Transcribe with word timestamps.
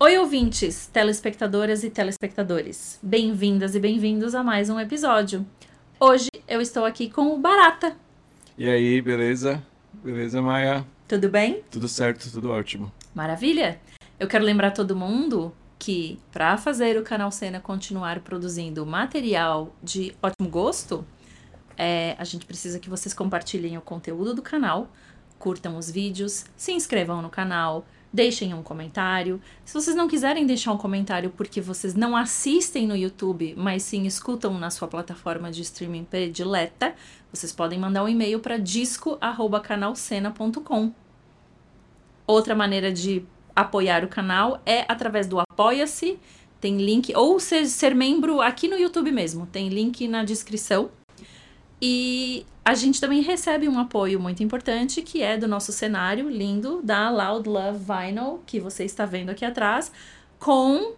Oi, 0.00 0.18
ouvintes, 0.18 0.88
telespectadoras 0.88 1.84
e 1.84 1.88
telespectadores. 1.88 2.98
Bem-vindas 3.00 3.76
e 3.76 3.80
bem-vindos 3.80 4.34
a 4.34 4.42
mais 4.42 4.68
um 4.68 4.78
episódio. 4.80 5.46
Hoje 6.00 6.28
eu 6.48 6.60
estou 6.60 6.84
aqui 6.84 7.08
com 7.08 7.32
o 7.32 7.38
Barata. 7.38 7.96
E 8.58 8.68
aí, 8.68 9.00
beleza? 9.00 9.62
Beleza, 10.02 10.42
Maia? 10.42 10.84
Tudo 11.06 11.28
bem? 11.28 11.62
Tudo 11.70 11.86
certo, 11.86 12.28
tudo 12.28 12.50
ótimo. 12.50 12.92
Maravilha! 13.14 13.80
Eu 14.18 14.26
quero 14.26 14.44
lembrar 14.44 14.72
todo 14.72 14.96
mundo 14.96 15.54
que 15.78 16.18
para 16.32 16.56
fazer 16.56 16.98
o 16.98 17.04
canal 17.04 17.30
Cena 17.30 17.60
continuar 17.60 18.18
produzindo 18.18 18.84
material 18.84 19.72
de 19.80 20.12
ótimo 20.20 20.48
gosto, 20.48 21.06
é, 21.78 22.16
a 22.18 22.24
gente 22.24 22.44
precisa 22.46 22.80
que 22.80 22.90
vocês 22.90 23.14
compartilhem 23.14 23.78
o 23.78 23.80
conteúdo 23.80 24.34
do 24.34 24.42
canal, 24.42 24.90
curtam 25.38 25.76
os 25.76 25.88
vídeos, 25.88 26.46
se 26.56 26.72
inscrevam 26.72 27.22
no 27.22 27.30
canal, 27.30 27.86
deixem 28.14 28.54
um 28.54 28.62
comentário. 28.62 29.42
Se 29.64 29.74
vocês 29.74 29.96
não 29.96 30.06
quiserem 30.06 30.46
deixar 30.46 30.70
um 30.72 30.78
comentário 30.78 31.30
porque 31.36 31.60
vocês 31.60 31.94
não 31.94 32.16
assistem 32.16 32.86
no 32.86 32.96
YouTube, 32.96 33.54
mas 33.56 33.82
sim 33.82 34.06
escutam 34.06 34.56
na 34.56 34.70
sua 34.70 34.86
plataforma 34.86 35.50
de 35.50 35.62
streaming 35.62 36.04
predileta, 36.04 36.94
vocês 37.32 37.52
podem 37.52 37.76
mandar 37.76 38.04
um 38.04 38.08
e-mail 38.08 38.38
para 38.38 38.56
disco@canalcena.com. 38.56 40.92
Outra 42.24 42.54
maneira 42.54 42.92
de 42.92 43.24
apoiar 43.54 44.02
o 44.04 44.08
canal 44.08 44.62
é 44.64 44.84
através 44.86 45.26
do 45.26 45.40
Apoia-se. 45.40 46.16
Tem 46.60 46.76
link, 46.78 47.12
ou 47.16 47.40
ser, 47.40 47.66
ser 47.66 47.96
membro 47.96 48.40
aqui 48.40 48.68
no 48.68 48.78
YouTube 48.78 49.10
mesmo, 49.10 49.44
tem 49.44 49.68
link 49.68 50.06
na 50.08 50.24
descrição. 50.24 50.88
E 51.80 52.46
a 52.64 52.74
gente 52.74 53.00
também 53.00 53.20
recebe 53.20 53.68
um 53.68 53.78
apoio 53.78 54.18
muito 54.18 54.42
importante, 54.42 55.02
que 55.02 55.22
é 55.22 55.36
do 55.36 55.46
nosso 55.46 55.70
cenário 55.70 56.28
lindo 56.28 56.80
da 56.82 57.10
Loud 57.10 57.48
Love 57.48 57.78
Vinyl, 57.78 58.42
que 58.46 58.58
você 58.58 58.84
está 58.84 59.04
vendo 59.04 59.30
aqui 59.30 59.44
atrás, 59.44 59.92
com 60.38 60.94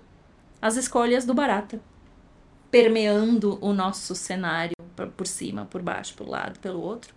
as 0.63 0.77
escolhas 0.77 1.25
do 1.25 1.35
Barata. 1.35 1.81
Permeando 2.71 3.59
o 3.61 3.73
nosso 3.73 4.15
cenário 4.15 4.77
por 5.17 5.27
cima, 5.27 5.65
por 5.67 5.83
baixo, 5.83 6.15
por 6.15 6.29
lado, 6.29 6.59
pelo 6.61 6.81
outro. 6.81 7.15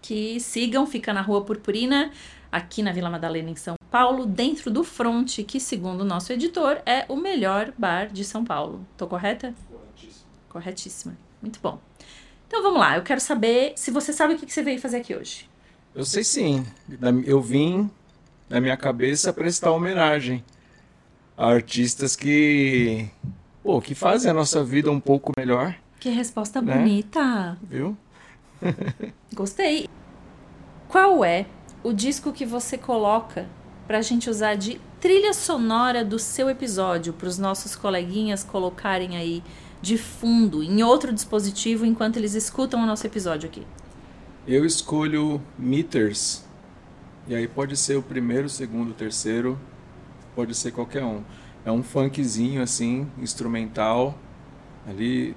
Que 0.00 0.38
sigam, 0.40 0.86
fica 0.86 1.12
na 1.12 1.20
Rua 1.20 1.44
Purpurina, 1.44 2.10
aqui 2.50 2.82
na 2.82 2.92
Vila 2.92 3.10
Madalena, 3.10 3.50
em 3.50 3.56
São 3.56 3.74
Paulo, 3.90 4.26
dentro 4.26 4.70
do 4.70 4.84
Fronte, 4.84 5.42
que, 5.42 5.58
segundo 5.58 6.02
o 6.02 6.04
nosso 6.04 6.32
editor, 6.32 6.80
é 6.86 7.04
o 7.08 7.16
melhor 7.16 7.72
bar 7.76 8.08
de 8.12 8.24
São 8.24 8.44
Paulo. 8.44 8.86
Tô 8.96 9.06
correta? 9.06 9.54
Corretíssimo. 9.68 10.26
Corretíssima. 10.48 11.16
Muito 11.40 11.60
bom. 11.60 11.80
Então 12.46 12.62
vamos 12.62 12.78
lá, 12.78 12.96
eu 12.96 13.02
quero 13.02 13.20
saber 13.20 13.72
se 13.76 13.90
você 13.90 14.12
sabe 14.12 14.34
o 14.34 14.38
que 14.38 14.50
você 14.52 14.62
veio 14.62 14.80
fazer 14.80 14.98
aqui 14.98 15.14
hoje. 15.14 15.48
Eu 15.94 16.04
sei 16.04 16.24
sim. 16.24 16.64
Eu 17.24 17.40
vim, 17.40 17.90
na 18.48 18.60
minha 18.60 18.76
cabeça, 18.76 19.32
prestar 19.32 19.70
homenagem 19.70 20.44
a 21.36 21.48
artistas 21.48 22.14
que, 22.16 23.08
pô, 23.62 23.80
que 23.80 23.94
fazem 23.94 24.30
a 24.30 24.34
nossa 24.34 24.62
vida 24.62 24.90
um 24.90 25.00
pouco 25.00 25.32
melhor. 25.36 25.74
Que 26.00 26.10
resposta 26.10 26.60
Né? 26.60 26.76
bonita! 26.76 27.56
Viu? 27.62 27.96
Gostei. 29.32 29.88
Qual 30.88 31.24
é 31.24 31.46
o 31.82 31.92
disco 31.92 32.32
que 32.32 32.44
você 32.46 32.76
coloca 32.78 33.46
pra 33.86 34.00
gente 34.00 34.30
usar 34.30 34.54
de 34.54 34.80
trilha 35.00 35.34
sonora 35.34 36.04
do 36.04 36.18
seu 36.18 36.48
episódio, 36.48 37.12
para 37.12 37.28
os 37.28 37.36
nossos 37.38 37.76
coleguinhas 37.76 38.42
colocarem 38.42 39.16
aí 39.16 39.42
de 39.84 39.98
fundo, 39.98 40.62
em 40.62 40.82
outro 40.82 41.12
dispositivo, 41.12 41.84
enquanto 41.84 42.16
eles 42.16 42.34
escutam 42.34 42.82
o 42.82 42.86
nosso 42.86 43.06
episódio 43.06 43.48
aqui? 43.48 43.62
Eu 44.48 44.64
escolho 44.64 45.40
Meters. 45.58 46.42
E 47.28 47.34
aí 47.34 47.46
pode 47.46 47.76
ser 47.76 47.96
o 47.96 48.02
primeiro, 48.02 48.46
o 48.46 48.50
segundo, 48.50 48.90
o 48.90 48.94
terceiro. 48.94 49.58
Pode 50.34 50.54
ser 50.54 50.72
qualquer 50.72 51.04
um. 51.04 51.22
É 51.64 51.70
um 51.70 51.82
funkzinho 51.82 52.62
assim, 52.62 53.06
instrumental. 53.18 54.18
Ali, 54.86 55.36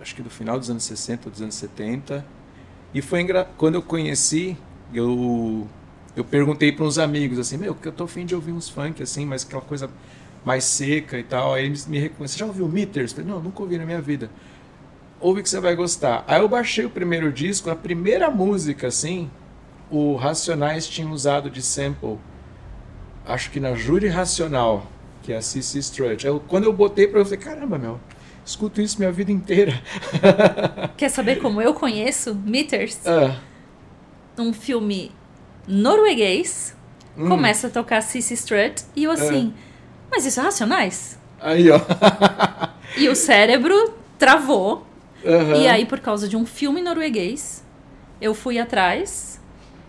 acho 0.00 0.14
que 0.14 0.22
do 0.22 0.30
final 0.30 0.58
dos 0.58 0.70
anos 0.70 0.84
60 0.84 1.26
ou 1.26 1.32
dos 1.32 1.42
anos 1.42 1.56
70. 1.56 2.24
E 2.94 3.02
foi 3.02 3.20
engra... 3.20 3.44
quando 3.56 3.74
eu 3.74 3.82
conheci, 3.82 4.56
eu 4.94 5.66
eu 6.16 6.24
perguntei 6.24 6.72
para 6.72 6.84
uns 6.84 6.98
amigos 6.98 7.38
assim, 7.38 7.56
meu, 7.56 7.74
que 7.74 7.86
eu 7.86 7.92
tô 7.92 8.04
afim 8.04 8.26
de 8.26 8.34
ouvir 8.34 8.52
uns 8.52 8.68
funk 8.68 9.00
assim, 9.02 9.24
mas 9.24 9.44
aquela 9.44 9.62
coisa 9.62 9.88
mais 10.44 10.64
seca 10.64 11.18
e 11.18 11.22
tal. 11.22 11.54
Aí 11.54 11.66
eles 11.66 11.86
me 11.86 11.98
reconheceram, 11.98 12.28
você 12.28 12.38
já 12.38 12.46
ouviu 12.46 12.68
Meters? 12.68 13.10
Eu 13.12 13.16
falei, 13.18 13.30
não, 13.32 13.40
nunca 13.42 13.62
ouvi 13.62 13.76
na 13.78 13.84
minha 13.84 14.00
vida. 14.00 14.30
Ouve 15.20 15.42
que 15.42 15.48
você 15.50 15.60
vai 15.60 15.74
gostar. 15.76 16.24
Aí 16.26 16.40
eu 16.40 16.48
baixei 16.48 16.84
o 16.84 16.90
primeiro 16.90 17.30
disco, 17.32 17.68
a 17.70 17.76
primeira 17.76 18.30
música, 18.30 18.86
assim, 18.86 19.30
o 19.90 20.16
Racionais 20.16 20.88
tinha 20.88 21.08
usado 21.08 21.50
de 21.50 21.60
sample, 21.60 22.16
acho 23.26 23.50
que 23.50 23.60
na 23.60 23.74
Júri 23.74 24.08
Racional, 24.08 24.86
que 25.22 25.32
é 25.32 25.36
a 25.36 25.42
C.C. 25.42 25.78
Strut. 25.80 26.26
Eu- 26.26 26.40
quando 26.40 26.64
eu 26.64 26.72
botei 26.72 27.06
pra 27.06 27.20
eu 27.20 27.24
falei, 27.24 27.38
caramba, 27.38 27.76
meu, 27.78 28.00
escuto 28.46 28.80
isso 28.80 28.98
minha 28.98 29.12
vida 29.12 29.30
inteira. 29.30 29.78
Quer 30.96 31.10
saber 31.10 31.36
como 31.36 31.60
eu 31.60 31.74
conheço 31.74 32.34
Meters? 32.34 33.06
Ah, 33.06 33.36
Um 34.38 34.54
filme 34.54 35.12
norueguês, 35.68 36.74
hum, 37.16 37.28
começa 37.28 37.66
a 37.66 37.70
tocar 37.70 38.00
Sissy 38.00 38.32
Strut 38.34 38.84
e 38.96 39.04
eu 39.04 39.10
assim, 39.10 39.52
mas 40.10 40.26
isso 40.26 40.40
é 40.40 40.42
Racionais? 40.42 41.18
Aí, 41.40 41.70
ó. 41.70 41.80
E 42.96 43.08
o 43.08 43.14
cérebro 43.16 43.94
travou. 44.18 44.86
Aham. 45.24 45.56
E 45.56 45.68
aí, 45.68 45.86
por 45.86 46.00
causa 46.00 46.28
de 46.28 46.36
um 46.36 46.44
filme 46.46 46.80
norueguês, 46.80 47.62
eu 48.20 48.34
fui 48.34 48.58
atrás 48.58 49.40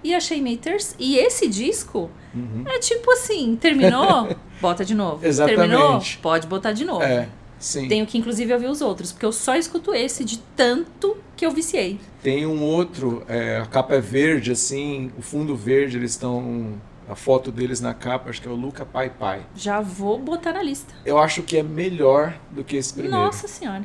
e 0.04 0.14
achei 0.14 0.42
Meters. 0.42 0.96
E 1.00 1.18
esse 1.18 1.48
disco 1.48 2.10
Uhum. 2.34 2.64
é 2.66 2.80
tipo 2.80 3.12
assim: 3.12 3.58
terminou? 3.60 4.36
Bota 4.62 4.86
de 4.86 4.94
novo. 4.96 5.26
Exatamente. 5.26 5.60
Terminou? 5.70 6.02
Pode 6.22 6.48
botar 6.48 6.72
de 6.72 6.86
novo. 6.86 7.04
É, 7.04 7.28
sim. 7.60 7.88
Tenho 7.88 8.06
que, 8.06 8.18
inclusive, 8.18 8.54
ouvir 8.54 8.68
os 8.68 8.80
outros, 8.82 9.12
porque 9.12 9.26
eu 9.26 9.32
só 9.32 9.56
escuto 9.56 9.94
esse 9.94 10.24
de 10.24 10.38
tanto 10.56 11.18
que 11.36 11.46
eu 11.46 11.52
viciei. 11.52 12.00
Tem 12.22 12.46
um 12.46 12.62
outro, 12.64 13.24
é, 13.28 13.58
a 13.58 13.66
capa 13.66 13.96
é 13.96 14.00
verde, 14.00 14.52
assim, 14.52 15.12
o 15.18 15.22
fundo 15.22 15.56
verde, 15.56 15.98
eles 15.98 16.12
estão. 16.12 16.74
A 17.10 17.16
foto 17.16 17.52
deles 17.52 17.82
na 17.82 17.94
capa, 17.94 18.30
acho 18.30 18.42
que 18.42 18.48
é 18.48 18.52
o 18.52 18.56
Luca 18.56 18.86
Pai 18.86 19.10
Pai. 19.10 19.46
Já 19.56 19.82
vou 19.82 20.18
botar 20.18 20.54
na 20.54 20.64
lista. 20.64 20.94
Eu 21.06 21.18
acho 21.18 21.44
que 21.44 21.58
é 21.58 21.64
melhor 21.64 22.40
do 22.52 22.64
que 22.64 22.78
esse 22.78 22.94
primeiro. 22.94 23.18
Nossa 23.18 23.48
Senhora. 23.48 23.84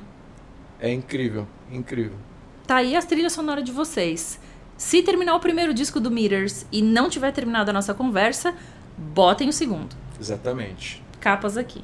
É 0.78 0.92
incrível, 0.92 1.46
incrível. 1.70 2.16
Tá 2.66 2.76
aí 2.76 2.94
as 2.94 3.04
trilhas 3.04 3.32
sonoras 3.32 3.64
de 3.64 3.72
vocês. 3.72 4.38
Se 4.76 5.02
terminar 5.02 5.34
o 5.34 5.40
primeiro 5.40 5.72
disco 5.72 5.98
do 5.98 6.10
Meters 6.10 6.66
e 6.70 6.82
não 6.82 7.08
tiver 7.08 7.32
terminado 7.32 7.70
a 7.70 7.72
nossa 7.72 7.94
conversa, 7.94 8.54
botem 8.96 9.48
o 9.48 9.52
segundo. 9.52 9.96
Exatamente. 10.20 11.02
Capas 11.18 11.56
aqui. 11.56 11.82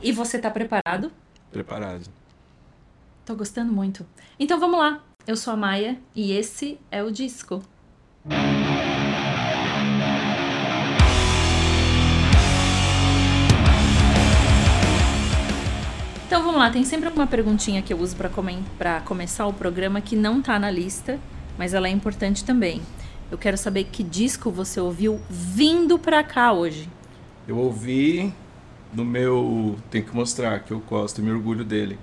E 0.00 0.12
você 0.12 0.38
tá 0.38 0.50
preparado? 0.50 1.10
Preparado. 1.50 2.08
Tô 3.24 3.34
gostando 3.34 3.72
muito. 3.72 4.06
Então 4.38 4.60
vamos 4.60 4.78
lá. 4.78 5.02
Eu 5.26 5.36
sou 5.36 5.52
a 5.52 5.56
Maia 5.56 5.98
e 6.14 6.32
esse 6.32 6.78
é 6.90 7.02
o 7.02 7.10
disco. 7.10 7.62
Então 16.26 16.42
vamos 16.42 16.56
lá, 16.58 16.70
tem 16.70 16.84
sempre 16.84 17.06
alguma 17.06 17.26
perguntinha 17.26 17.82
que 17.82 17.92
eu 17.92 17.98
uso 17.98 18.16
pra 18.16 18.28
comen- 18.28 18.64
pra 18.78 19.00
começar 19.00 19.46
o 19.46 19.52
programa 19.52 20.00
que 20.00 20.16
não 20.16 20.40
tá 20.42 20.58
na 20.58 20.70
lista, 20.70 21.18
mas 21.58 21.74
ela 21.74 21.86
é 21.86 21.90
importante 21.90 22.44
também. 22.44 22.80
Eu 23.30 23.38
quero 23.38 23.56
saber 23.56 23.84
que 23.84 24.02
disco 24.02 24.50
você 24.50 24.80
ouviu 24.80 25.20
vindo 25.28 25.98
pra 25.98 26.22
cá 26.22 26.52
hoje. 26.52 26.88
Eu 27.46 27.58
ouvi 27.58 28.32
no 28.92 29.04
meu. 29.04 29.76
Tem 29.90 30.02
que 30.02 30.14
mostrar 30.14 30.60
que 30.60 30.72
eu 30.72 30.80
gosto, 30.80 31.20
eu 31.20 31.24
me 31.24 31.30
orgulho 31.30 31.64
dele. 31.64 31.98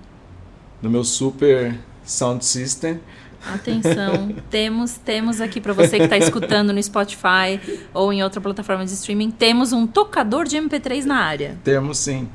No 0.81 0.89
meu 0.89 1.03
super 1.03 1.77
sound 2.03 2.43
system. 2.45 2.99
Atenção, 3.45 4.33
temos 4.49 4.93
temos 4.97 5.41
aqui 5.41 5.59
para 5.59 5.73
você 5.73 5.97
que 5.97 6.03
está 6.03 6.17
escutando 6.17 6.71
no 6.71 6.81
Spotify 6.81 7.59
ou 7.93 8.13
em 8.13 8.23
outra 8.23 8.39
plataforma 8.39 8.85
de 8.85 8.93
streaming, 8.93 9.31
temos 9.31 9.73
um 9.73 9.87
tocador 9.87 10.45
de 10.45 10.57
MP3 10.57 11.05
na 11.05 11.17
área. 11.17 11.57
Temos 11.63 11.97
sim. 11.97 12.29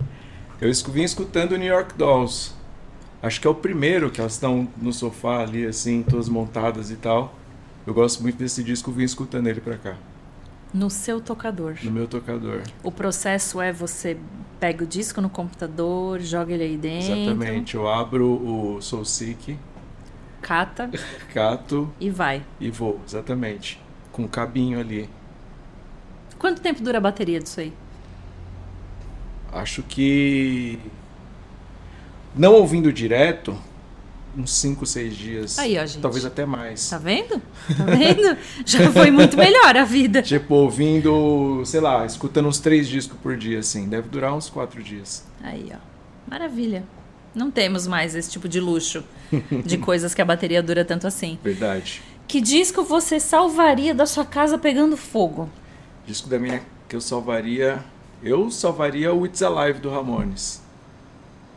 Eu 0.61 0.71
vim 0.91 1.03
escutando 1.03 1.53
o 1.53 1.57
New 1.57 1.69
York 1.69 1.95
Dolls. 1.97 2.53
Acho 3.23 3.41
que 3.41 3.47
é 3.47 3.51
o 3.51 3.55
primeiro 3.55 4.11
que 4.11 4.21
elas 4.21 4.33
estão 4.35 4.69
no 4.81 4.93
sofá 4.93 5.41
ali, 5.43 5.67
assim, 5.67 6.03
todas 6.03 6.29
montadas 6.29 6.91
e 6.91 6.97
tal. 6.97 7.35
Eu 7.87 7.95
gosto 7.95 8.23
muito 8.23 8.37
desse 8.37 8.63
disco, 8.63 8.91
vim 8.91 9.05
escutando 9.05 9.47
ele 9.47 9.61
pra 9.61 9.77
cá, 9.77 9.95
No 10.75 10.91
seu 10.91 11.21
tocador. 11.21 11.77
no 11.85 11.91
meu 11.91 12.07
tocador. 12.09 12.63
O 12.83 12.91
processo 12.91 13.61
é 13.61 13.73
você 13.73 14.17
pega 14.59 14.83
o 14.83 14.87
disco 14.87 15.21
no 15.21 15.31
computador, 15.31 16.21
joga 16.21 16.53
ele 16.53 16.65
aí 16.65 16.77
dentro, 16.77 17.13
Exatamente. 17.13 17.75
Eu 17.77 17.89
abro 17.89 18.27
o 18.27 18.83
Soul 18.83 19.05
Seek, 19.05 19.57
cata 20.47 20.89
cato 21.35 21.93
e 21.99 22.09
vai. 22.09 22.41
e 22.61 22.71
vou, 22.71 23.01
exatamente. 23.05 23.81
Com 24.13 24.25
o 24.25 24.29
cabinho 24.29 24.79
ali. 24.79 25.11
Quanto 26.39 26.61
tempo 26.61 26.81
dura 26.83 26.99
a 26.99 27.01
bateria 27.01 27.41
disso 27.41 27.59
aí? 27.61 27.73
Acho 29.53 29.83
que. 29.83 30.79
Não 32.35 32.53
ouvindo 32.53 32.93
direto, 32.93 33.59
uns 34.37 34.55
5, 34.55 34.87
6 34.87 35.17
dias. 35.17 35.59
Aí, 35.59 35.79
ó, 35.79 35.85
gente. 35.85 36.01
Talvez 36.01 36.25
até 36.25 36.47
mais. 36.47 36.89
Tá 36.89 36.99
vendo? 36.99 37.41
Tá 37.77 37.85
vendo? 37.85 38.39
Já 38.65 38.91
foi 38.93 39.11
muito 39.11 39.37
melhor 39.37 39.77
a 39.77 39.85
vida. 39.85 40.23
Tipo, 40.23 40.55
ouvindo, 40.55 41.63
sei 41.65 41.81
lá, 41.81 42.05
escutando 42.07 42.47
uns 42.49 42.61
três 42.61 42.87
discos 42.87 43.19
por 43.23 43.37
dia, 43.37 43.59
assim. 43.59 43.89
Deve 43.89 44.09
durar 44.09 44.35
uns 44.35 44.49
quatro 44.49 44.83
dias. 44.83 45.25
Aí, 45.43 45.73
ó. 45.75 45.79
Maravilha. 46.31 46.85
Não 47.37 47.51
temos 47.51 47.87
mais 47.87 48.15
esse 48.15 48.31
tipo 48.31 48.49
de 48.49 48.59
luxo 48.59 49.05
de 49.65 49.77
coisas 49.79 50.15
que 50.15 50.23
a 50.23 50.25
bateria 50.25 50.63
dura 50.63 50.87
tanto 50.87 51.07
assim. 51.07 51.39
Verdade. 51.45 52.03
Que 52.27 52.41
disco 52.41 52.83
você 52.83 53.21
salvaria 53.21 53.95
da 53.95 54.07
sua 54.07 54.25
casa 54.25 54.57
pegando 54.57 54.97
fogo? 54.97 55.49
Disco 56.07 56.31
da 56.31 56.39
minha 56.39 56.63
que 56.89 56.97
eu 56.97 57.01
salvaria. 57.01 57.85
Eu 58.23 58.51
salvaria 58.51 59.13
o 59.13 59.27
It's 59.27 59.43
Alive 59.43 59.81
do 59.81 59.91
Ramones. 59.91 60.63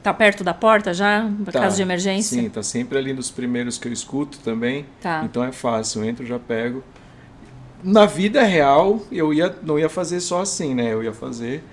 Tá 0.03 0.13
perto 0.13 0.43
da 0.43 0.53
porta 0.53 0.93
já? 0.93 1.29
Pra 1.45 1.53
Tá, 1.53 1.59
caso 1.61 1.77
de 1.77 1.81
emergência? 1.81 2.41
Sim, 2.41 2.49
tá 2.49 2.61
sempre 2.61 2.97
ali 2.97 3.13
nos 3.13 3.31
primeiros 3.31 3.77
que 3.77 3.87
eu 3.87 3.93
escuto 3.93 4.37
também. 4.39 4.85
Tá. 5.01 5.21
Então 5.23 5.41
é 5.43 5.51
fácil, 5.53 6.03
eu 6.03 6.09
entro 6.09 6.25
já 6.25 6.37
pego. 6.37 6.83
Na 7.81 8.05
vida 8.05 8.43
real, 8.43 9.01
eu 9.09 9.33
ia, 9.33 9.55
não 9.63 9.79
ia 9.79 9.87
fazer 9.87 10.19
só 10.19 10.41
assim, 10.41 10.75
né? 10.75 10.91
Eu 10.93 11.01
ia 11.01 11.13
fazer 11.13 11.63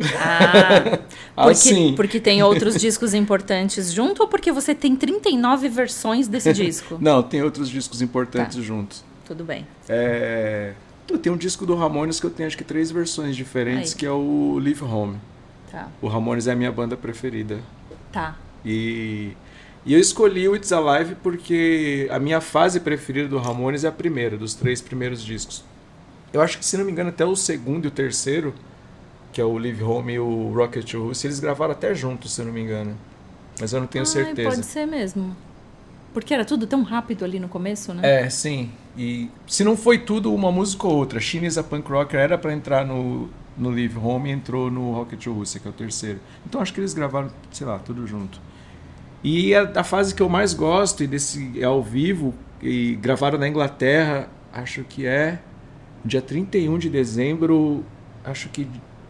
Ah, 0.00 0.98
porque, 1.44 1.50
assim. 1.50 1.94
porque 1.94 2.20
tem 2.20 2.42
outros 2.42 2.80
discos 2.80 3.14
importantes 3.14 3.92
junto 3.92 4.22
ou 4.22 4.28
porque 4.28 4.50
você 4.52 4.74
tem 4.74 4.94
39 4.96 5.68
versões 5.68 6.26
desse 6.28 6.52
disco? 6.54 6.98
Não, 7.00 7.22
tem 7.22 7.42
outros 7.42 7.68
discos 7.68 8.02
importantes 8.02 8.56
Tá. 8.56 8.62
juntos. 8.62 9.04
Tudo 9.26 9.44
bem. 9.44 9.66
É... 9.88 10.72
Tem 11.22 11.32
um 11.32 11.36
disco 11.36 11.64
do 11.64 11.74
Ramones 11.74 12.20
que 12.20 12.26
eu 12.26 12.30
tenho 12.30 12.46
acho 12.46 12.56
que 12.56 12.64
três 12.64 12.90
versões 12.90 13.34
diferentes, 13.34 13.92
Aí. 13.92 13.98
que 13.98 14.06
é 14.06 14.10
o 14.10 14.58
Live 14.62 14.84
Home. 14.84 15.16
Tá. 15.70 15.88
O 16.02 16.08
Ramones 16.08 16.46
é 16.46 16.52
a 16.52 16.56
minha 16.56 16.70
banda 16.72 16.96
preferida. 16.96 17.60
Tá. 18.12 18.36
E, 18.64 19.32
e 19.86 19.94
eu 19.94 20.00
escolhi 20.00 20.46
o 20.48 20.54
It's 20.56 20.70
Alive 20.72 21.14
porque 21.22 22.08
a 22.10 22.18
minha 22.18 22.40
fase 22.40 22.80
preferida 22.80 23.28
do 23.28 23.38
Ramones 23.38 23.84
é 23.84 23.88
a 23.88 23.92
primeira, 23.92 24.36
dos 24.36 24.54
três 24.54 24.80
primeiros 24.82 25.24
discos. 25.24 25.64
Eu 26.32 26.42
acho 26.42 26.58
que, 26.58 26.64
se 26.64 26.76
não 26.76 26.84
me 26.84 26.92
engano, 26.92 27.08
até 27.08 27.24
o 27.24 27.34
segundo 27.34 27.86
e 27.86 27.88
o 27.88 27.90
terceiro, 27.90 28.52
que 29.32 29.40
é 29.40 29.44
o 29.44 29.58
Live 29.58 29.82
Home 29.82 30.14
e 30.14 30.18
o 30.18 30.52
Rocket 30.52 30.90
to 30.90 31.08
Russia, 31.08 31.28
eles 31.28 31.40
gravaram 31.40 31.72
até 31.72 31.94
juntos, 31.94 32.32
se 32.32 32.40
eu 32.40 32.46
não 32.46 32.52
me 32.52 32.60
engano. 32.60 32.96
Mas 33.60 33.72
eu 33.72 33.80
não 33.80 33.86
tenho 33.86 34.04
Ai, 34.04 34.10
certeza. 34.10 34.50
Pode 34.50 34.66
ser 34.66 34.86
mesmo. 34.86 35.36
Porque 36.12 36.32
era 36.32 36.44
tudo 36.44 36.66
tão 36.66 36.82
rápido 36.82 37.24
ali 37.24 37.38
no 37.38 37.48
começo, 37.48 37.92
né? 37.92 38.22
É, 38.24 38.30
sim. 38.30 38.70
E 38.96 39.30
se 39.46 39.62
não 39.62 39.76
foi 39.76 39.98
tudo 39.98 40.34
uma 40.34 40.50
música 40.50 40.86
ou 40.86 40.96
outra, 40.96 41.20
Chinese 41.20 41.58
a 41.58 41.62
Punk 41.62 41.88
Rocker 41.90 42.18
era 42.18 42.38
pra 42.38 42.52
entrar 42.52 42.84
no, 42.86 43.28
no 43.56 43.70
Live 43.70 43.98
Home 43.98 44.30
e 44.30 44.32
entrou 44.32 44.70
no 44.70 44.92
Rocket 44.92 45.22
to 45.22 45.32
Russia, 45.32 45.60
que 45.60 45.68
é 45.68 45.70
o 45.70 45.74
terceiro. 45.74 46.20
Então 46.46 46.60
acho 46.60 46.72
que 46.72 46.80
eles 46.80 46.94
gravaram, 46.94 47.30
sei 47.50 47.66
lá, 47.66 47.78
tudo 47.78 48.06
junto. 48.06 48.40
E 49.22 49.54
a, 49.54 49.70
a 49.76 49.84
fase 49.84 50.14
que 50.14 50.22
eu 50.22 50.28
mais 50.28 50.54
gosto, 50.54 51.02
e 51.02 51.06
desse 51.06 51.60
é 51.60 51.64
ao 51.64 51.82
vivo, 51.82 52.34
e 52.62 52.96
gravaram 52.96 53.38
na 53.38 53.48
Inglaterra, 53.48 54.28
acho 54.52 54.84
que 54.84 55.06
é 55.06 55.38
dia 56.04 56.22
31 56.22 56.78
de 56.78 56.88
dezembro, 56.88 57.84
acho 58.24 58.48
que 58.48 58.66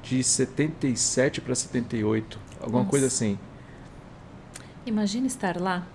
de 0.09 0.23
77 0.25 1.41
para 1.43 1.55
78, 1.55 2.39
alguma 2.61 2.79
Nossa. 2.81 2.91
coisa 2.91 3.07
assim. 3.07 3.39
Imagina 4.87 5.27
estar 5.27 5.61
lá. 5.61 5.87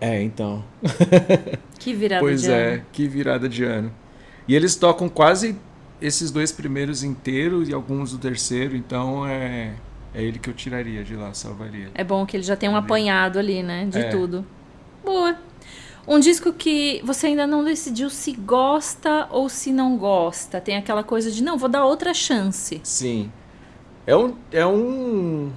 É, 0.00 0.22
então. 0.22 0.64
Que 1.78 1.94
virada 1.94 2.20
Pois 2.20 2.42
de 2.42 2.50
é, 2.50 2.74
ano. 2.74 2.82
que 2.92 3.08
virada 3.08 3.48
de 3.48 3.64
ano. 3.64 3.90
E 4.46 4.54
eles 4.54 4.76
tocam 4.76 5.08
quase 5.08 5.56
esses 6.00 6.30
dois 6.30 6.52
primeiros 6.52 7.02
inteiros 7.02 7.70
e 7.70 7.72
alguns 7.74 8.12
do 8.12 8.18
terceiro, 8.18 8.76
então 8.76 9.26
é, 9.26 9.74
é 10.14 10.22
ele 10.22 10.38
que 10.38 10.50
eu 10.50 10.54
tiraria 10.54 11.02
de 11.02 11.16
lá, 11.16 11.32
salvaria. 11.32 11.88
É 11.94 12.04
bom 12.04 12.26
que 12.26 12.36
ele 12.36 12.42
já 12.44 12.54
tem 12.56 12.68
um 12.68 12.76
apanhado 12.76 13.38
ali, 13.38 13.62
né? 13.62 13.86
De 13.86 13.98
É. 13.98 14.08
tudo. 14.10 14.44
Boa. 15.02 15.36
Um 16.06 16.18
disco 16.18 16.52
que 16.52 17.00
você 17.02 17.28
ainda 17.28 17.46
não 17.46 17.64
decidiu 17.64 18.10
se 18.10 18.32
gosta 18.32 19.26
ou 19.30 19.48
se 19.48 19.72
não 19.72 19.96
gosta. 19.96 20.60
Tem 20.60 20.76
aquela 20.76 21.02
coisa 21.02 21.30
de, 21.30 21.42
não, 21.42 21.56
vou 21.56 21.68
dar 21.68 21.84
outra 21.86 22.12
chance. 22.12 22.78
Sim. 22.82 23.30
É 24.10 24.16
um, 24.16 24.34
é 24.50 24.66
um 24.66 25.52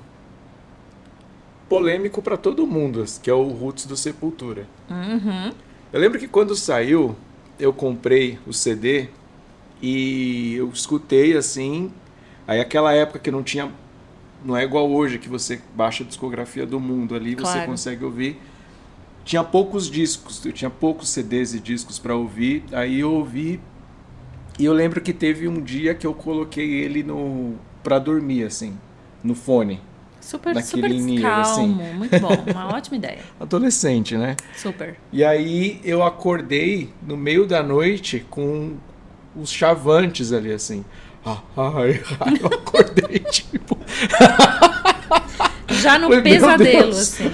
polêmico 1.68 2.22
para 2.22 2.38
todo 2.38 2.68
mundo, 2.68 3.04
que 3.24 3.28
é 3.28 3.34
o 3.34 3.48
Roots 3.48 3.88
do 3.88 3.98
Sepultura. 3.98 4.68
Uhum. 4.92 5.52
Eu 5.92 6.00
lembro 6.00 6.20
que 6.20 6.28
quando 6.28 6.56
saiu, 6.56 7.16
eu 7.60 7.74
comprei 7.74 8.38
o 8.46 8.54
CD 8.54 9.08
e 9.82 10.54
eu 10.54 10.70
escutei 10.70 11.36
assim. 11.36 11.92
Aí 12.48 12.60
aquela 12.62 12.94
época 12.94 13.18
que 13.18 13.32
não 13.32 13.42
tinha. 13.42 13.72
Não 14.46 14.56
é 14.56 14.64
igual 14.64 14.88
hoje, 14.92 15.18
que 15.18 15.28
você 15.28 15.60
baixa 15.74 16.04
a 16.04 16.06
discografia 16.08 16.64
do 16.64 16.80
mundo 16.80 17.16
ali, 17.16 17.34
você 17.34 17.42
Claro. 17.54 17.72
consegue 17.72 18.06
ouvir. 18.06 18.40
Tinha 19.26 19.44
poucos 19.44 19.90
discos, 19.90 20.46
eu 20.46 20.54
tinha 20.54 20.70
poucos 20.70 21.10
CDs 21.10 21.56
e 21.56 21.60
discos 21.60 21.98
para 21.98 22.16
ouvir. 22.16 22.64
Aí 22.72 23.00
eu 23.00 23.12
ouvi. 23.14 23.60
E 24.60 24.66
eu 24.66 24.74
lembro 24.74 25.02
que 25.02 25.12
teve 25.12 25.48
um 25.48 25.60
dia 25.60 25.96
que 25.96 26.06
eu 26.06 26.14
coloquei 26.14 26.70
ele 26.72 27.02
no 27.02 27.56
para 27.83 28.00
dormir, 28.00 28.44
assim, 28.44 28.77
no 29.24 29.35
fone. 29.35 29.81
Super, 30.24 30.63
super 30.63 30.89
nível, 30.89 31.21
calmo. 31.21 31.41
assim. 31.41 31.94
Muito 31.95 32.19
bom. 32.19 32.30
Uma 32.50 32.74
ótima 32.74 32.95
ideia. 32.95 33.19
Adolescente, 33.39 34.15
né? 34.15 34.38
Super. 34.56 34.95
E 35.12 35.24
aí 35.24 35.81
eu 35.83 36.01
acordei 36.01 36.89
no 37.06 37.18
meio 37.18 37.45
da 37.45 37.62
noite 37.62 38.25
com 38.30 38.77
os 39.35 39.51
chavantes 39.51 40.31
ali, 40.31 40.51
assim. 40.51 40.83
Ah, 41.25 41.41
Ai, 41.56 42.01
eu 42.41 42.47
acordei, 42.47 43.19
tipo. 43.31 43.77
Já 45.69 45.97
no 45.97 46.09
Meu 46.09 46.21
pesadelo, 46.21 46.89
assim. 46.89 47.31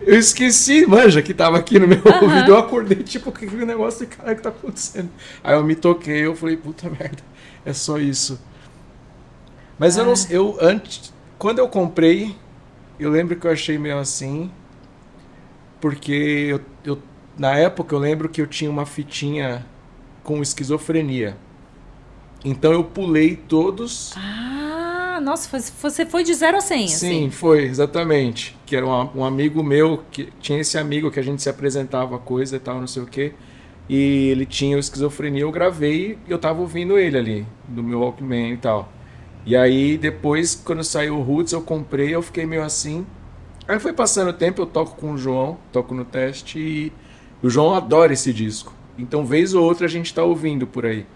Eu 0.00 0.16
esqueci, 0.16 0.86
manja, 0.86 1.20
que 1.20 1.34
tava 1.34 1.58
aqui 1.58 1.80
no 1.80 1.88
meu 1.88 2.00
ouvido. 2.04 2.52
Eu 2.52 2.58
acordei, 2.58 3.02
tipo, 3.02 3.32
que 3.32 3.46
negócio 3.46 4.06
de 4.06 4.14
cara 4.14 4.32
que 4.36 4.42
tá 4.42 4.50
acontecendo. 4.50 5.10
Aí 5.42 5.54
eu 5.56 5.64
me 5.64 5.74
toquei, 5.74 6.24
eu 6.24 6.36
falei, 6.36 6.56
puta 6.56 6.88
merda, 6.88 7.18
é 7.64 7.72
só 7.72 7.98
isso. 7.98 8.40
Mas 9.80 9.96
eu 9.96 10.04
não 10.04 10.12
Ah. 10.12 10.16
sei, 10.16 10.36
eu 10.36 10.56
antes. 10.60 11.12
Quando 11.38 11.58
eu 11.58 11.66
comprei, 11.68 12.36
eu 13.00 13.10
lembro 13.10 13.34
que 13.34 13.46
eu 13.46 13.50
achei 13.50 13.78
meio 13.78 13.98
assim. 13.98 14.50
Porque 15.80 16.12
eu, 16.12 16.60
eu- 16.84 16.98
na 17.38 17.56
época 17.56 17.94
eu 17.94 17.98
lembro 17.98 18.28
que 18.28 18.42
eu 18.42 18.46
tinha 18.46 18.70
uma 18.70 18.84
fitinha 18.84 19.64
com 20.22 20.42
esquizofrenia. 20.42 21.36
Então 22.44 22.72
eu 22.72 22.84
pulei 22.84 23.36
todos. 23.36 24.12
Ah, 24.16 25.18
nossa, 25.22 25.48
foi- 25.48 25.60
você 25.60 26.04
foi 26.04 26.22
de 26.24 26.34
0 26.34 26.58
a 26.58 26.60
100, 26.60 26.86
Sim, 26.88 26.94
assim. 27.26 27.30
foi, 27.30 27.64
exatamente. 27.64 28.56
Que 28.66 28.76
era 28.76 28.86
um, 28.86 29.20
um 29.20 29.24
amigo 29.24 29.62
meu, 29.62 30.02
que 30.10 30.28
tinha 30.40 30.60
esse 30.60 30.76
amigo 30.76 31.10
que 31.10 31.18
a 31.18 31.22
gente 31.22 31.40
se 31.42 31.48
apresentava 31.48 32.18
coisa 32.18 32.56
e 32.56 32.60
tal, 32.60 32.78
não 32.80 32.86
sei 32.86 33.02
o 33.02 33.06
quê. 33.06 33.32
E 33.88 34.28
ele 34.28 34.44
tinha 34.46 34.78
esquizofrenia, 34.78 35.40
eu 35.42 35.50
gravei 35.50 36.18
e 36.28 36.30
eu 36.30 36.38
tava 36.38 36.60
ouvindo 36.60 36.98
ele 36.98 37.16
ali, 37.18 37.46
do 37.66 37.82
meu 37.82 38.00
Walkman 38.00 38.52
e 38.52 38.56
tal. 38.58 38.90
E 39.44 39.56
aí 39.56 39.96
depois, 39.98 40.54
quando 40.54 40.84
saiu 40.84 41.16
o 41.18 41.22
Roots, 41.22 41.52
eu 41.52 41.62
comprei, 41.62 42.14
eu 42.14 42.22
fiquei 42.22 42.44
meio 42.46 42.62
assim. 42.62 43.06
Aí 43.66 43.78
foi 43.78 43.92
passando 43.92 44.28
o 44.28 44.32
tempo, 44.32 44.62
eu 44.62 44.66
toco 44.66 44.96
com 44.96 45.12
o 45.12 45.18
João, 45.18 45.58
toco 45.72 45.94
no 45.94 46.04
teste 46.04 46.58
e 46.58 46.92
o 47.42 47.48
João 47.48 47.74
adora 47.74 48.12
esse 48.12 48.32
disco. 48.32 48.72
Então, 48.98 49.24
vez 49.24 49.54
ou 49.54 49.64
outra, 49.64 49.86
a 49.86 49.88
gente 49.88 50.12
tá 50.12 50.22
ouvindo 50.22 50.66
por 50.66 50.84
aí. 50.84 51.06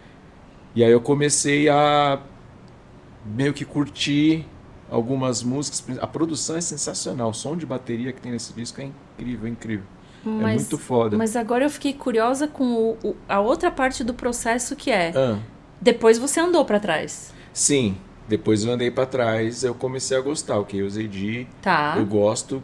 E 0.74 0.82
aí 0.82 0.90
eu 0.90 1.00
comecei 1.00 1.68
a 1.68 2.20
meio 3.24 3.52
que 3.52 3.64
curtir 3.64 4.46
algumas 4.90 5.42
músicas. 5.42 5.98
A 6.00 6.06
produção 6.06 6.56
é 6.56 6.60
sensacional. 6.60 7.30
O 7.30 7.34
som 7.34 7.56
de 7.56 7.66
bateria 7.66 8.12
que 8.12 8.20
tem 8.20 8.32
nesse 8.32 8.52
disco 8.52 8.80
é 8.80 8.84
incrível, 9.18 9.48
incrível. 9.48 9.84
é 10.24 10.28
Mas, 10.28 10.54
muito 10.62 10.78
foda. 10.78 11.16
mas 11.18 11.36
agora 11.36 11.64
eu 11.64 11.70
fiquei 11.70 11.92
curiosa 11.92 12.48
com 12.48 12.64
o- 12.64 12.98
o- 13.10 13.16
a 13.28 13.40
outra 13.40 13.70
parte 13.70 14.02
do 14.02 14.14
processo 14.14 14.74
que 14.74 14.90
é. 14.90 15.12
Ah, 15.14 15.38
Depois 15.80 16.16
você 16.18 16.40
andou 16.40 16.64
pra 16.64 16.80
trás. 16.80 17.32
sim, 17.52 17.96
depois 18.28 18.64
eu 18.64 18.72
andei 18.72 18.90
pra 18.90 19.06
trás, 19.06 19.62
eu 19.64 19.74
comecei 19.74 20.16
a 20.16 20.20
gostar. 20.20 20.58
O 20.58 20.64
que 20.64 20.78
eu 20.78 20.86
usei 20.86 21.06
de 21.08 21.46
Tá. 21.62 21.94
eu 21.96 22.06
gosto 22.06 22.62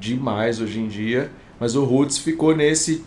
demais 0.00 0.60
hoje 0.60 0.80
em 0.80 0.88
dia, 0.88 1.30
mas 1.58 1.76
o 1.76 1.84
Roots 1.84 2.18
ficou 2.18 2.54
nesse 2.56 3.04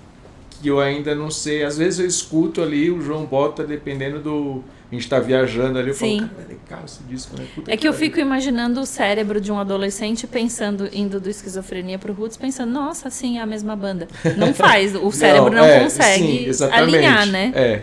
que 0.50 0.68
eu 0.70 0.80
ainda 0.80 1.13
não 1.13 1.30
sei. 1.30 1.63
Às 1.63 1.77
vezes 1.77 2.00
eu 2.00 2.06
escuto 2.08 2.62
ali, 2.62 2.89
o 2.89 3.00
João 3.01 3.25
bota, 3.25 3.63
dependendo 3.63 4.20
do. 4.20 4.63
A 4.89 4.96
gente 4.96 5.10
tá 5.10 5.20
viajando 5.20 5.77
ali, 5.77 5.89
eu 5.89 5.94
Sim. 5.94 6.20
falo, 6.20 6.30
cara, 6.70 6.82
é 6.82 6.86
esse 6.86 7.04
disco, 7.04 7.38
né? 7.38 7.46
Puta 7.54 7.70
É 7.72 7.75
que 7.75 7.86
eu 7.86 7.92
pariu." 7.92 8.08
fico 8.08 8.20
imaginando 8.22 8.80
o 8.80 8.86
cérebro 8.86 9.42
de 9.42 9.51
um 9.51 9.60
adolescente 9.60 10.25
pensando, 10.25 10.89
indo 10.94 11.20
do 11.20 11.30
esquizofrenia 11.30 12.00
pro 12.00 12.13
Roots, 12.13 12.38
pensando, 12.38 12.72
nossa, 12.72 13.10
sim, 13.10 13.38
é 13.38 13.42
a 13.42 13.46
mesma 13.46 13.75
banda. 13.75 14.08
Não 14.38 14.54
faz, 14.56 14.96
o 14.96 15.12
cérebro 15.12 15.54
não, 15.54 15.66
é, 15.66 15.82
consegue 15.84 16.54
sim, 16.54 16.63
alinhar, 16.72 17.27
né? 17.27 17.51
É, 17.54 17.82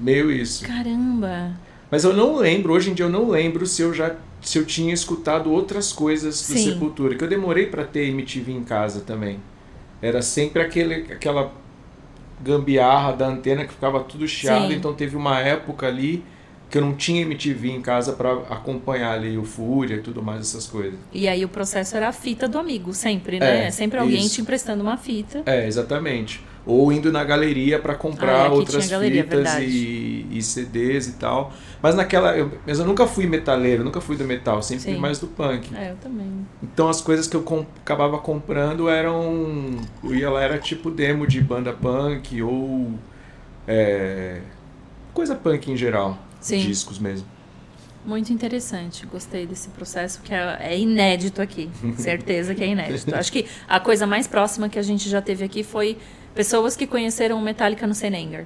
meio 0.00 0.30
isso. 0.30 0.64
Caramba. 0.64 1.50
Mas 1.96 2.04
eu 2.04 2.12
não 2.12 2.36
lembro, 2.36 2.74
hoje 2.74 2.90
em 2.90 2.92
dia 2.92 3.06
eu 3.06 3.10
não 3.10 3.30
lembro 3.30 3.64
se 3.64 3.80
eu 3.80 3.94
já 3.94 4.14
se 4.42 4.58
eu 4.58 4.66
tinha 4.66 4.92
escutado 4.92 5.50
outras 5.50 5.94
coisas 5.94 6.42
do 6.42 6.52
Sim. 6.52 6.72
Sepultura, 6.72 7.14
que 7.14 7.24
eu 7.24 7.28
demorei 7.28 7.68
pra 7.68 7.84
ter 7.84 8.10
MTV 8.10 8.52
em 8.52 8.62
casa 8.62 9.00
também. 9.00 9.40
Era 10.02 10.20
sempre 10.20 10.60
aquele 10.60 11.10
aquela 11.10 11.50
gambiarra 12.38 13.12
da 13.12 13.26
antena 13.28 13.64
que 13.64 13.72
ficava 13.72 14.00
tudo 14.00 14.28
chiado, 14.28 14.68
Sim. 14.68 14.74
então 14.74 14.92
teve 14.92 15.16
uma 15.16 15.40
época 15.40 15.86
ali 15.86 16.22
que 16.68 16.76
eu 16.76 16.82
não 16.82 16.94
tinha 16.94 17.22
MTV 17.22 17.70
em 17.70 17.80
casa 17.80 18.12
para 18.12 18.30
acompanhar 18.50 19.12
ali 19.14 19.38
o 19.38 19.44
Fúria 19.44 19.94
e 19.94 20.00
tudo 20.02 20.22
mais, 20.22 20.40
essas 20.42 20.66
coisas. 20.66 20.98
E 21.14 21.26
aí 21.26 21.46
o 21.46 21.48
processo 21.48 21.96
era 21.96 22.08
a 22.08 22.12
fita 22.12 22.46
do 22.46 22.58
amigo, 22.58 22.92
sempre, 22.92 23.40
né? 23.40 23.68
É, 23.68 23.70
sempre 23.70 23.98
alguém 23.98 24.20
isso. 24.20 24.34
te 24.34 24.40
emprestando 24.42 24.82
uma 24.82 24.98
fita. 24.98 25.42
É, 25.46 25.66
exatamente. 25.66 26.44
Ou 26.66 26.92
indo 26.92 27.12
na 27.12 27.22
galeria 27.22 27.78
para 27.78 27.92
Ah, 27.92 27.96
comprar 27.96 28.46
aqui 28.46 28.54
outras 28.56 28.88
galeria, 28.88 29.22
fitas 29.22 29.54
e, 29.60 30.26
e 30.30 30.42
CDs 30.42 31.06
e 31.06 31.12
tal. 31.12 31.52
Mas 31.80 31.94
naquela. 31.94 32.36
Eu, 32.36 32.50
mas 32.66 32.80
eu 32.80 32.84
nunca 32.84 33.06
fui 33.06 33.26
metaleiro, 33.26 33.84
nunca 33.84 34.00
fui 34.00 34.16
do 34.16 34.24
metal, 34.24 34.60
sempre 34.62 34.84
fui 34.84 34.96
mais 34.96 35.20
do 35.20 35.28
punk. 35.28 35.72
É, 35.76 35.92
eu 35.92 35.96
também. 35.96 36.46
Então 36.60 36.88
as 36.88 37.00
coisas 37.00 37.28
que 37.28 37.36
eu 37.36 37.66
acabava 37.84 38.18
comprando 38.18 38.88
eram. 38.88 39.76
Ia 40.04 40.28
lá, 40.28 40.42
era 40.42 40.58
tipo 40.58 40.90
demo 40.90 41.24
de 41.24 41.40
banda 41.40 41.72
punk 41.72 42.42
ou. 42.42 42.90
é, 43.68 44.40
coisa 45.14 45.36
punk 45.36 45.70
em 45.70 45.76
geral. 45.76 46.18
Sim. 46.40 46.58
Discos 46.58 46.98
mesmo. 46.98 47.26
Muito 48.04 48.32
interessante, 48.32 49.04
gostei 49.04 49.46
desse 49.46 49.68
processo 49.70 50.20
que 50.22 50.32
é, 50.32 50.58
é 50.60 50.78
inédito 50.78 51.42
aqui, 51.42 51.68
certeza 51.98 52.54
que 52.54 52.62
é 52.62 52.68
inédito. 52.68 53.12
Acho 53.12 53.32
que 53.32 53.46
a 53.68 53.80
coisa 53.80 54.06
mais 54.06 54.28
próxima 54.28 54.68
que 54.68 54.78
a 54.78 54.82
gente 54.82 55.08
já 55.08 55.20
teve 55.20 55.44
aqui 55.44 55.64
foi 55.64 55.98
pessoas 56.36 56.76
que 56.76 56.86
conheceram 56.86 57.38
o 57.38 57.42
Metallica 57.42 57.86
no 57.86 57.94
Senenger. 57.94 58.44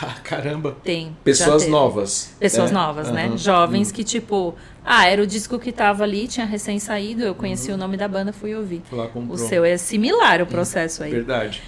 Ah, 0.00 0.14
caramba! 0.22 0.76
Tem. 0.84 1.16
Pessoas 1.24 1.66
novas. 1.66 2.34
Pessoas 2.38 2.70
né? 2.70 2.78
novas, 2.78 3.10
né? 3.10 3.32
Jovens 3.36 3.90
Hum. 3.90 3.94
que, 3.94 4.04
tipo, 4.04 4.54
ah, 4.84 5.06
era 5.06 5.22
o 5.22 5.26
disco 5.26 5.58
que 5.58 5.70
tava 5.72 6.02
ali, 6.04 6.26
tinha 6.28 6.46
recém 6.46 6.78
saído, 6.78 7.22
eu 7.22 7.34
conheci 7.34 7.70
o 7.72 7.76
nome 7.76 7.96
da 7.96 8.06
banda, 8.08 8.32
fui 8.32 8.54
ouvir. 8.54 8.82
Lá, 8.92 9.04
O 9.04 9.08
comprou. 9.08 9.36
seu 9.38 9.64
é 9.64 9.76
similar 9.76 10.40
o 10.40 10.46
processo 10.46 11.02
aí. 11.02 11.10
Verdade. 11.10 11.62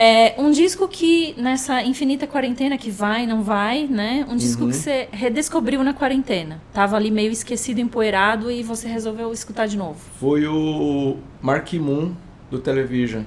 É 0.00 0.34
um 0.38 0.50
disco 0.52 0.86
que, 0.86 1.34
nessa 1.36 1.82
infinita 1.82 2.26
quarentena 2.26 2.78
que 2.78 2.90
vai, 2.90 3.26
não 3.26 3.42
vai, 3.42 3.86
né? 3.88 4.24
Um 4.28 4.36
disco 4.36 4.62
Uhum. 4.64 4.70
que 4.70 4.76
você 4.76 5.08
redescobriu 5.10 5.82
na 5.82 5.92
quarentena. 5.92 6.60
Tava 6.72 6.96
ali 6.96 7.10
meio 7.10 7.32
esquecido, 7.32 7.80
empoeirado 7.80 8.48
e 8.50 8.62
você 8.62 8.86
resolveu 8.86 9.32
escutar 9.32 9.66
de 9.66 9.76
novo. 9.76 9.98
Foi 10.20 10.46
o 10.46 11.16
Mark 11.42 11.72
Moon 11.74 12.12
do 12.50 12.58
Television. 12.60 13.22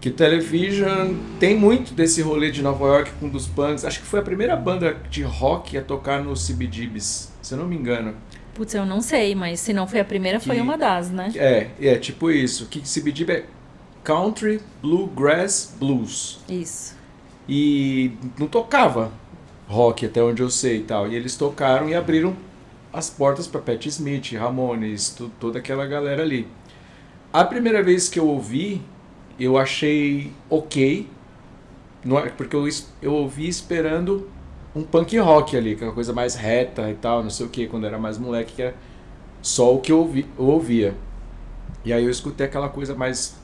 Que 0.00 0.10
Television 0.10 1.14
tem 1.40 1.56
muito 1.56 1.92
desse 1.94 2.22
rolê 2.22 2.50
de 2.50 2.62
Nova 2.62 2.84
York 2.86 3.10
com 3.18 3.28
dos 3.28 3.46
punks. 3.46 3.84
Acho 3.84 4.00
que 4.00 4.06
foi 4.06 4.20
a 4.20 4.22
primeira 4.22 4.54
banda 4.54 4.96
de 5.10 5.22
rock 5.22 5.76
a 5.76 5.82
tocar 5.82 6.22
no 6.22 6.34
CBGBs, 6.34 7.32
se 7.42 7.54
eu 7.54 7.58
não 7.58 7.66
me 7.66 7.76
engano. 7.76 8.14
Putz, 8.54 8.74
eu 8.74 8.86
não 8.86 9.00
sei, 9.00 9.34
mas 9.34 9.60
se 9.60 9.72
não 9.72 9.86
foi 9.86 10.00
a 10.00 10.04
primeira, 10.04 10.38
foi 10.40 10.56
Que- 10.56 10.62
uma 10.62 10.78
das, 10.78 11.10
né? 11.10 11.32
É, 11.34 11.68
é 11.80 11.96
tipo 11.96 12.30
isso. 12.30 12.66
Que 12.66 12.80
CBGB 12.80 13.32
é 13.32 13.44
Country 14.04 14.60
Bluegrass 14.80 15.74
Blues. 15.78 16.38
Isso. 16.48 16.94
E 17.48 18.12
não 18.38 18.46
tocava 18.46 19.12
rock 19.66 20.06
até 20.06 20.22
onde 20.22 20.42
eu 20.42 20.50
sei 20.50 20.78
e 20.78 20.82
tal. 20.84 21.08
E 21.08 21.14
eles 21.16 21.36
tocaram 21.36 21.88
e 21.88 21.94
abriram 21.94 22.36
as 22.92 23.10
portas 23.10 23.46
para 23.46 23.60
Patti 23.60 23.88
Smith, 23.88 24.32
Ramones, 24.34 25.10
tu- 25.10 25.30
toda 25.40 25.58
aquela 25.58 25.86
galera 25.86 26.22
ali. 26.22 26.46
A 27.32 27.44
primeira 27.44 27.82
vez 27.82 28.08
que 28.08 28.18
eu 28.18 28.26
ouvi, 28.26 28.80
eu 29.38 29.58
achei 29.58 30.32
ok, 30.48 31.08
é- 32.24 32.28
porque 32.30 32.54
eu, 32.54 32.66
eu 33.02 33.12
ouvi 33.12 33.48
esperando 33.48 34.28
um 34.74 34.82
punk 34.82 35.16
rock 35.18 35.56
ali, 35.56 35.74
que 35.76 35.82
é 35.82 35.86
uma 35.86 35.92
coisa 35.94 36.12
mais 36.12 36.34
reta 36.34 36.90
e 36.90 36.94
tal, 36.94 37.22
não 37.22 37.30
sei 37.30 37.46
o 37.46 37.48
que, 37.48 37.66
quando 37.66 37.86
era 37.86 37.98
mais 37.98 38.18
moleque, 38.18 38.54
que 38.54 38.62
era 38.62 38.74
só 39.42 39.74
o 39.74 39.80
que 39.80 39.90
eu, 39.92 39.98
ouvi, 39.98 40.26
eu 40.38 40.44
ouvia. 40.46 40.94
E 41.84 41.92
aí 41.92 42.04
eu 42.04 42.10
escutei 42.10 42.46
aquela 42.46 42.68
coisa 42.68 42.94
mais 42.94 43.36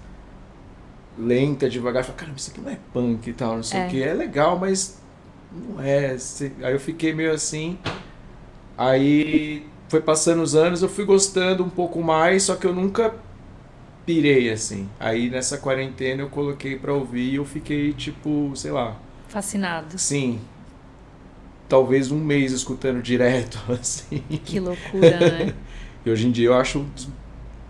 lenta, 1.18 1.68
devagar, 1.68 2.04
falei, 2.04 2.18
caramba, 2.18 2.38
isso 2.38 2.50
aqui 2.50 2.60
não 2.60 2.70
é 2.70 2.78
punk 2.92 3.28
e 3.28 3.32
tal, 3.32 3.56
não 3.56 3.62
sei 3.62 3.80
É. 3.80 3.86
o 3.86 3.90
que, 3.90 4.02
é 4.02 4.12
legal, 4.14 4.58
mas 4.58 4.98
não 5.52 5.80
é. 5.82 6.16
Aí 6.62 6.72
eu 6.72 6.80
fiquei 6.80 7.12
meio 7.12 7.32
assim. 7.32 7.78
Aí 8.76 9.66
foi 9.88 10.00
passando 10.00 10.42
os 10.42 10.54
anos, 10.54 10.82
eu 10.82 10.88
fui 10.88 11.04
gostando 11.04 11.62
um 11.62 11.68
pouco 11.68 12.02
mais, 12.02 12.44
só 12.44 12.56
que 12.56 12.66
eu 12.66 12.74
nunca 12.74 13.14
pirei 14.06 14.50
assim. 14.50 14.88
Aí 14.98 15.30
nessa 15.30 15.58
quarentena 15.58 16.22
eu 16.22 16.28
coloquei 16.28 16.76
pra 16.76 16.92
ouvir 16.92 17.32
e 17.32 17.34
eu 17.36 17.44
fiquei 17.44 17.92
tipo, 17.92 18.52
sei 18.54 18.70
lá, 18.70 18.96
Fascinado. 19.28 19.98
sim, 19.98 20.40
talvez 21.68 22.10
um 22.10 22.18
mês 22.18 22.52
escutando 22.52 23.00
direto 23.02 23.58
assim. 23.72 24.22
Que 24.44 24.60
loucura, 24.60 25.18
né? 25.18 25.54
E 26.04 26.10
hoje 26.10 26.26
em 26.26 26.32
dia 26.32 26.48
eu 26.48 26.54
acho 26.54 26.80
um 26.80 26.84
dos 26.84 27.08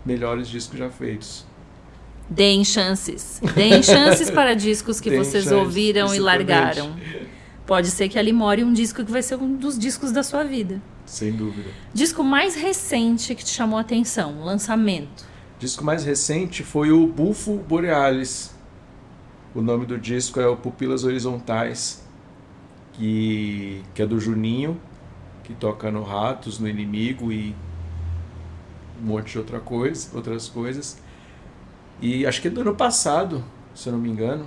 melhores 0.03 0.47
discos 0.47 0.79
já 0.79 0.89
feitos. 0.89 1.45
Deem 2.27 2.65
chances. 2.65 3.39
Deem 3.53 3.83
chances 3.83 4.31
para 4.31 4.55
discos 4.55 4.99
que 4.99 5.11
Deem 5.11 5.23
vocês 5.23 5.43
chances, 5.43 5.59
ouviram 5.59 6.15
e 6.15 6.19
largaram. 6.19 6.95
Pode 7.63 7.91
ser 7.91 8.09
que 8.09 8.17
ali 8.17 8.33
more 8.33 8.63
um 8.63 8.73
disco 8.73 9.05
que 9.05 9.11
vai 9.11 9.21
ser 9.21 9.35
um 9.35 9.55
dos 9.55 9.77
discos 9.77 10.11
da 10.11 10.23
sua 10.23 10.43
vida. 10.43 10.81
Sem 11.05 11.31
dúvida. 11.31 11.69
Disco 11.93 12.23
mais 12.23 12.55
recente 12.55 13.35
que 13.35 13.43
te 13.45 13.51
chamou 13.51 13.77
a 13.77 13.81
atenção, 13.81 14.43
lançamento. 14.43 15.27
Disco 15.63 15.81
mais 15.81 16.03
recente 16.03 16.61
foi 16.61 16.91
o 16.91 17.07
Bufo 17.07 17.55
Borealis. 17.55 18.53
O 19.55 19.61
nome 19.61 19.85
do 19.85 19.97
disco 19.97 20.37
é 20.41 20.45
o 20.45 20.57
Pupilas 20.57 21.05
Horizontais, 21.05 22.05
que, 22.91 23.81
que 23.95 24.01
é 24.01 24.05
do 24.05 24.19
Juninho, 24.19 24.77
que 25.41 25.53
toca 25.53 25.89
no 25.89 26.03
Ratos, 26.03 26.59
no 26.59 26.67
Inimigo 26.67 27.31
e 27.31 27.55
um 29.01 29.05
monte 29.05 29.31
de 29.31 29.37
outra 29.37 29.61
coisa, 29.61 30.09
outras 30.13 30.49
coisas. 30.49 31.01
E 32.01 32.25
acho 32.25 32.41
que 32.41 32.49
é 32.49 32.51
do 32.51 32.59
ano 32.59 32.75
passado, 32.75 33.41
se 33.73 33.87
eu 33.87 33.93
não 33.93 33.99
me 33.99 34.09
engano. 34.09 34.45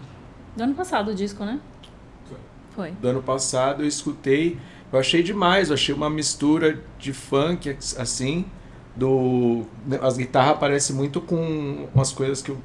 Do 0.55 0.65
ano 0.65 0.75
passado 0.75 1.13
o 1.13 1.15
disco, 1.15 1.47
né? 1.47 1.59
Foi. 2.75 2.91
Do 2.91 3.09
ano 3.09 3.23
passado 3.23 3.83
eu 3.83 3.89
escutei, 3.89 4.59
eu 4.93 4.99
achei 4.99 5.23
demais, 5.23 5.71
eu 5.71 5.75
achei 5.75 5.95
uma 5.95 6.11
mistura 6.11 6.79
de 6.99 7.15
funk 7.15 7.71
assim, 7.97 8.45
do 8.97 9.65
as 10.01 10.17
guitarras 10.17 10.59
parecem 10.59 10.97
muito 10.97 11.21
com 11.21 11.87
umas 11.95 12.13
coisas 12.13 12.43
que 12.43 12.51
eu, 12.51 12.59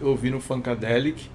eu 0.00 0.08
ouvi 0.08 0.30
no 0.30 0.40
Funkadelic 0.40 1.30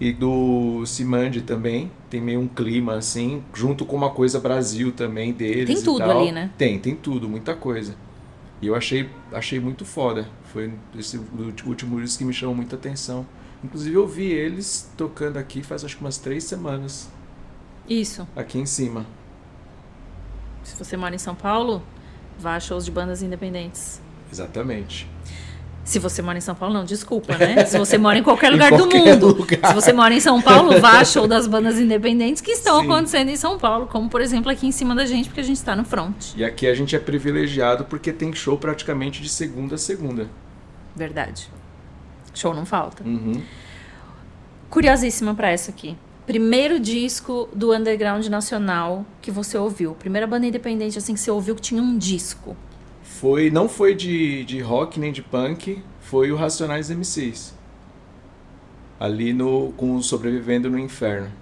e 0.00 0.12
do 0.12 0.86
Simandi 0.86 1.42
também, 1.42 1.90
tem 2.08 2.20
meio 2.20 2.40
um 2.40 2.46
clima 2.46 2.94
assim, 2.94 3.42
junto 3.52 3.84
com 3.84 3.96
uma 3.96 4.10
coisa 4.10 4.38
Brasil 4.38 4.92
também 4.92 5.32
deles 5.32 5.66
Tem 5.66 5.82
tudo 5.82 6.04
ali, 6.04 6.30
né? 6.30 6.50
Tem, 6.56 6.78
tem 6.78 6.94
tudo, 6.94 7.28
muita 7.28 7.54
coisa. 7.54 7.96
E 8.62 8.68
eu 8.68 8.76
achei, 8.76 9.10
achei 9.32 9.58
muito 9.58 9.84
foda. 9.84 10.28
Foi 10.52 10.72
esse 10.96 11.20
último 11.66 12.00
disco 12.00 12.18
que 12.18 12.24
me 12.24 12.32
chamou 12.32 12.54
muita 12.54 12.76
atenção. 12.76 13.26
Inclusive 13.62 13.96
eu 13.96 14.06
vi 14.06 14.30
eles 14.30 14.88
tocando 14.96 15.36
aqui 15.36 15.64
faz 15.64 15.84
acho 15.84 15.96
que 15.96 16.02
umas 16.02 16.16
três 16.16 16.44
semanas 16.44 17.08
Isso. 17.88 18.26
aqui 18.36 18.58
em 18.58 18.66
cima. 18.66 19.04
Se 20.62 20.76
você 20.76 20.96
mora 20.96 21.14
em 21.14 21.18
São 21.18 21.34
Paulo, 21.34 21.82
vá 22.38 22.56
a 22.56 22.60
shows 22.60 22.84
de 22.84 22.90
bandas 22.90 23.22
independentes. 23.22 24.00
Exatamente. 24.32 25.08
Se 25.84 25.98
você 25.98 26.20
mora 26.20 26.36
em 26.36 26.40
São 26.42 26.54
Paulo, 26.54 26.74
não, 26.74 26.84
desculpa, 26.84 27.34
né? 27.38 27.64
Se 27.66 27.78
você 27.78 27.96
mora 27.96 28.18
em 28.18 28.22
qualquer 28.22 28.48
Em 28.48 28.52
lugar 28.52 28.70
do 28.72 28.76
qualquer 28.76 29.14
mundo. 29.14 29.28
lugar. 29.28 29.68
Se 29.68 29.72
você 29.74 29.90
mora 29.90 30.12
em 30.12 30.20
São 30.20 30.42
Paulo, 30.42 30.78
vá 30.80 31.00
a 31.00 31.04
show 31.04 31.26
das 31.26 31.46
bandas 31.46 31.78
independentes 31.80 32.42
que 32.42 32.50
estão 32.50 32.80
Sim. 32.80 32.84
acontecendo 32.86 33.30
em 33.30 33.36
São 33.36 33.58
Paulo, 33.58 33.86
como 33.86 34.06
por 34.10 34.20
exemplo 34.20 34.50
aqui 34.52 34.66
em 34.66 34.70
cima 34.72 34.94
da 34.94 35.06
gente, 35.06 35.30
porque 35.30 35.40
a 35.40 35.44
gente 35.44 35.56
está 35.56 35.74
no 35.74 35.86
front. 35.86 36.34
E 36.36 36.44
aqui 36.44 36.66
a 36.66 36.74
gente 36.74 36.94
é 36.94 36.98
privilegiado 36.98 37.86
porque 37.86 38.12
tem 38.12 38.34
show 38.34 38.58
praticamente 38.58 39.22
de 39.22 39.30
segunda 39.30 39.76
a 39.76 39.78
segunda. 39.78 40.28
Verdade. 40.94 41.48
Show 42.34 42.52
não 42.52 42.66
falta. 42.66 43.02
Uhum. 43.02 43.40
Curiosíssima 44.68 45.34
pra 45.34 45.48
essa 45.50 45.70
aqui. 45.70 45.96
Primeiro 46.28 46.78
disco 46.78 47.48
do 47.54 47.74
underground 47.74 48.26
nacional 48.26 49.06
que 49.22 49.30
você 49.30 49.56
ouviu. 49.56 49.94
Primeira 49.94 50.26
banda 50.26 50.46
independente 50.46 50.98
assim 50.98 51.14
que 51.14 51.20
você 51.20 51.30
ouviu 51.30 51.54
que 51.54 51.62
tinha 51.62 51.80
um 51.80 51.96
disco. 51.96 52.54
Foi, 53.02 53.50
não 53.50 53.66
foi 53.66 53.94
de, 53.94 54.44
de 54.44 54.60
rock 54.60 55.00
nem 55.00 55.10
de 55.10 55.22
punk, 55.22 55.82
foi 56.02 56.30
o 56.30 56.36
Racionais 56.36 56.90
MCs. 56.90 57.54
Ali 59.00 59.32
no, 59.32 59.72
com 59.72 59.96
o 59.96 60.02
Sobrevivendo 60.02 60.68
no 60.68 60.78
Inferno. 60.78 61.32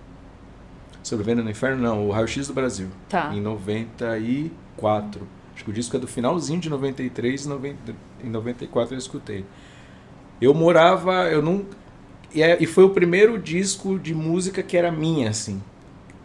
Sobrevivendo 1.03 1.43
no 1.43 1.51
Inferno 1.51 1.83
não, 1.83 2.07
o 2.07 2.13
Raio 2.13 2.29
X 2.29 2.47
do 2.47 2.55
Brasil. 2.55 2.87
Tá. 3.09 3.35
Em 3.35 3.41
94. 3.41 5.27
Acho 5.53 5.65
que 5.65 5.71
o 5.71 5.75
disco 5.75 5.97
é 5.97 5.99
do 5.99 6.07
finalzinho 6.07 6.61
de 6.61 6.71
93 6.71 7.45
e 7.45 7.49
90, 7.49 7.95
em 8.23 8.31
94 8.31 8.95
eu 8.95 8.99
escutei. 8.99 9.45
Eu 10.41 10.55
morava, 10.55 11.25
eu 11.25 11.43
não. 11.43 11.67
E, 12.35 12.43
é- 12.43 12.57
e 12.61 12.67
foi 12.67 12.85
o 12.85 12.91
primeiro 12.91 13.39
disco 13.39 13.99
de 13.99 14.15
música 14.15 14.63
que 14.63 14.77
era 14.77 14.91
minha, 14.93 15.31
assim. 15.31 15.63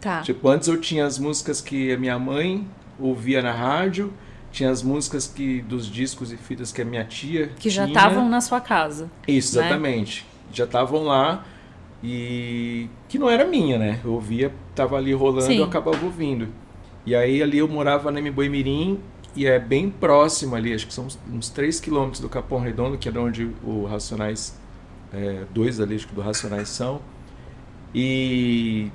Tá. 0.00 0.20
Tipo, 0.22 0.48
antes 0.48 0.68
eu 0.68 0.80
tinha 0.80 1.06
as 1.06 1.18
músicas 1.18 1.60
que 1.60 1.92
a 1.92 1.96
minha 1.98 2.18
mãe 2.18 2.66
ouvia 2.98 3.40
na 3.40 3.52
rádio, 3.52 4.12
tinha 4.50 4.68
as 4.70 4.82
músicas 4.82 5.26
que 5.26 5.62
dos 5.62 5.86
discos 5.86 6.32
e 6.32 6.36
fitas 6.36 6.72
que 6.72 6.82
a 6.82 6.84
minha 6.84 7.04
tia 7.04 7.50
que 7.58 7.70
já 7.70 7.84
tinha. 7.86 7.96
estavam 7.96 8.28
na 8.28 8.40
sua 8.40 8.60
casa. 8.60 9.10
Isso, 9.26 9.56
né? 9.58 9.62
exatamente. 9.66 10.26
Já 10.52 10.64
estavam 10.64 11.04
lá 11.04 11.44
e 12.02 12.88
que 13.08 13.18
não 13.18 13.30
era 13.30 13.44
minha, 13.46 13.78
né? 13.78 14.00
Eu 14.04 14.12
ouvia, 14.14 14.52
tava 14.74 14.96
ali 14.96 15.12
rolando, 15.14 15.46
Sim. 15.46 15.58
eu 15.58 15.64
acabava 15.64 16.04
ouvindo. 16.04 16.48
E 17.06 17.14
aí 17.14 17.42
ali 17.42 17.58
eu 17.58 17.68
morava 17.68 18.10
na 18.10 18.20
Mboimirim 18.20 18.98
e 19.34 19.46
é 19.46 19.58
bem 19.58 19.88
próximo 19.88 20.54
ali, 20.56 20.74
acho 20.74 20.86
que 20.86 20.92
são 20.92 21.06
uns- 21.06 21.18
uns 21.32 21.48
3 21.48 21.80
quilômetros 21.80 22.20
do 22.20 22.28
Capão 22.28 22.58
Redondo, 22.60 22.98
que 22.98 23.08
é 23.08 23.12
de 23.12 23.18
onde 23.18 23.50
o 23.64 23.86
Racionais, 23.86 24.58
é, 25.12 25.44
dois 25.52 25.80
ali 25.80 25.96
acho 25.96 26.08
que 26.08 26.14
do 26.14 26.20
Racionais 26.20 26.68
são. 26.68 27.00
E 27.94 28.90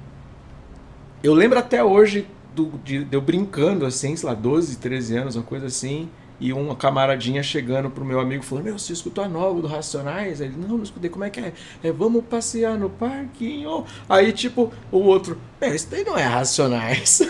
eu 1.23 1.33
lembro 1.33 1.59
até 1.59 1.83
hoje 1.83 2.27
do, 2.55 2.71
de, 2.83 3.03
de 3.03 3.15
eu 3.15 3.21
brincando, 3.21 3.85
assim, 3.85 4.15
sei 4.15 4.27
lá, 4.27 4.35
12, 4.35 4.77
13 4.77 5.17
anos, 5.17 5.35
uma 5.35 5.43
coisa 5.43 5.67
assim. 5.67 6.09
E 6.39 6.53
uma 6.53 6.75
camaradinha 6.75 7.41
chegando 7.41 7.89
pro 7.89 8.05
meu 8.05 8.19
amigo 8.19 8.43
falando: 8.43 8.65
Meu, 8.65 8.77
você 8.77 8.93
escutou 8.93 9.23
a 9.23 9.27
nova 9.27 9.59
do 9.59 9.67
Racionais? 9.67 10.39
Aí 10.39 10.47
ele: 10.47 10.57
Não, 10.57 10.77
não 10.77 10.83
escutei, 10.83 11.09
como 11.09 11.25
é 11.25 11.31
que 11.31 11.39
é? 11.39 11.51
É, 11.83 11.91
vamos 11.91 12.23
passear 12.25 12.77
no 12.77 12.91
parquinho. 12.91 13.83
Aí, 14.07 14.31
tipo, 14.31 14.71
o 14.91 14.99
outro: 14.99 15.39
É, 15.59 15.73
isso 15.73 15.87
daí 15.89 16.03
não 16.03 16.15
é 16.15 16.23
Racionais. 16.23 17.21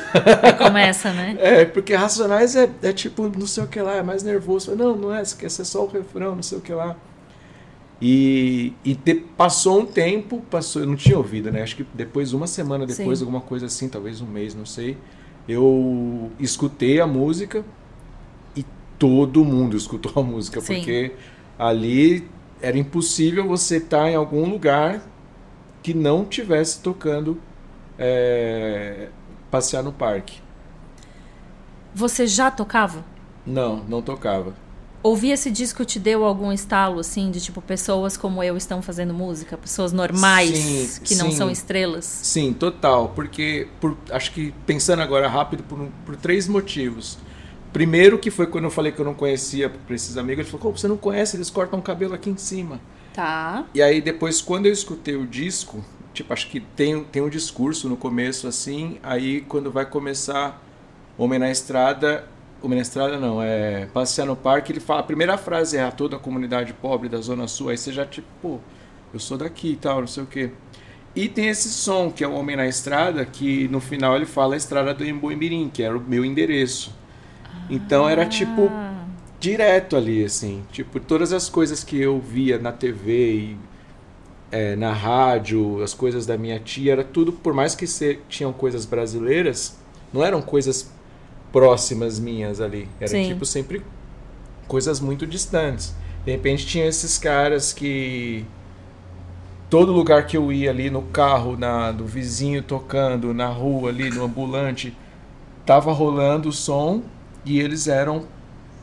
Começa, 0.57 1.13
né? 1.13 1.37
É, 1.39 1.63
porque 1.63 1.95
Racionais 1.95 2.57
é, 2.57 2.69
é 2.83 2.91
tipo, 2.91 3.29
não 3.29 3.47
sei 3.47 3.63
o 3.63 3.67
que 3.67 3.79
lá, 3.81 3.95
é 3.95 4.03
mais 4.03 4.23
nervoso. 4.23 4.75
Não, 4.75 4.93
não 4.93 5.15
é, 5.15 5.23
quer 5.23 5.49
ser 5.49 5.63
só 5.63 5.85
o 5.85 5.87
refrão, 5.87 6.35
não 6.35 6.43
sei 6.43 6.57
o 6.57 6.61
que 6.61 6.73
lá. 6.73 6.97
E, 8.01 8.73
e 8.85 8.95
te, 8.95 9.15
passou 9.15 9.79
um 9.81 9.85
tempo, 9.85 10.41
passou, 10.51 10.83
eu 10.83 10.87
não 10.87 10.95
tinha 10.95 11.17
ouvido, 11.17 11.51
né? 11.51 11.63
Acho 11.63 11.75
que 11.77 11.85
depois, 11.93 12.31
uma 12.33 12.45
semana 12.45 12.85
depois, 12.85 13.19
Sim. 13.19 13.25
alguma 13.25 13.41
coisa 13.41 13.65
assim, 13.65 13.89
talvez 13.89 14.21
um 14.21 14.27
mês, 14.27 14.53
não 14.53 14.65
sei. 14.65 14.97
Eu 15.47 16.31
escutei 16.39 16.99
a 16.99 17.07
música 17.07 17.65
e 18.55 18.63
todo 18.99 19.43
mundo 19.43 19.75
escutou 19.77 20.11
a 20.15 20.25
música, 20.25 20.61
Sim. 20.61 20.75
porque 20.75 21.13
ali 21.57 22.27
era 22.61 22.77
impossível 22.77 23.47
você 23.47 23.77
estar 23.77 24.09
em 24.09 24.15
algum 24.15 24.47
lugar 24.47 25.01
que 25.81 25.93
não 25.93 26.25
tivesse 26.25 26.81
tocando 26.81 27.39
é, 27.97 29.09
passear 29.49 29.81
no 29.81 29.91
parque. 29.91 30.41
Você 31.95 32.27
já 32.27 32.51
tocava? 32.51 33.03
Não, 33.45 33.77
não 33.87 34.01
tocava. 34.01 34.53
Ouvir 35.03 35.31
esse 35.31 35.51
disco 35.51 35.85
te 35.85 35.99
deu 35.99 36.25
algum 36.25 36.51
estalo, 36.51 36.99
assim, 36.99 37.29
de 37.31 37.39
tipo, 37.39 37.61
pessoas 37.61 38.17
como 38.17 38.43
eu 38.43 38.57
estão 38.57 38.81
fazendo 38.81 39.13
música? 39.13 39.57
Pessoas 39.57 39.93
normais, 39.93 40.57
Sim, 40.57 41.01
que 41.03 41.15
não 41.15 41.29
sim. 41.31 41.37
são 41.37 41.51
estrelas? 41.51 42.05
Sim, 42.05 42.51
total. 42.53 43.09
Porque, 43.15 43.67
por, 43.79 43.95
acho 44.11 44.31
que 44.31 44.53
pensando 44.65 45.01
agora 45.01 45.27
rápido, 45.27 45.63
por, 45.63 45.87
por 46.05 46.15
três 46.15 46.47
motivos. 46.47 47.17
Primeiro, 47.71 48.17
que 48.17 48.31
foi 48.31 48.47
quando 48.47 48.65
eu 48.65 48.71
falei 48.71 48.91
que 48.91 48.99
eu 48.99 49.05
não 49.05 49.13
conhecia 49.13 49.69
para 49.69 49.95
esses 49.95 50.17
amigos, 50.17 50.45
ele 50.47 50.57
falou: 50.57 50.75
você 50.75 50.87
não 50.87 50.97
conhece? 50.97 51.37
Eles 51.37 51.49
cortam 51.49 51.79
o 51.79 51.81
cabelo 51.81 52.13
aqui 52.13 52.29
em 52.29 52.37
cima. 52.37 52.79
Tá. 53.13 53.65
E 53.73 53.81
aí, 53.81 54.01
depois, 54.01 54.41
quando 54.41 54.65
eu 54.65 54.73
escutei 54.73 55.15
o 55.15 55.27
disco, 55.27 55.83
tipo, 56.13 56.33
acho 56.33 56.49
que 56.49 56.59
tem, 56.59 57.03
tem 57.03 57.21
um 57.21 57.29
discurso 57.29 57.87
no 57.87 57.95
começo 57.95 58.47
assim. 58.47 58.97
Aí, 59.03 59.41
quando 59.41 59.71
vai 59.71 59.85
começar 59.85 60.61
Homem 61.17 61.39
na 61.39 61.49
Estrada. 61.49 62.25
Homem 62.61 62.77
na 62.77 62.81
Estrada 62.81 63.17
não, 63.19 63.41
é 63.41 63.85
Passear 63.87 64.27
no 64.27 64.35
Parque, 64.35 64.71
ele 64.71 64.79
fala. 64.79 65.01
A 65.01 65.03
primeira 65.03 65.37
frase 65.37 65.77
é 65.77 65.83
a 65.83 65.91
toda 65.91 66.15
a 66.15 66.19
comunidade 66.19 66.73
pobre 66.73 67.07
da 67.09 67.19
Zona 67.19 67.47
Sul. 67.47 67.69
Aí 67.69 67.77
você 67.77 67.91
já, 67.93 68.05
tipo, 68.05 68.27
pô, 68.41 68.59
eu 69.13 69.19
sou 69.19 69.37
daqui 69.37 69.71
e 69.73 69.75
tal, 69.75 70.01
não 70.01 70.07
sei 70.07 70.23
o 70.23 70.27
quê. 70.27 70.51
E 71.15 71.27
tem 71.29 71.47
esse 71.49 71.69
som, 71.69 72.11
que 72.11 72.23
é 72.23 72.27
o 72.27 72.33
Homem 72.33 72.55
na 72.55 72.67
Estrada, 72.67 73.25
que 73.25 73.67
no 73.69 73.79
final 73.79 74.15
ele 74.15 74.25
fala 74.25 74.53
a 74.55 74.57
Estrada 74.57 74.93
do 74.93 75.05
Emboimirim, 75.05 75.69
que 75.69 75.83
era 75.83 75.97
o 75.97 76.01
meu 76.01 76.23
endereço. 76.25 76.95
Então 77.69 78.07
era 78.09 78.25
tipo 78.25 78.71
Ah, 78.71 79.07
direto 79.39 79.95
ali, 79.95 80.23
assim. 80.23 80.65
Tipo, 80.71 80.99
todas 80.99 81.33
as 81.33 81.49
coisas 81.49 81.83
que 81.83 81.99
eu 81.99 82.19
via 82.19 82.59
na 82.59 82.71
TV 82.71 83.33
e 83.35 83.57
é, 84.51 84.75
na 84.75 84.93
rádio, 84.93 85.81
as 85.83 85.93
coisas 85.93 86.25
da 86.25 86.37
minha 86.37 86.59
tia, 86.59 86.93
era 86.93 87.03
tudo, 87.03 87.33
por 87.33 87.53
mais 87.53 87.75
que 87.75 87.85
se, 87.87 88.19
tinham 88.29 88.53
coisas 88.53 88.85
brasileiras, 88.85 89.77
não 90.13 90.23
eram 90.23 90.41
coisas 90.41 90.91
próximas 91.51 92.19
minhas 92.19 92.59
ali. 92.61 92.87
Era 92.99 93.09
Sim. 93.09 93.29
tipo 93.29 93.45
sempre 93.45 93.81
coisas 94.67 94.99
muito 94.99 95.25
distantes. 95.25 95.95
De 96.25 96.31
repente 96.31 96.65
tinha 96.65 96.85
esses 96.85 97.17
caras 97.17 97.71
que 97.71 98.45
todo 99.69 99.91
lugar 99.91 100.25
que 100.25 100.35
eu 100.35 100.51
ia 100.51 100.69
ali 100.69 100.89
no 100.89 101.01
carro, 101.03 101.57
na 101.57 101.91
do 101.91 102.05
vizinho 102.05 102.61
tocando, 102.61 103.33
na 103.33 103.47
rua 103.47 103.89
ali, 103.89 104.09
no 104.09 104.23
ambulante, 104.23 104.95
tava 105.65 105.91
rolando 105.91 106.49
o 106.49 106.53
som 106.53 107.01
e 107.45 107.59
eles 107.59 107.87
eram 107.87 108.25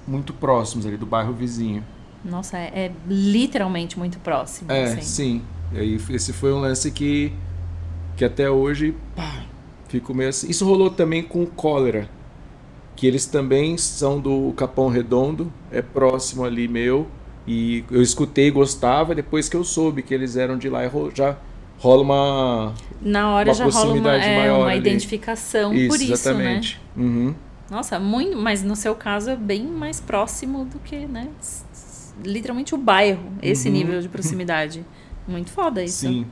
muito 0.07 0.33
próximos 0.33 0.87
ali 0.87 0.97
do 0.97 1.07
bairro 1.07 1.33
vizinho. 1.33 1.85
Nossa, 2.25 2.57
é, 2.57 2.71
é 2.75 2.93
literalmente 3.07 3.99
muito 3.99 4.19
próximo. 4.19 4.73
É, 4.73 4.85
assim. 4.85 5.03
sim. 5.03 5.43
E 5.73 5.79
aí 5.79 6.01
esse 6.11 6.33
foi 6.33 6.53
um 6.53 6.61
lance 6.61 6.91
que 6.91 7.33
que 8.17 8.25
até 8.25 8.49
hoje, 8.49 8.95
pá, 9.17 9.45
fico 9.89 10.15
meio 10.15 10.31
assim. 10.31 10.49
Isso 10.49 10.65
rolou 10.65 10.91
também 10.91 11.23
com 11.23 11.43
o 11.43 11.47
Cólera, 11.47 12.09
que 12.97 13.07
eles 13.07 13.27
também 13.27 13.77
são 13.77 14.21
do 14.21 14.53
Capão 14.57 14.89
Redondo, 14.89 15.53
é 15.71 15.83
próximo 15.83 16.45
ali 16.45 16.69
meu, 16.69 17.07
e 17.47 17.85
eu 17.91 18.01
escutei, 18.01 18.51
gostava, 18.51 19.15
depois 19.15 19.49
que 19.49 19.57
eu 19.57 19.65
soube 19.65 20.03
que 20.03 20.15
eles 20.15 20.37
eram 20.37 20.57
de 20.57 20.69
lá, 20.69 20.85
e 20.87 20.91
já 21.15 21.37
rola 21.79 22.03
uma 22.03 22.75
Na 23.03 23.31
hora 23.33 23.49
Uma 23.51 23.55
já 23.55 23.65
rola 23.67 23.95
uma, 23.95 24.17
é, 24.17 24.53
uma 24.53 24.67
ali. 24.69 24.79
identificação 24.79 25.75
isso, 25.75 25.89
por 25.89 25.97
isso, 25.97 26.07
né? 26.07 26.13
exatamente. 26.15 26.81
Uhum. 26.97 27.35
Nossa, 27.71 27.99
muito, 27.99 28.37
mas 28.39 28.63
no 28.63 28.77
seu 28.77 28.95
caso 28.95 29.31
é 29.31 29.37
bem 29.37 29.65
mais 29.67 30.01
próximo 30.01 30.65
do 30.67 30.79
que, 30.79 31.07
né? 31.07 31.29
Literalmente 32.25 32.75
o 32.75 32.79
bairro, 32.79 33.25
esse 33.43 33.69
Uhum. 33.69 33.75
nível 33.75 34.01
de 34.01 34.09
proximidade. 34.09 34.85
Muito 35.27 35.51
foda 35.51 35.83
isso. 35.83 36.07
Sim. 36.07 36.27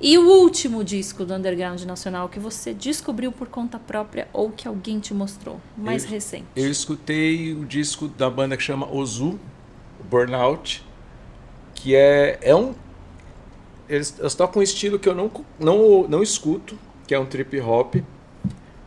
E 0.00 0.18
o 0.18 0.28
último 0.28 0.82
disco 0.84 1.24
do 1.24 1.34
Underground 1.34 1.80
Nacional 1.82 2.28
que 2.28 2.38
você 2.38 2.74
descobriu 2.74 3.30
por 3.32 3.48
conta 3.48 3.78
própria 3.78 4.28
ou 4.32 4.50
que 4.50 4.66
alguém 4.68 4.98
te 4.98 5.14
mostrou? 5.14 5.60
Mais 5.76 6.04
Eu- 6.04 6.10
recente. 6.10 6.46
Eu 6.56 6.70
escutei 6.70 7.52
o 7.54 7.64
disco 7.64 8.08
da 8.08 8.28
banda 8.28 8.56
que 8.56 8.62
chama 8.62 8.90
Ozu, 8.92 9.38
Burnout, 10.10 10.84
que 11.74 11.94
é, 11.94 12.38
é 12.42 12.54
um. 12.54 12.74
Eles, 13.88 14.14
eles 14.18 14.34
tocam 14.34 14.60
um 14.60 14.62
estilo 14.62 14.98
que 14.98 15.08
eu 15.08 15.14
não, 15.14 15.30
não, 15.58 16.08
não 16.08 16.22
escuto, 16.22 16.78
que 17.06 17.14
é 17.14 17.18
um 17.18 17.26
trip 17.26 17.58
hop. 17.60 17.96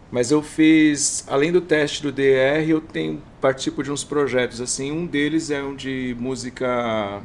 Mas 0.09 0.31
eu 0.31 0.41
fiz, 0.41 1.25
além 1.27 1.51
do 1.51 1.59
teste 1.61 2.01
do 2.01 2.11
DR, 2.11 2.63
eu 2.67 2.79
tenho, 2.79 3.21
participo 3.41 3.83
de 3.83 3.91
uns 3.91 4.03
projetos 4.03 4.61
assim. 4.61 4.91
Um 4.91 5.05
deles 5.05 5.51
é 5.51 5.61
um 5.61 5.75
de 5.75 6.15
música 6.19 7.21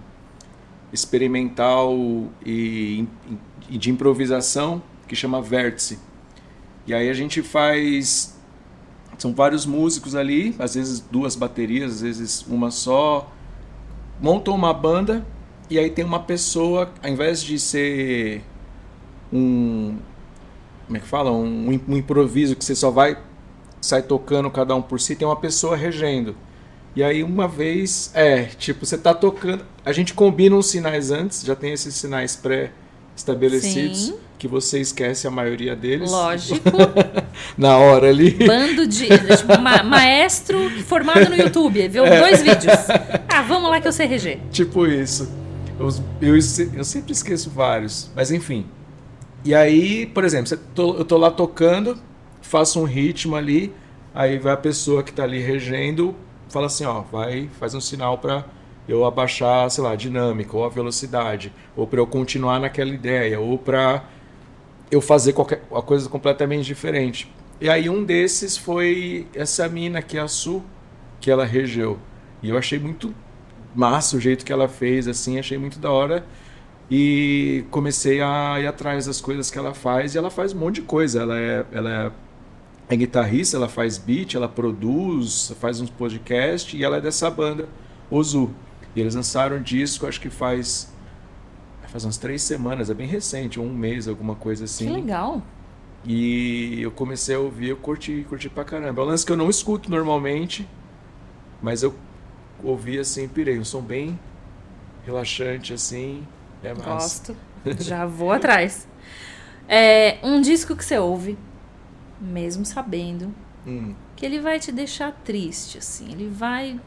experimental 0.93 1.95
e, 2.45 3.07
e 3.73 3.79
de 3.79 3.91
improvisação, 3.91 4.83
que 5.09 5.17
chama 5.17 5.41
Vértice. 5.41 5.99
E 6.87 6.93
aí 6.93 7.09
a 7.09 7.15
gente 7.15 7.43
faz 7.43 8.39
são 9.17 9.33
vários 9.33 9.65
músicos 9.65 10.15
ali, 10.15 10.55
às 10.59 10.75
vezes 10.75 11.01
duas 11.01 11.37
baterias, 11.37 11.93
às 11.95 12.01
vezes 12.03 12.45
uma 12.47 12.71
só. 12.71 13.31
Montam 14.21 14.55
uma 14.55 14.75
banda 14.75 15.27
e 15.71 15.79
aí 15.79 15.89
tem 15.89 16.05
uma 16.05 16.21
pessoa, 16.21 16.93
ao 17.03 17.09
invés 17.09 17.43
de 17.43 17.59
ser 17.59 18.43
um. 19.33 19.97
Como 20.87 20.97
é 20.97 21.01
que 21.01 21.07
fala? 21.07 21.33
Um, 21.33 21.81
um 21.89 21.97
improviso 21.97 22.55
que 22.55 22.65
você 22.65 22.75
só 22.75 22.91
vai. 22.91 23.17
sai 23.81 24.03
tocando 24.03 24.51
cada 24.51 24.75
um 24.75 24.83
por 24.83 25.01
si, 25.01 25.17
tem 25.17 25.27
uma 25.27 25.37
pessoa 25.37 25.77
regendo. 25.77 26.37
E 26.95 27.03
aí 27.03 27.23
uma 27.23 27.49
vez. 27.49 28.11
É, 28.15 28.45
tipo, 28.45 28.85
você 28.85 28.99
tá 28.99 29.15
tocando. 29.15 29.65
A 29.83 29.93
gente 29.93 30.13
combina 30.13 30.57
uns 30.57 30.67
sinais 30.67 31.11
antes, 31.11 31.43
já 31.43 31.57
tem 31.57 31.73
esses 31.73 31.95
sinais 31.95 32.37
pré-estabelecidos, 33.17 33.99
Sim. 34.07 34.15
que 34.39 34.49
você 34.49 34.81
esquece 34.81 35.27
a 35.27 35.31
maioria 35.31 35.77
deles. 35.77 36.11
Lógico. 36.11 36.61
Na 37.57 37.77
hora 37.77 38.09
ali. 38.09 38.33
Bando 38.47 38.87
de. 38.87 39.07
tipo, 39.07 39.61
ma- 39.61 39.83
maestro 39.83 40.71
formado 40.85 41.29
no 41.29 41.37
YouTube. 41.37 41.87
Viu 41.89 42.05
dois 42.05 42.43
vídeos. 42.43 42.75
Ah, 43.29 43.43
vamos 43.43 43.71
lá 43.71 43.81
que 43.81 43.89
eu 43.89 43.93
sei 43.93 44.07
reger. 44.07 44.39
Tipo 44.51 44.87
isso. 44.87 45.31
Os- 45.79 46.01
Eu, 46.21 46.35
eu 46.37 46.85
sempre 46.85 47.13
esqueço 47.13 47.51
vários, 47.51 48.11
mas 48.15 48.31
enfim. 48.31 48.67
E 49.45 49.55
aí, 49.55 50.07
por 50.07 50.25
exemplo, 50.25 50.57
eu 50.77 51.05
tô 51.05 51.17
lá 51.17 51.31
tocando, 51.31 51.99
faço 52.41 52.81
um 52.81 52.85
ritmo 52.85 53.35
ali, 53.35 53.73
aí 54.15 54.39
vai 54.39 54.53
a 54.53 54.57
pessoa 54.57 55.03
que 55.03 55.13
tá 55.13 55.25
ali 55.25 55.41
regendo, 55.41 56.15
fala 56.49 56.67
assim, 56.67 56.85
ó, 56.85 57.01
vai, 57.01 57.49
faz 57.59 57.75
um 57.75 57.81
sinal 57.81 58.19
para 58.19 58.45
eu 58.89 59.05
abaixar, 59.05 59.71
sei 59.71 59.85
lá, 59.85 59.93
a 59.93 59.97
dinâmica 59.97 60.57
ou 60.57 60.65
a 60.65 60.69
velocidade, 60.69 61.53
ou 61.77 61.87
para 61.87 62.01
eu 62.01 62.07
continuar 62.07 62.61
naquela 62.61 62.91
ideia, 62.91 63.39
ou 63.39 63.59
para 63.59 64.05
eu 64.91 65.01
fazer 65.01 65.33
qualquer 65.33 65.63
uma 65.71 65.83
coisa 65.83 66.09
completamente 66.09 66.67
diferente. 66.67 67.33
E 67.61 67.69
aí 67.69 67.89
um 67.89 68.05
desses 68.05 68.57
foi 68.57 69.27
essa 69.35 69.69
mina 69.69 70.03
que 70.03 70.19
é 70.19 70.21
a 70.21 70.29
Su, 70.29 70.63
que 71.21 71.31
ela 71.31 71.45
regeu. 71.45 71.99
E 72.43 72.49
eu 72.49 72.59
achei 72.59 72.79
muito 72.79 73.15
massa 73.75 74.17
o 74.17 74.21
jeito 74.21 74.45
que 74.45 74.53
ela 74.53 74.69
fez, 74.69 75.07
assim, 75.07 75.39
achei 75.39 75.57
muito 75.57 75.79
da 75.79 75.91
hora. 75.91 76.27
E 76.91 77.65
comecei 77.71 78.21
a 78.21 78.61
ir 78.61 78.67
atrás 78.67 79.07
das 79.07 79.21
coisas 79.21 79.51
que 79.51 79.57
ela 79.57 79.73
faz, 79.73 80.15
e 80.15 80.19
ela 80.19 80.31
faz 80.31 80.53
um 80.53 80.59
monte 80.59 80.77
de 80.77 80.83
coisa. 80.83 81.23
Ela 81.23 81.39
é, 81.39 81.65
ela 81.73 81.91
é, 82.89 82.95
é 82.95 82.97
guitarrista, 82.97 83.57
ela 83.57 83.69
faz 83.69 83.97
beat, 83.97 84.35
ela 84.35 84.49
produz, 84.49 85.55
faz 85.61 85.81
uns 85.81 85.89
podcasts, 85.89 86.79
e 86.79 86.85
ela 86.85 86.97
é 86.99 87.01
dessa 87.01 87.31
banda, 87.31 87.69
Ozu. 88.11 88.51
E 88.95 89.01
eles 89.01 89.15
lançaram 89.15 89.57
um 89.57 89.63
disco, 89.63 90.07
acho 90.07 90.21
que 90.21 90.31
faz. 90.31 90.93
Faz 91.89 92.05
umas 92.05 92.17
três 92.17 92.41
semanas, 92.43 92.89
é 92.89 92.95
bem 92.95 93.07
recente, 93.07 93.61
um 93.61 93.71
mês, 93.71 94.09
alguma 94.09 94.35
coisa 94.35 94.65
assim. 94.65 94.87
Que 94.87 94.93
legal. 94.93 95.43
E 96.05 96.81
eu 96.81 96.91
comecei 96.91 97.35
a 97.35 97.39
ouvir, 97.39 97.69
eu 97.69 97.77
curti, 97.77 98.25
curti 98.29 98.49
pra 98.49 98.65
caramba. 98.65 99.03
É 99.03 99.05
um 99.05 99.09
lance 99.09 99.27
que 99.27 99.31
eu 99.31 99.37
não 99.37 99.51
escuto 99.51 99.91
normalmente, 99.91 100.67
mas 101.61 101.83
eu 101.83 101.95
ouvi 102.65 102.99
assim, 102.99 103.29
pirei. 103.29 103.59
Um 103.59 103.65
som 103.65 103.83
bem 103.83 104.19
relaxante, 105.05 105.75
assim. 105.75 106.27
É 106.63 106.73
massa. 106.73 107.35
Gosto. 107.35 107.37
Já 107.85 108.07
vou 108.07 108.33
atrás. 108.33 108.89
É, 109.69 110.19
um 110.23 110.41
disco 110.41 110.75
que 110.75 110.85
você 110.85 110.99
ouve 110.99 111.37
mesmo 112.21 112.65
sabendo 112.65 113.35
Hum. 113.67 113.95
Que 114.23 114.27
ele 114.27 114.39
vai 114.39 114.61
te 114.61 114.71
deixar 114.71 115.11
triste, 115.25 115.79
assim. 115.79 116.13
Ele 116.13 116.29
vai 116.29 116.79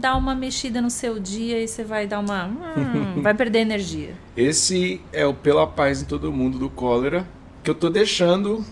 dar 0.00 0.14
uma 0.16 0.32
mexida 0.32 0.80
no 0.80 0.88
seu 0.88 1.18
dia 1.18 1.60
e 1.60 1.66
você 1.66 1.82
vai 1.82 2.06
dar 2.06 2.20
uma. 2.20 2.46
hum, 2.46 3.18
vai 3.20 3.34
perder 3.34 3.58
energia. 3.62 4.14
Esse 4.36 5.00
é 5.12 5.26
o 5.26 5.34
Pela 5.34 5.66
Paz 5.66 6.02
em 6.02 6.04
Todo 6.04 6.32
Mundo 6.32 6.56
do 6.56 6.70
Cólera, 6.70 7.26
que 7.64 7.68
eu 7.70 7.74
tô 7.74 7.90
deixando 7.90 8.64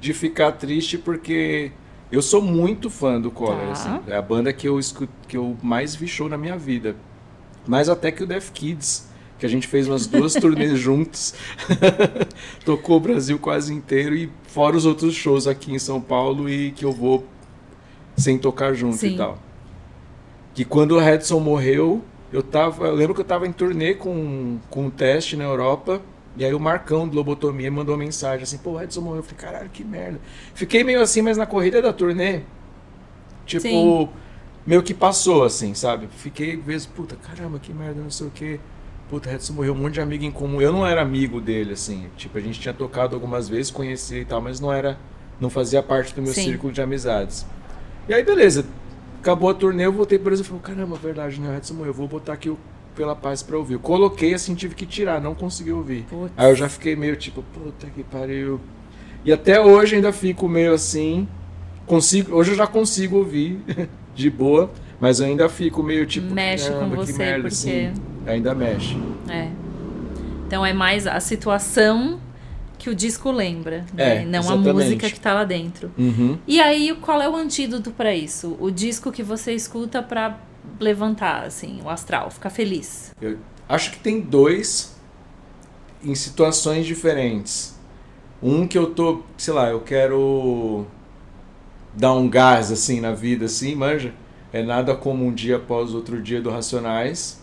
de 0.00 0.12
ficar 0.12 0.50
triste 0.50 0.98
porque 0.98 1.70
eu 2.10 2.20
sou 2.22 2.42
muito 2.42 2.90
fã 2.90 3.20
do 3.20 3.30
Cólera, 3.30 3.66
Tá. 3.66 3.72
assim. 3.72 4.00
É 4.08 4.16
a 4.16 4.22
banda 4.22 4.52
que 4.52 4.66
eu 4.66 4.76
escuto, 4.76 5.12
que 5.28 5.36
eu 5.36 5.56
mais 5.62 5.94
vi 5.94 6.08
show 6.08 6.28
na 6.28 6.36
minha 6.36 6.58
vida. 6.58 6.96
Mais 7.68 7.88
até 7.88 8.10
que 8.10 8.24
o 8.24 8.26
Death 8.26 8.50
Kids, 8.52 9.08
que 9.38 9.46
a 9.46 9.48
gente 9.48 9.66
fez 9.66 9.86
umas 9.88 10.06
duas 10.06 10.34
turnês 10.40 10.78
juntos. 10.78 11.34
Tocou 12.64 12.96
o 12.96 13.00
Brasil 13.00 13.38
quase 13.38 13.72
inteiro 13.72 14.14
e 14.14 14.30
fora 14.44 14.76
os 14.76 14.84
outros 14.84 15.14
shows 15.14 15.46
aqui 15.46 15.72
em 15.72 15.78
São 15.78 16.00
Paulo 16.00 16.48
e 16.48 16.72
que 16.72 16.84
eu 16.84 16.92
vou 16.92 17.24
sem 18.16 18.36
tocar 18.38 18.74
junto 18.74 18.96
Sim. 18.96 19.14
e 19.14 19.16
tal. 19.16 19.38
Que 20.54 20.64
quando 20.64 20.96
o 20.96 20.98
Redson 20.98 21.38
morreu, 21.38 22.02
eu 22.32 22.42
tava, 22.42 22.86
eu 22.88 22.94
lembro 22.94 23.14
que 23.14 23.20
eu 23.20 23.24
tava 23.24 23.46
em 23.46 23.52
turnê 23.52 23.94
com, 23.94 24.58
com 24.68 24.86
um 24.86 24.90
teste 24.90 25.36
na 25.36 25.44
Europa, 25.44 26.02
e 26.36 26.44
aí 26.44 26.52
o 26.52 26.60
Marcão 26.60 27.08
do 27.08 27.16
Lobotomia 27.16 27.70
mandou 27.70 27.94
uma 27.94 28.04
mensagem 28.04 28.42
assim, 28.42 28.58
pô, 28.58 28.70
o 28.70 28.76
Redson 28.76 29.00
morreu. 29.00 29.18
Eu 29.18 29.22
falei, 29.22 29.38
caralho, 29.38 29.70
que 29.70 29.84
merda. 29.84 30.20
Fiquei 30.54 30.84
meio 30.84 31.00
assim, 31.00 31.22
mas 31.22 31.36
na 31.36 31.46
corrida 31.46 31.80
da 31.80 31.92
turnê, 31.92 32.42
tipo, 33.46 33.62
Sim. 33.62 34.08
meio 34.66 34.82
que 34.82 34.94
passou, 34.94 35.42
assim, 35.42 35.74
sabe? 35.74 36.08
Fiquei, 36.16 36.56
vezes, 36.56 36.86
puta, 36.86 37.16
caramba, 37.16 37.58
que 37.58 37.72
merda, 37.72 38.00
não 38.00 38.10
sei 38.10 38.26
o 38.26 38.30
quê. 38.30 38.60
Puta, 39.08 39.28
o 39.28 39.32
Redson 39.32 39.54
morreu, 39.54 39.72
um 39.72 39.76
monte 39.76 39.94
de 39.94 40.00
amigo 40.00 40.24
em 40.24 40.30
comum. 40.30 40.60
Eu 40.60 40.70
não 40.72 40.86
era 40.86 41.00
amigo 41.00 41.40
dele, 41.40 41.72
assim. 41.72 42.06
Tipo, 42.16 42.36
a 42.38 42.40
gente 42.40 42.60
tinha 42.60 42.74
tocado 42.74 43.14
algumas 43.14 43.48
vezes, 43.48 43.70
conhecia 43.70 44.20
e 44.20 44.24
tal, 44.24 44.40
mas 44.40 44.60
não 44.60 44.70
era, 44.72 44.98
não 45.40 45.48
fazia 45.48 45.82
parte 45.82 46.14
do 46.14 46.20
meu 46.22 46.32
Sim. 46.32 46.42
círculo 46.44 46.72
de 46.72 46.82
amizades. 46.82 47.46
E 48.08 48.12
aí, 48.14 48.22
beleza. 48.22 48.66
Acabou 49.20 49.48
a 49.50 49.54
turnê, 49.54 49.86
eu 49.86 49.92
voltei 49.92 50.18
por 50.18 50.32
isso 50.32 50.42
e 50.42 50.44
falei, 50.44 50.62
caramba, 50.62 50.96
verdade, 50.96 51.40
né? 51.40 51.50
O 51.52 51.56
Edson 51.56 51.74
morreu, 51.74 51.90
eu 51.90 51.94
vou 51.94 52.06
botar 52.06 52.34
aqui 52.34 52.50
o 52.50 52.58
Pela 52.94 53.16
Paz 53.16 53.42
pra 53.42 53.56
ouvir. 53.56 53.74
Eu 53.74 53.80
coloquei 53.80 54.34
assim, 54.34 54.54
tive 54.54 54.74
que 54.74 54.84
tirar, 54.86 55.20
não 55.20 55.34
consegui 55.34 55.72
ouvir. 55.72 56.04
Putz. 56.08 56.32
Aí 56.36 56.50
eu 56.50 56.54
já 56.56 56.68
fiquei 56.68 56.94
meio 56.94 57.16
tipo, 57.16 57.42
puta 57.54 57.86
que 57.88 58.04
pariu. 58.04 58.60
E 59.24 59.32
até 59.32 59.60
hoje 59.60 59.96
ainda 59.96 60.12
fico 60.12 60.48
meio 60.48 60.72
assim. 60.74 61.26
Consigo, 61.86 62.34
hoje 62.36 62.50
eu 62.52 62.56
já 62.56 62.66
consigo 62.66 63.16
ouvir 63.16 63.60
de 64.14 64.28
boa, 64.30 64.70
mas 65.00 65.18
eu 65.20 65.26
ainda 65.26 65.48
fico 65.48 65.82
meio 65.82 66.04
tipo. 66.06 66.32
Mexe 66.32 66.68
com 66.70 66.74
"Caramba, 66.78 66.96
que 66.98 67.12
você, 67.12 67.18
merda", 67.18 67.34
porque- 67.48 67.54
assim. 67.54 67.92
Ainda 68.28 68.54
mexe. 68.54 68.96
É. 69.28 69.48
Então 70.46 70.64
é 70.64 70.72
mais 70.72 71.06
a 71.06 71.18
situação 71.20 72.20
que 72.78 72.88
o 72.88 72.94
disco 72.94 73.30
lembra, 73.30 73.84
né? 73.92 74.22
É, 74.22 74.24
não 74.24 74.38
a 74.38 74.42
exatamente. 74.42 74.72
música 74.72 75.10
que 75.10 75.18
tá 75.18 75.34
lá 75.34 75.44
dentro. 75.44 75.90
Uhum. 75.98 76.38
E 76.46 76.60
aí, 76.60 76.96
qual 77.00 77.20
é 77.20 77.28
o 77.28 77.34
antídoto 77.34 77.90
pra 77.90 78.14
isso? 78.14 78.56
O 78.60 78.70
disco 78.70 79.10
que 79.10 79.22
você 79.22 79.52
escuta 79.52 80.00
pra 80.02 80.38
levantar, 80.78 81.42
assim, 81.44 81.80
o 81.84 81.90
astral, 81.90 82.30
ficar 82.30 82.50
feliz. 82.50 83.12
Eu 83.20 83.38
acho 83.68 83.90
que 83.90 83.98
tem 83.98 84.20
dois 84.20 84.96
em 86.02 86.14
situações 86.14 86.86
diferentes. 86.86 87.76
Um 88.40 88.66
que 88.66 88.78
eu 88.78 88.94
tô, 88.94 89.22
sei 89.36 89.52
lá, 89.52 89.68
eu 89.70 89.80
quero 89.80 90.86
dar 91.94 92.14
um 92.14 92.28
gás 92.28 92.70
assim 92.70 93.00
na 93.00 93.12
vida, 93.12 93.46
assim, 93.46 93.74
manja. 93.74 94.14
É 94.52 94.62
nada 94.62 94.94
como 94.94 95.26
um 95.26 95.32
dia 95.32 95.56
após 95.56 95.92
outro 95.92 96.22
dia 96.22 96.40
do 96.40 96.48
Racionais. 96.48 97.37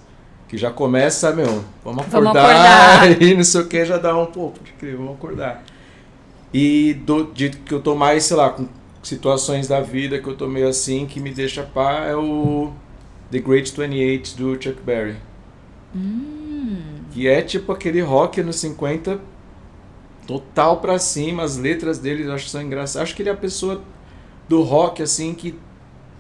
Que 0.56 0.62
já 0.62 0.72
começa, 0.72 1.34
meu, 1.34 1.66
vamos 1.84 2.06
Vamos 2.06 2.08
acordar, 2.08 3.04
acordar. 3.04 3.20
e 3.22 3.36
não 3.36 3.44
sei 3.44 3.60
o 3.60 3.68
que, 3.68 3.84
já 3.84 3.98
dá 3.98 4.18
um 4.18 4.28
pouco 4.28 4.64
de 4.64 4.72
crer, 4.72 4.96
vamos 4.96 5.16
acordar. 5.16 5.66
E 6.54 6.94
do, 6.94 7.26
de 7.26 7.50
que 7.50 7.74
eu 7.74 7.82
tô 7.82 7.94
mais, 7.94 8.24
sei 8.24 8.38
lá, 8.38 8.52
com 8.52 8.66
situações 9.04 9.68
da 9.68 9.82
vida 9.82 10.18
que 10.18 10.28
eu 10.30 10.38
tô 10.38 10.48
meio 10.48 10.70
assim, 10.70 11.06
que 11.08 11.20
me 11.20 11.30
deixa 11.32 11.62
pá, 11.62 12.06
é 12.06 12.16
o 12.16 12.72
The 13.30 13.40
Great 13.40 13.70
28 13.70 14.38
do 14.38 14.54
Chuck 14.54 14.82
Berry. 14.82 15.18
Hum, 15.94 17.02
Que 17.12 17.28
é 17.28 17.42
tipo 17.42 17.74
aquele 17.74 18.00
rock 18.00 18.42
nos 18.42 18.56
50 18.56 19.20
total 20.26 20.78
pra 20.78 20.98
cima, 20.98 21.44
as 21.44 21.58
letras 21.58 22.00
dele 22.00 22.24
eu 22.24 22.34
acho 22.34 22.46
que 22.46 22.52
são 22.52 22.62
engraçadas. 22.62 23.10
Acho 23.10 23.14
que 23.18 23.22
ele 23.24 23.30
é 23.30 23.34
a 23.34 23.38
pessoa 23.38 23.82
do 24.48 24.62
rock 24.62 25.04
assim 25.04 25.34
que 25.34 25.60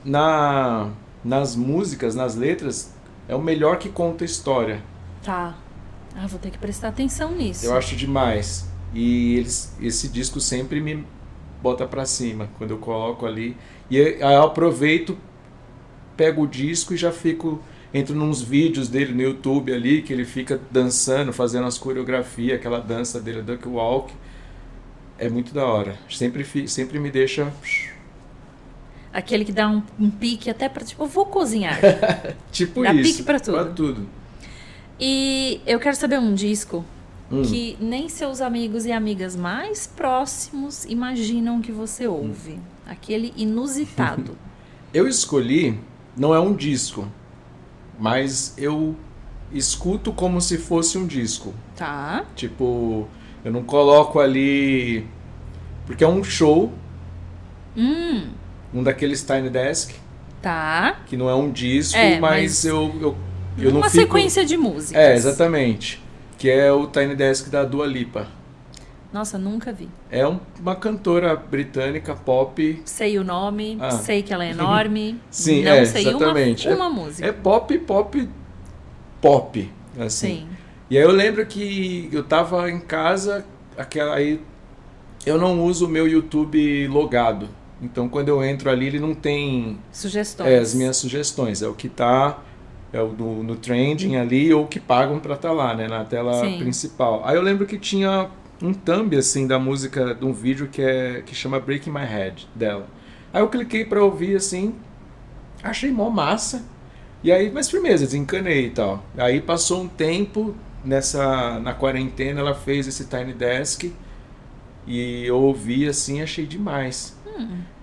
na 0.03 0.89
nas 1.23 1.55
músicas, 1.55 2.13
nas 2.13 2.35
letras, 2.35 2.93
é 3.27 3.35
o 3.35 3.41
melhor 3.41 3.77
que 3.77 3.89
conta 3.89 4.23
história. 4.25 4.81
tá. 5.23 5.55
Ah, 6.17 6.27
vou 6.27 6.39
ter 6.39 6.49
que 6.49 6.57
prestar 6.57 6.87
atenção 6.87 7.31
nisso. 7.33 7.65
Eu 7.65 7.75
acho 7.75 7.93
demais. 7.93 8.69
E 8.93 9.35
eles, 9.35 9.75
esse 9.81 10.07
disco 10.07 10.39
sempre 10.39 10.79
me 10.79 11.05
bota 11.61 11.85
pra 11.85 12.05
cima 12.05 12.47
quando 12.57 12.71
eu 12.71 12.77
coloco 12.77 13.25
ali. 13.25 13.57
E 13.91 13.99
aí 13.99 14.21
eu 14.21 14.43
aproveito, 14.43 15.17
pego 16.15 16.43
o 16.43 16.47
disco 16.47 16.93
e 16.93 16.97
já 16.97 17.11
fico. 17.11 17.61
Entro 17.93 18.15
nos 18.15 18.41
vídeos 18.41 18.87
dele 18.87 19.13
no 19.13 19.21
YouTube 19.21 19.73
ali, 19.73 20.01
que 20.01 20.13
ele 20.13 20.23
fica 20.23 20.57
dançando, 20.71 21.33
fazendo 21.33 21.67
as 21.67 21.77
coreografias, 21.77 22.57
aquela 22.57 22.79
dança 22.79 23.19
dele, 23.19 23.41
Duck 23.41 23.67
Walk. 23.67 24.13
É 25.17 25.27
muito 25.27 25.53
da 25.53 25.65
hora. 25.65 25.97
Sempre, 26.09 26.45
sempre 26.67 26.97
me 26.97 27.11
deixa. 27.11 27.51
Aquele 29.15 29.45
que 29.45 29.51
dá 29.53 29.69
um, 29.69 29.81
um 29.99 30.09
pique 30.09 30.49
até 30.49 30.67
pra, 30.67 30.83
tipo, 30.83 31.01
eu 31.03 31.07
vou 31.07 31.25
cozinhar. 31.25 31.79
Tipo 32.51 32.83
Dá 32.83 32.93
isso. 32.93 33.03
pique 33.11 33.23
pra 33.23 33.39
tudo. 33.39 33.53
Pra 33.55 33.65
tudo. 33.65 34.09
e 34.99 35.61
eu 35.65 35.79
quero 35.79 35.95
saber 35.95 36.19
um 36.19 36.33
disco 36.33 36.83
Hum. 37.31 37.41
que 37.41 37.75
nem 37.79 38.07
seus 38.07 38.39
amigos 38.39 38.85
e 38.85 38.91
amigas 38.91 39.35
mais 39.35 39.87
próximos 39.87 40.85
imaginam 40.85 41.59
que 41.61 41.71
você 41.71 42.05
ouve. 42.07 42.59
Aquele 42.85 43.33
inusitado. 43.35 44.37
Eu 44.93 45.07
escolhi, 45.07 45.79
não 46.15 46.33
é 46.35 46.39
um 46.39 46.53
disco, 46.55 47.07
mas 47.99 48.53
eu 48.57 48.95
escuto 49.51 50.13
como 50.13 50.39
se 50.39 50.57
fosse 50.57 50.97
um 50.97 51.05
disco. 51.07 51.53
tá? 51.75 52.23
Tipo, 52.35 53.07
eu 53.43 53.51
não 53.51 53.63
coloco 53.63 54.19
ali. 54.19 55.05
Porque 55.85 56.03
é 56.03 56.07
um 56.07 56.23
show, 56.23 56.71
Hum, 57.75 58.29
um 58.75 58.83
daqueles 58.83 59.23
Tiny 59.23 59.49
Desk, 59.49 59.95
tá. 60.41 60.97
que 61.07 61.15
não 61.15 61.29
é 61.29 61.33
um 61.35 61.49
disco, 61.49 61.97
É, 61.97 62.19
mas, 62.19 62.41
mas 62.41 62.65
eu, 62.65 62.93
eu, 63.01 63.17
eu 63.57 63.71
não 63.71 63.79
Uma 63.79 63.89
fico... 63.89 64.03
sequência 64.03 64.45
de 64.45 64.57
músicas. 64.57 65.01
É, 65.01 65.15
exatamente. 65.15 66.03
Que 66.37 66.49
é 66.49 66.71
o 66.71 66.85
Tiny 66.87 67.15
Desk 67.15 67.49
da 67.49 67.63
Dua 67.63 67.87
Lipa. 67.87 68.27
Nossa, 69.13 69.37
nunca 69.37 69.71
vi. 69.71 69.87
É 70.11 70.27
um- 70.27 70.41
uma 70.59 70.75
cantora 70.75 71.37
britânica 71.37 72.13
pop. 72.13 72.81
Sei 72.83 73.17
o 73.17 73.23
nome, 73.23 73.77
Ah. 73.79 73.91
sei 73.91 74.21
que 74.21 74.33
ela 74.33 74.43
é 74.45 74.51
enorme. 74.51 75.17
Sim, 75.31 75.63
não 75.63 75.71
é, 75.71 75.85
sei 75.85 76.05
exatamente. 76.09 76.67
uma, 76.67 76.75
uma 76.75 76.89
música. 76.89 77.25
É 77.25 77.31
pop, 77.31 77.77
pop, 77.79 78.27
pop. 79.21 79.71
Assim. 79.97 80.27
Sim. 80.27 80.47
E 80.89 80.97
aí 80.97 81.03
eu 81.03 81.11
lembro 81.11 81.45
que 81.45 82.09
eu 82.11 82.23
tava 82.23 82.69
em 82.69 82.79
casa, 82.79 83.45
aquela 83.77 84.15
aí 84.15 84.41
eu 85.25 85.37
não 85.39 85.63
uso 85.63 85.85
o 85.85 85.89
meu 85.89 86.05
YouTube 86.07 86.85
logado. 86.89 87.47
Então 87.85 88.09
quando 88.09 88.29
eu 88.29 88.43
entro 88.43 88.69
ali, 88.69 88.87
ele 88.87 88.99
não 88.99 89.13
tem 89.13 89.77
Sugestões. 89.91 90.49
é, 90.49 90.57
as 90.57 90.73
minhas 90.73 90.97
sugestões. 90.97 91.61
É 91.61 91.67
o 91.67 91.73
que 91.73 91.87
tá 91.87 92.39
é 92.91 93.01
o 93.01 93.09
do, 93.09 93.25
no 93.43 93.55
trending 93.55 94.15
ali 94.15 94.53
ou 94.53 94.67
que 94.67 94.79
pagam 94.79 95.19
pra 95.19 95.35
estar 95.35 95.51
lá, 95.51 95.75
né, 95.75 95.87
na 95.87 96.05
tela 96.05 96.39
Sim. 96.39 96.57
principal. 96.59 97.21
Aí 97.25 97.35
eu 97.35 97.41
lembro 97.41 97.65
que 97.65 97.77
tinha 97.77 98.29
um 98.61 98.73
thumb 98.73 99.15
assim 99.17 99.45
da 99.45 99.59
música 99.59 100.15
de 100.15 100.23
um 100.25 100.31
vídeo 100.31 100.69
que 100.71 100.81
é 100.81 101.21
que 101.25 101.35
chama 101.35 101.59
Breaking 101.59 101.91
My 101.91 102.05
Head 102.05 102.47
dela. 102.55 102.87
Aí 103.33 103.41
eu 103.41 103.49
cliquei 103.49 103.83
pra 103.83 104.01
ouvir 104.01 104.37
assim, 104.37 104.73
achei 105.61 105.91
mó 105.91 106.09
massa. 106.09 106.63
E 107.21 107.31
aí, 107.31 107.51
mas 107.51 107.69
firmeza, 107.69 108.05
desencanei 108.05 108.67
e 108.67 108.69
tal. 108.69 109.03
Aí 109.17 109.41
passou 109.41 109.81
um 109.81 109.87
tempo 109.87 110.55
nessa 110.83 111.59
na 111.59 111.73
quarentena, 111.73 112.39
ela 112.39 112.53
fez 112.53 112.87
esse 112.87 113.05
Tiny 113.07 113.33
Desk 113.33 113.91
e 114.87 115.25
eu 115.25 115.37
ouvi 115.37 115.87
assim, 115.87 116.21
achei 116.21 116.45
demais. 116.45 117.14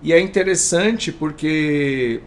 E 0.01 0.11
é 0.13 0.19
interessante 0.19 1.11
porque 1.11 2.21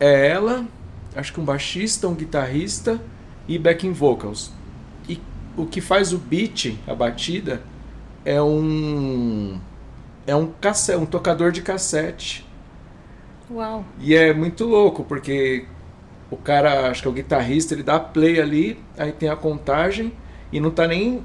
é 0.00 0.28
ela, 0.28 0.66
acho 1.14 1.32
que 1.32 1.40
um 1.40 1.44
baixista, 1.44 2.08
um 2.08 2.14
guitarrista 2.14 3.00
e 3.46 3.58
backing 3.58 3.92
vocals. 3.92 4.52
E 5.08 5.20
o 5.56 5.66
que 5.66 5.80
faz 5.80 6.12
o 6.12 6.18
beat, 6.18 6.78
a 6.86 6.94
batida, 6.94 7.62
é 8.24 8.40
um 8.40 9.60
é 10.26 10.34
um 10.34 10.46
cassete, 10.60 10.98
um 10.98 11.06
tocador 11.06 11.52
de 11.52 11.62
cassete. 11.62 12.46
Uau. 13.50 13.84
E 14.00 14.14
é 14.14 14.32
muito 14.32 14.64
louco, 14.64 15.04
porque 15.04 15.66
o 16.30 16.36
cara, 16.36 16.90
acho 16.90 17.02
que 17.02 17.08
é 17.08 17.10
o 17.10 17.14
guitarrista, 17.14 17.74
ele 17.74 17.82
dá 17.82 18.00
play 18.00 18.40
ali, 18.40 18.82
aí 18.96 19.12
tem 19.12 19.28
a 19.28 19.36
contagem 19.36 20.12
e 20.50 20.58
não 20.58 20.70
tá 20.70 20.86
nem. 20.86 21.24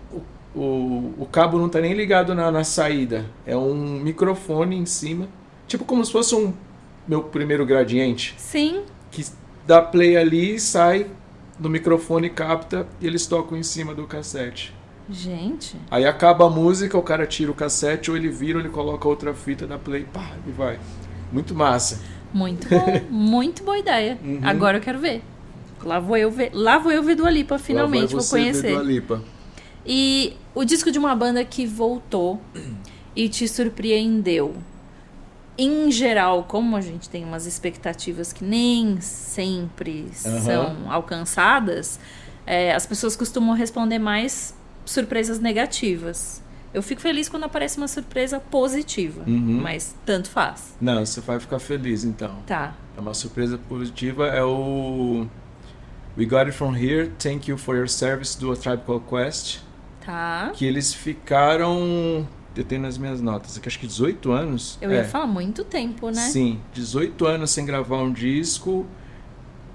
O, 0.56 1.14
o, 1.18 1.28
cabo 1.32 1.60
não 1.60 1.70
tá 1.70 1.80
nem 1.80 1.94
ligado 1.94 2.34
na, 2.34 2.52
na 2.52 2.64
saída. 2.64 3.26
É 3.46 3.56
um 3.56 4.00
microfone 4.00 4.76
em 4.76 4.86
cima. 4.86 5.28
Tipo 5.68 5.86
como 5.86 6.04
se 6.04 6.12
fosse 6.12 6.34
um 6.34 6.54
meu 7.08 7.24
primeiro 7.24 7.66
gradiente. 7.66 8.34
Sim. 8.38 8.82
Que 9.12 9.26
dá 9.66 9.82
play 9.82 10.18
ali, 10.18 10.60
sai 10.60 11.08
do 11.60 11.70
microfone, 11.70 12.30
capta 12.30 12.88
e 13.02 13.06
eles 13.06 13.28
tocam 13.28 13.58
em 13.58 13.64
cima 13.64 13.94
do 13.94 14.08
cassete. 14.08 14.74
Gente. 15.10 15.76
Aí 15.90 16.06
acaba 16.06 16.46
a 16.46 16.50
música, 16.50 16.98
o 16.98 17.02
cara 17.02 17.26
tira 17.26 17.52
o 17.52 17.56
cassete, 17.56 18.10
ou 18.10 18.18
ele 18.18 18.30
vira, 18.30 18.60
ou 18.60 18.64
ele 18.64 18.70
coloca 18.70 19.08
outra 19.08 19.34
fita 19.34 19.66
da 19.68 19.78
play, 19.78 20.06
pá, 20.06 20.32
e 20.48 20.52
vai. 20.52 20.80
Muito 21.32 21.54
massa. 21.56 22.00
Muito 22.34 22.68
bom, 22.70 23.02
muito 23.10 23.64
boa 23.64 23.78
ideia. 23.78 24.18
Uhum. 24.24 24.40
Agora 24.44 24.78
eu 24.78 24.82
quero 24.82 25.00
ver. 25.00 25.24
Lá 25.84 26.00
vou 26.00 26.16
eu 26.16 26.30
ver, 26.30 26.52
lá 26.54 26.78
vou 26.78 26.92
eu 26.92 27.02
ver 27.02 27.16
Dua 27.16 27.30
Lipa, 27.30 27.58
finalmente 27.58 28.12
vou 28.12 28.22
você 28.22 28.36
ver 28.36 28.42
conhecer. 28.44 28.72
Dua 28.74 28.84
Lipa. 28.84 29.22
E 29.86 30.36
o 30.54 30.64
disco 30.64 30.92
de 30.92 31.00
uma 31.00 31.16
banda 31.16 31.44
que 31.46 31.66
voltou 31.66 32.40
e 33.16 33.28
te 33.30 33.48
surpreendeu. 33.48 34.56
Em 35.58 35.92
geral, 35.92 36.44
como 36.46 36.76
a 36.78 36.82
gente 36.82 37.10
tem 37.10 37.26
umas 37.26 37.46
expectativas 37.46 38.32
que 38.32 38.44
nem 38.46 39.02
sempre 39.02 40.10
Aham. 40.26 40.40
são 40.42 40.92
alcançadas, 40.92 42.00
é, 42.46 42.74
as 42.74 42.86
pessoas 42.86 43.16
costumam 43.16 43.54
responder 43.56 44.00
mais 44.00 44.56
surpresas 44.86 45.40
negativas. 45.40 46.42
Eu 46.74 46.82
fico 46.84 47.02
feliz 47.02 47.28
quando 47.28 47.44
aparece 47.46 47.78
uma 47.78 47.88
surpresa 47.88 48.40
positiva, 48.40 49.24
Uhum. 49.28 49.60
mas 49.62 49.96
tanto 50.06 50.30
faz. 50.30 50.76
Não, 50.80 51.04
você 51.06 51.20
vai 51.20 51.40
ficar 51.40 51.60
feliz 51.60 52.04
então. 52.04 52.38
Tá. 52.46 52.76
É 52.96 53.02
Uma 53.02 53.14
surpresa 53.14 53.58
positiva 53.58 54.28
é 54.28 54.44
o 54.44 55.26
We 56.18 56.26
Got 56.26 56.42
It 56.46 56.52
From 56.54 56.76
Here, 56.76 57.12
Thank 57.22 57.50
You 57.50 57.58
For 57.58 57.76
Your 57.76 57.90
Service 57.90 58.40
do 58.40 58.52
A 58.52 58.56
Tribe 58.56 58.84
Called 58.86 59.04
Quest. 59.10 59.60
Tá. 60.06 60.52
Que 60.54 60.66
eles 60.66 60.94
ficaram. 60.94 62.28
Eu 62.56 62.64
tenho 62.64 62.82
nas 62.82 62.98
minhas 62.98 63.22
notas 63.22 63.58
aqui, 63.58 63.68
acho 63.68 63.80
que 63.80 63.88
18 63.88 64.32
anos. 64.32 64.78
Eu 64.82 64.92
é. 64.92 64.96
ia 64.96 65.06
falar 65.06 65.28
muito 65.28 65.64
tempo, 65.64 66.10
né? 66.10 66.30
Sim, 66.30 66.60
18 66.74 67.26
anos 67.26 67.52
sem 67.52 67.66
gravar 67.66 67.98
um 67.98 68.12
disco. 68.12 68.86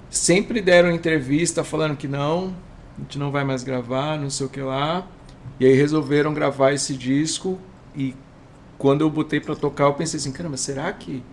Sempre 0.09 0.61
deram 0.61 0.91
entrevista 0.91 1.63
falando 1.63 1.97
que 1.97 2.07
não, 2.07 2.55
a 2.97 3.01
gente 3.01 3.17
não 3.17 3.31
vai 3.31 3.43
mais 3.43 3.63
gravar, 3.63 4.19
não 4.19 4.29
sei 4.29 4.45
o 4.45 4.49
que 4.49 4.61
lá. 4.61 5.07
E 5.59 5.65
aí 5.65 5.73
resolveram 5.73 6.33
gravar 6.33 6.73
esse 6.73 6.95
disco. 6.95 7.59
E 7.95 8.13
quando 8.77 9.01
eu 9.01 9.09
botei 9.09 9.39
pra 9.39 9.55
tocar, 9.55 9.85
eu 9.85 9.93
pensei 9.93 10.19
assim: 10.19 10.31
caramba, 10.31 10.57
será 10.57 10.91
que 10.93 11.23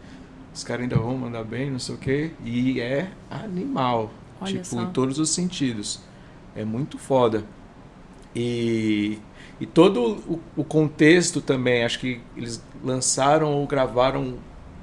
os 0.54 0.62
caras 0.64 0.82
ainda 0.82 0.96
vão 0.96 1.16
mandar 1.16 1.44
bem, 1.44 1.70
não 1.70 1.78
sei 1.78 1.94
o 1.94 1.98
que? 1.98 2.30
E 2.44 2.80
é 2.80 3.10
animal. 3.30 4.10
Olha 4.40 4.52
tipo, 4.52 4.66
só. 4.66 4.82
em 4.82 4.90
todos 4.90 5.18
os 5.18 5.30
sentidos. 5.30 6.00
É 6.54 6.64
muito 6.64 6.98
foda. 6.98 7.44
E, 8.34 9.18
e 9.60 9.66
todo 9.66 10.22
o, 10.26 10.40
o 10.56 10.64
contexto 10.64 11.40
também, 11.40 11.84
acho 11.84 11.98
que 11.98 12.20
eles 12.36 12.62
lançaram 12.82 13.52
ou 13.52 13.66
gravaram 13.66 14.34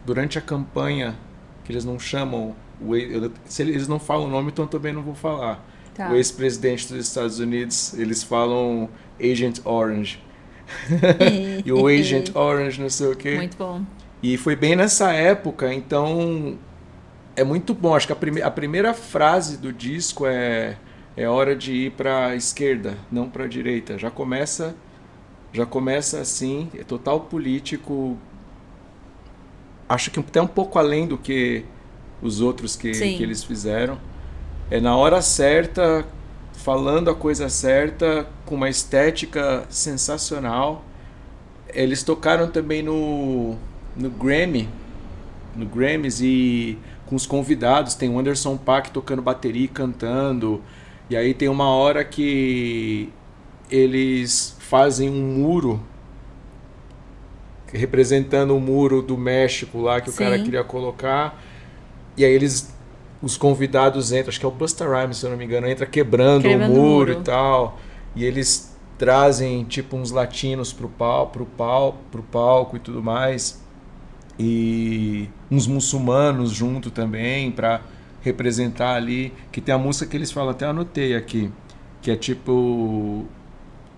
durante 0.06 0.38
a 0.38 0.42
campanha, 0.42 1.18
que 1.64 1.72
eles 1.72 1.84
não 1.84 2.00
chamam, 2.00 2.56
o 2.82 2.96
eu- 2.96 3.32
se 3.46 3.62
eles 3.62 3.88
não 3.88 4.00
falam 4.00 4.28
o 4.28 4.30
nome, 4.30 4.50
então 4.52 4.66
eu 4.66 4.70
também 4.70 4.94
não 4.94 5.02
vou 5.02 5.16
falar. 5.16 5.66
Tá. 5.94 6.10
O 6.12 6.16
ex-presidente 6.16 6.88
dos 6.94 7.08
Estados 7.08 7.40
Unidos, 7.40 7.94
eles 7.94 8.24
falam 8.24 8.90
Agent 9.22 9.60
Orange. 9.66 10.24
e 11.66 11.72
o 11.72 11.88
Agent 11.88 12.36
Orange, 12.36 12.80
não 12.80 12.90
sei 12.90 13.08
o 13.08 13.16
quê. 13.16 13.36
Muito 13.36 13.58
bom. 13.58 13.82
E 14.22 14.38
foi 14.38 14.56
bem 14.56 14.76
nessa 14.76 15.12
época, 15.12 15.74
então 15.74 16.58
é 17.36 17.44
muito 17.44 17.74
bom. 17.74 17.96
Acho 17.96 18.08
que 18.08 18.14
a, 18.14 18.16
prime 18.16 18.42
a 18.42 18.52
primeira 18.52 18.94
frase 18.94 19.58
do 19.58 19.72
disco 19.74 20.26
é 20.26 20.78
é 21.24 21.28
hora 21.28 21.56
de 21.56 21.74
ir 21.74 21.92
para 21.92 22.28
a 22.28 22.36
esquerda, 22.36 22.98
não 23.12 23.30
para 23.30 23.46
a 23.46 23.48
direita. 23.48 23.98
Já 23.98 24.10
começa 24.10 24.76
já 25.52 25.66
começa 25.66 26.20
assim, 26.20 26.70
é 26.78 26.84
total 26.84 27.22
político. 27.22 28.18
Acho 29.88 30.12
que 30.12 30.20
até 30.20 30.42
um 30.42 30.48
pouco 30.48 30.78
além 30.78 31.08
do 31.08 31.18
que 31.18 31.66
os 32.22 32.40
outros 32.40 32.76
que, 32.76 32.94
Sim. 32.94 33.18
que 33.18 33.24
eles 33.24 33.44
fizeram. 33.44 33.98
É 34.70 34.80
na 34.80 34.96
hora 34.96 35.22
certa, 35.22 36.06
falando 36.54 37.10
a 37.10 37.16
coisa 37.16 37.50
certa, 37.50 38.28
com 38.46 38.56
uma 38.56 38.70
estética 38.70 39.66
sensacional. 39.70 40.86
Eles 41.70 42.04
tocaram 42.04 42.50
também 42.50 42.84
no, 42.84 43.56
no 43.96 44.10
Grammy, 44.10 44.70
no 45.56 45.66
Grammys 45.66 46.22
e 46.22 46.78
com 47.08 47.16
os 47.16 47.26
convidados, 47.26 47.96
tem 47.96 48.08
o 48.08 48.20
Anderson 48.20 48.56
Paak 48.56 48.92
tocando 48.92 49.20
bateria 49.20 49.66
e 49.66 49.68
cantando. 49.68 50.62
E 51.10 51.18
aí 51.18 51.34
tem 51.34 51.50
uma 51.50 51.70
hora 51.70 52.04
que 52.06 53.10
eles 53.70 54.56
fazem 54.60 55.10
um 55.10 55.40
muro 55.40 55.82
representando 57.74 58.56
o 58.56 58.60
muro 58.60 59.02
do 59.02 59.18
México 59.18 59.80
lá 59.82 60.02
que 60.02 60.10
o 60.10 60.14
cara 60.14 60.38
Sim. 60.38 60.44
queria 60.44 60.64
colocar. 60.64 61.42
E 62.18 62.26
aí 62.26 62.32
eles 62.32 62.76
os 63.22 63.36
convidados 63.36 64.12
entram, 64.12 64.30
acho 64.30 64.40
que 64.40 64.46
é 64.46 64.48
o 64.48 64.52
Busta 64.52 64.86
Rhymes, 64.88 65.18
se 65.18 65.26
eu 65.26 65.30
não 65.30 65.38
me 65.38 65.44
engano, 65.44 65.68
entra 65.68 65.86
quebrando, 65.86 66.44
Quebrando 66.44 66.72
o 66.72 66.74
o 66.74 66.78
muro, 66.78 67.12
muro. 67.12 67.22
e 67.22 67.24
tal. 67.24 67.80
E 68.16 68.24
eles 68.24 68.76
trazem 68.98 69.64
tipo 69.66 69.98
uns 69.98 70.12
latinos 70.12 70.72
pro 70.72 70.90
pau, 70.90 71.28
pro 71.28 71.46
pau, 71.46 71.98
pro 72.12 72.24
palco 72.24 72.78
e 72.78 72.80
tudo 72.80 73.04
mais. 73.04 73.62
E 74.38 75.30
uns 75.52 75.68
muçulmanos 75.68 76.52
junto 76.52 76.90
também 76.90 77.52
para 77.52 77.82
representar 78.22 78.96
ali, 78.96 79.34
que 79.52 79.62
tem 79.62 79.74
a 79.74 79.78
música 79.78 80.06
que 80.10 80.18
eles 80.18 80.32
falam, 80.32 80.52
até 80.52 80.66
anotei 80.66 81.16
aqui, 81.16 81.50
que 82.02 82.12
é 82.12 82.16
tipo 82.16 83.26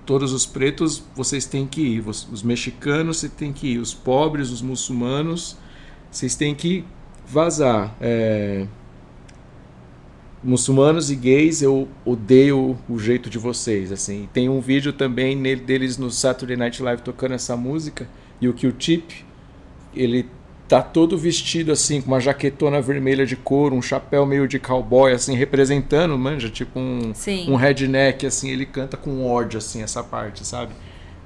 todos 0.06 0.34
os 0.34 0.46
pretos 0.46 1.04
vocês 1.16 1.46
têm 1.46 1.66
que 1.68 1.82
ir, 1.82 2.08
Os- 2.08 2.28
os 2.32 2.44
mexicanos 2.44 3.18
você 3.18 3.30
tem 3.30 3.54
que 3.54 3.74
ir, 3.74 3.78
os 3.78 3.94
pobres, 3.94 4.50
os 4.50 4.62
muçulmanos, 4.62 5.58
vocês 6.10 6.36
têm 6.36 6.54
que 6.56 6.84
vazar. 7.26 7.96
É, 8.02 8.66
muçulmanos 10.44 11.12
e 11.12 11.16
gays, 11.16 11.62
eu 11.62 11.88
odeio 12.04 12.78
o 12.90 12.98
jeito 13.00 13.30
de 13.30 13.38
vocês, 13.38 13.92
assim. 13.92 14.28
Tem 14.34 14.50
um 14.50 14.60
vídeo 14.60 14.92
também 14.92 15.40
deles 15.58 15.98
no 15.98 16.10
Saturday 16.10 16.58
Night 16.58 16.82
Live 16.82 17.02
tocando 17.04 17.34
essa 17.34 17.56
música 17.56 18.10
e 18.42 18.48
o 18.48 18.54
Q-Tip, 18.54 19.24
ele 19.96 20.28
tá 20.72 20.82
todo 20.82 21.18
vestido 21.18 21.70
assim 21.74 22.00
com 22.00 22.08
uma 22.08 22.22
jaquetona 22.22 22.82
vermelha 22.82 23.26
de 23.26 23.36
couro, 23.36 23.76
um 23.76 23.82
chapéu 23.82 24.26
meio 24.26 24.48
de 24.48 24.58
cowboy 24.58 25.12
assim 25.12 25.36
representando, 25.36 26.18
manja, 26.18 26.50
tipo 26.50 26.80
um 26.80 27.14
Sim. 27.14 27.52
um 27.52 27.58
redneck 27.58 28.26
assim, 28.26 28.50
ele 28.50 28.66
canta 28.66 28.96
com 28.96 29.30
ódio 29.30 29.58
assim 29.58 29.84
essa 29.84 30.02
parte, 30.02 30.48
sabe? 30.48 30.72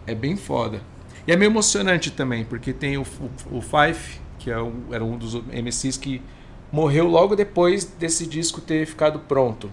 É 0.08 0.16
bem 0.16 0.36
foda. 0.36 0.82
E 1.28 1.32
é 1.32 1.36
meio 1.36 1.52
emocionante 1.52 2.10
também, 2.10 2.44
porque 2.44 2.74
tem 2.74 2.98
o, 2.98 3.04
o, 3.04 3.58
o 3.58 3.62
Fife, 3.62 4.20
que 4.40 4.50
é 4.50 4.60
um, 4.60 4.74
era 4.92 5.04
um 5.04 5.16
dos 5.16 5.36
MCs 5.36 5.96
que 5.98 6.24
morreu 6.72 7.06
logo 7.08 7.36
depois 7.36 7.86
desse 7.86 8.26
disco 8.26 8.60
ter 8.60 8.84
ficado 8.88 9.20
pronto. 9.20 9.70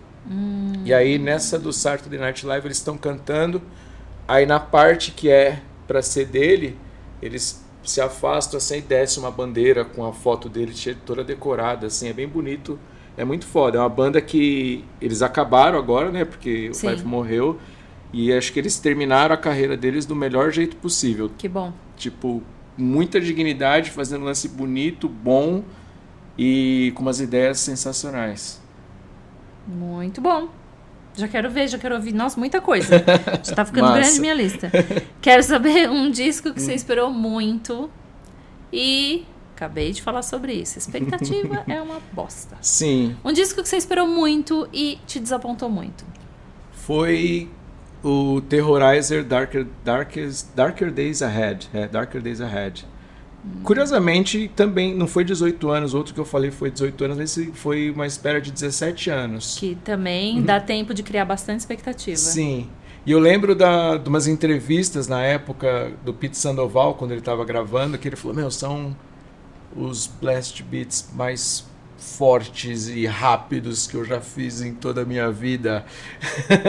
E 0.85 0.93
aí 0.93 1.19
nessa 1.19 1.59
do 1.59 1.73
Saturday 1.73 2.21
Night 2.21 2.45
Live 2.45 2.67
eles 2.67 2.77
estão 2.77 2.99
cantando, 2.99 3.63
aí 4.29 4.45
na 4.45 4.61
parte 4.61 5.13
que 5.13 5.31
é 5.31 5.63
pra 5.87 6.03
ser 6.03 6.27
dele, 6.27 6.77
eles 7.23 7.65
se 7.85 8.01
afastam 8.01 8.59
assim 8.59 8.79
e 8.79 8.81
desce 8.81 9.19
uma 9.19 9.31
bandeira 9.31 9.85
com 9.85 10.05
a 10.07 10.13
foto 10.13 10.49
dele 10.49 10.73
toda 11.05 11.25
decorada, 11.25 11.87
assim, 11.87 12.09
é 12.09 12.13
bem 12.13 12.29
bonito. 12.29 12.79
É 13.17 13.25
muito 13.25 13.47
foda. 13.47 13.79
É 13.79 13.81
uma 13.81 13.89
banda 13.89 14.21
que 14.21 14.85
eles 15.01 15.21
acabaram 15.21 15.79
agora, 15.79 16.11
né? 16.11 16.25
Porque 16.25 16.71
o 16.71 16.75
Sim. 16.75 16.91
Fife 16.91 17.05
morreu. 17.05 17.59
E 18.13 18.33
acho 18.33 18.53
que 18.53 18.59
eles 18.59 18.79
terminaram 18.79 19.35
a 19.35 19.39
carreira 19.39 19.77
deles 19.77 20.07
do 20.07 20.15
melhor 20.15 20.51
jeito 20.51 20.77
possível. 20.77 21.31
Que 21.37 21.49
bom. 21.49 21.73
Tipo, 21.97 22.43
muita 22.77 23.21
dignidade, 23.21 23.91
fazendo 23.91 24.23
um 24.23 24.25
lance 24.27 24.49
bonito, 24.49 25.09
bom 25.09 25.63
e 26.39 26.93
com 26.95 27.03
umas 27.03 27.21
ideias 27.21 27.61
sensacionais. 27.61 28.61
Muito 29.67 30.21
bom. 30.21 30.49
Já 31.15 31.29
quero 31.29 31.51
ver, 31.51 31.69
já 31.69 31.79
quero 31.79 31.95
ouvir. 31.95 32.13
Nossa, 32.13 32.39
muita 32.39 32.61
coisa. 32.61 33.03
Já 33.45 33.55
tá 33.55 33.65
ficando 33.65 33.93
grande 33.93 34.19
minha 34.21 34.33
lista. 34.35 34.71
Quero 35.21 35.43
saber 35.43 35.91
um 35.91 36.11
disco 36.11 36.53
que 36.55 36.61
você 36.61 36.73
esperou 36.75 37.11
muito. 37.11 37.91
E 38.73 39.27
acabei 39.55 39.93
de 39.93 40.01
falar 40.01 40.23
sobre 40.23 40.55
isso. 40.55 40.79
Expectativa 40.79 41.65
é 41.69 41.81
uma 41.83 42.01
bosta. 42.13 42.57
Sim, 42.63 43.15
Um 43.23 43.33
disco 43.33 43.63
que 43.63 43.69
você 43.69 43.77
esperou 43.77 44.07
muito 44.07 44.67
e 44.73 44.99
te 45.07 45.21
desapontou 45.21 45.69
muito. 45.69 46.05
foi 46.73 47.51
o 48.03 48.41
Terrorizer 48.41 49.23
Darker, 49.25 49.67
Darkest, 49.85 50.49
Darker 50.57 50.91
Days 50.91 51.23
Ahead. 51.23 51.69
É, 51.73 51.87
Darker 51.87 52.21
Days 52.23 52.41
Ahead. 52.41 52.87
Curiosamente, 53.65 54.51
também 54.55 54.95
não 54.95 55.09
foi 55.09 55.25
18 55.25 55.69
anos, 55.69 55.95
outro 55.95 56.15
que 56.15 56.21
eu 56.21 56.25
falei 56.25 56.53
foi 56.53 56.71
18 56.71 57.05
anos, 57.05 57.19
esse 57.19 57.47
foi 57.53 57.91
uma 57.91 58.07
espera 58.07 58.41
de 58.41 58.53
17 58.53 59.11
anos. 59.11 59.57
Que 59.59 59.77
também 59.85 60.41
dá 60.43 60.61
tempo 60.61 60.95
de 60.95 61.03
criar 61.03 61.25
bastante 61.25 61.61
expectativa. 61.61 62.17
Sim. 62.17 62.69
E 63.05 63.11
eu 63.11 63.19
lembro 63.19 63.55
da, 63.55 63.97
de 63.97 64.09
umas 64.09 64.29
entrevistas 64.29 65.09
na 65.09 65.23
época 65.23 65.93
do 66.05 66.15
Pete 66.15 66.39
Sandoval, 66.39 66.95
quando 66.95 67.11
ele 67.11 67.21
estava 67.21 67.45
gravando, 67.45 67.99
que 67.99 68.09
ele 68.09 68.15
falou: 68.15 68.37
Meu, 68.37 68.51
são 68.51 68.97
os 69.77 70.07
blast 70.07 70.63
beats 70.63 71.09
mais 71.13 71.65
fortes 71.99 72.89
e 72.89 73.07
rápidos 73.07 73.87
que 73.89 73.97
eu 73.97 74.05
já 74.05 74.21
fiz 74.21 74.61
em 74.61 74.73
toda 74.73 75.03
a 75.03 75.05
minha 75.05 75.33
vida. 75.33 75.85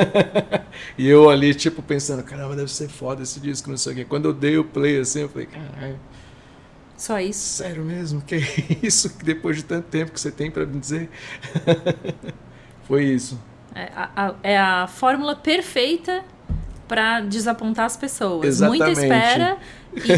e 0.98 1.08
eu 1.08 1.30
ali, 1.30 1.54
tipo, 1.54 1.84
pensando: 1.84 2.24
Caramba, 2.24 2.56
deve 2.56 2.72
ser 2.72 2.88
foda 2.88 3.22
esse 3.22 3.40
disco, 3.40 3.70
não 3.70 3.78
sei 3.78 3.94
o 3.94 3.96
quê. 3.98 4.06
Quando 4.06 4.26
eu 4.26 4.34
dei 4.34 4.58
o 4.58 4.64
play 4.64 5.00
assim, 5.00 5.22
eu 5.22 5.30
falei: 5.30 5.46
Caralho, 5.46 6.00
Só 7.04 7.20
isso. 7.20 7.58
sério 7.58 7.84
mesmo? 7.84 8.22
Que 8.22 8.38
isso? 8.82 9.10
Que 9.18 9.26
depois 9.26 9.58
de 9.58 9.64
tanto 9.64 9.88
tempo 9.90 10.14
que 10.14 10.20
você 10.22 10.32
tem 10.32 10.50
pra 10.50 10.66
me 10.66 10.80
dizer? 10.80 11.10
Foi 12.88 13.04
isso. 13.04 13.38
É 13.76 13.90
a, 13.94 14.34
é 14.42 14.58
a 14.58 14.88
fórmula 14.88 15.36
perfeita 15.36 16.24
pra 16.88 17.20
desapontar 17.20 17.86
as 17.88 17.98
pessoas. 17.98 18.46
Exatamente. 18.48 18.80
Muita 18.86 19.02
espera 19.02 19.58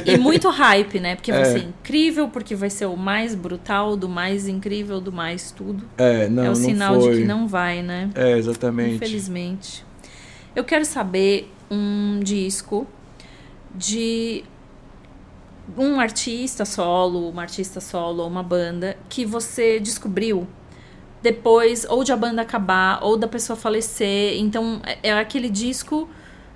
e, 0.05 0.11
e 0.11 0.17
muito 0.21 0.47
hype, 0.49 0.99
né? 0.99 1.15
Porque 1.15 1.31
vai 1.31 1.41
É. 1.41 1.45
ser 1.45 1.59
incrível, 1.63 2.27
porque 2.27 2.53
vai 2.55 2.69
ser 2.69 2.85
o 2.85 2.95
mais 2.95 3.33
brutal, 3.33 3.97
do 3.97 4.07
mais 4.07 4.47
incrível, 4.47 5.01
do 5.01 5.11
mais 5.11 5.49
tudo. 5.51 5.85
É, 5.97 6.27
não, 6.29 6.43
é 6.43 6.45
o 6.45 6.49
não 6.49 6.55
sinal 6.55 7.01
foi. 7.01 7.13
de 7.13 7.21
que 7.21 7.25
não 7.25 7.47
vai, 7.47 7.81
né? 7.81 8.11
É, 8.13 8.37
exatamente. 8.37 8.95
Infelizmente. 8.97 9.83
Eu 10.55 10.63
quero 10.63 10.85
saber 10.85 11.51
um 11.71 12.19
disco 12.21 12.85
de 13.73 14.43
um 15.77 15.99
artista 15.99 16.63
solo, 16.65 17.29
uma 17.29 17.41
artista 17.43 17.79
solo 17.81 18.23
ou 18.23 18.29
uma 18.29 18.43
banda 18.43 18.97
que 19.09 19.25
você 19.25 19.79
descobriu 19.79 20.47
depois 21.21 21.85
ou 21.89 22.03
de 22.03 22.11
a 22.11 22.17
banda 22.17 22.41
acabar 22.43 22.99
ou 23.03 23.17
da 23.17 23.27
pessoa 23.27 23.57
falecer. 23.57 24.37
Então 24.39 24.79
é- 24.85 25.09
é 25.09 25.13
aquele 25.19 25.49
disco 25.49 26.07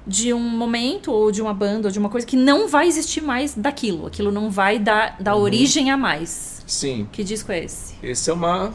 de 0.05 0.33
um 0.33 0.39
momento 0.39 1.11
ou 1.11 1.31
de 1.31 1.41
uma 1.41 1.53
banda 1.53 1.87
ou 1.87 1.91
de 1.91 1.99
uma 1.99 2.09
coisa 2.09 2.25
que 2.25 2.37
não 2.37 2.67
vai 2.67 2.87
existir 2.87 3.21
mais 3.21 3.53
daquilo. 3.55 4.05
Aquilo 4.07 4.31
não 4.31 4.49
vai 4.49 4.77
dar, 4.79 5.15
dar 5.19 5.35
Uhum. 5.35 5.41
origem 5.41 5.91
a 5.91 5.97
mais. 5.97 6.63
Sim. 6.67 7.07
Que 7.11 7.23
disco 7.23 7.51
é 7.51 7.63
esse? 7.63 7.95
Esse 8.01 8.29
é 8.29 8.33
uma 8.33 8.71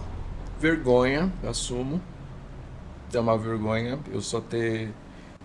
vergonha, 0.60 1.32
eu 1.42 1.50
assumo. 1.50 2.00
É 3.12 3.20
uma 3.20 3.38
vergonha 3.38 3.98
eu 4.12 4.20
só 4.20 4.40
ter 4.40 4.92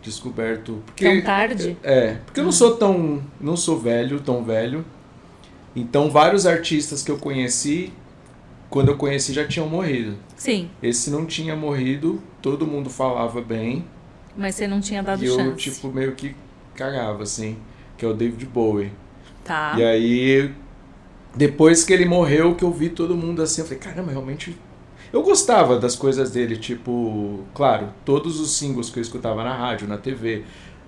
descoberto. 0.01 0.81
Porque, 0.85 1.05
Tão 1.05 1.21
tarde? 1.21 1.77
É, 1.83 2.15
porque 2.25 2.39
eu 2.39 2.43
não 2.43 2.51
sou 2.51 2.75
tão. 2.77 3.21
não 3.39 3.55
sou 3.57 3.79
velho, 3.79 4.19
tão 4.19 4.43
velho. 4.43 4.85
Então 5.75 6.09
vários 6.09 6.45
artistas 6.45 7.03
que 7.03 7.11
eu 7.11 7.17
conheci, 7.17 7.93
quando 8.69 8.89
eu 8.89 8.97
conheci 8.97 9.33
já 9.33 9.45
tinham 9.47 9.67
morrido. 9.69 10.15
Sim, 10.35 10.69
Esse 10.81 11.09
não 11.09 11.25
tinha 11.25 11.55
morrido, 11.55 12.21
todo 12.41 12.65
mundo 12.65 12.89
falava 12.89 13.41
bem. 13.41 13.85
mas 14.35 14.55
você 14.55 14.67
não 14.67 14.79
tinha 14.81 15.03
dado 15.03 15.23
e 15.23 15.27
eu, 15.27 15.35
chance. 15.35 15.57
tipo, 15.57 15.89
meio 15.89 16.13
que 16.15 16.35
cagava, 16.75 17.23
assim. 17.23 17.57
Que 17.97 18.05
é 18.05 18.07
o 18.07 18.13
David 18.13 18.45
Bowie. 18.45 18.91
Tá. 19.43 19.75
E 19.77 19.83
aí, 19.83 20.51
depois 21.35 21.83
que 21.83 21.91
ele 21.93 22.05
morreu, 22.05 22.55
que 22.55 22.63
eu 22.63 22.71
vi 22.71 22.89
todo 22.89 23.15
mundo 23.15 23.41
assim, 23.41 23.61
eu 23.61 23.65
falei, 23.67 23.79
caramba, 23.79 24.11
realmente. 24.11 24.57
Eu 25.11 25.23
gostava 25.23 25.79
das 25.79 25.95
coisas 25.95 26.31
dele, 26.31 26.55
tipo, 26.57 27.39
claro, 27.53 27.89
todos 28.05 28.39
os 28.39 28.51
singles 28.51 28.89
que 28.89 28.99
eu 28.99 29.01
escutava 29.01 29.43
na 29.43 29.55
rádio, 29.55 29.87
na 29.87 29.97
TV, 29.97 30.43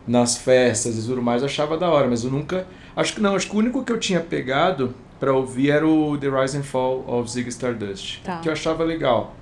nas 0.08 0.38
festas 0.38 0.98
e 1.04 1.08
tudo 1.08 1.22
mais, 1.22 1.42
eu 1.42 1.48
achava 1.48 1.78
da 1.78 1.90
hora, 1.90 2.08
mas 2.08 2.24
eu 2.24 2.30
nunca. 2.32 2.68
Acho 2.96 3.16
que 3.16 3.22
não, 3.22 3.36
acho 3.36 3.50
que 3.50 3.56
o 3.56 3.60
único 3.60 3.84
que 3.84 3.92
eu 3.92 4.00
tinha 4.00 4.20
pegado 4.20 4.94
pra 5.20 5.34
ouvir 5.34 5.72
era 5.72 5.88
o 5.88 6.18
The 6.18 6.30
Rise 6.30 6.58
and 6.58 6.64
Fall 6.64 7.04
of 7.08 7.30
Ziggy 7.32 7.50
Stardust, 7.50 8.22
Tá. 8.24 8.40
que 8.40 8.50
eu 8.50 8.54
achava 8.54 8.84
legal. 8.84 9.36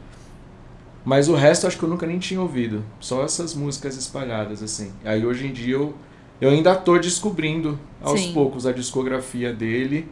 Mas 1.06 1.28
o 1.30 1.34
resto 1.36 1.66
acho 1.66 1.78
que 1.78 1.84
eu 1.84 1.90
nunca 1.90 2.06
nem 2.06 2.20
tinha 2.20 2.42
ouvido, 2.42 2.84
só 3.00 3.24
essas 3.24 3.54
músicas 3.56 3.98
espalhadas, 3.98 4.62
assim. 4.62 4.92
Aí 5.04 5.26
hoje 5.26 5.48
em 5.48 5.52
dia 5.54 5.76
eu, 5.76 5.94
eu 6.40 6.50
ainda 6.50 6.76
tô 6.76 6.98
descobrindo 7.00 7.80
aos 8.02 8.20
Sim. 8.20 8.34
poucos 8.34 8.66
a 8.68 8.72
discografia 8.74 9.54
dele 9.54 10.08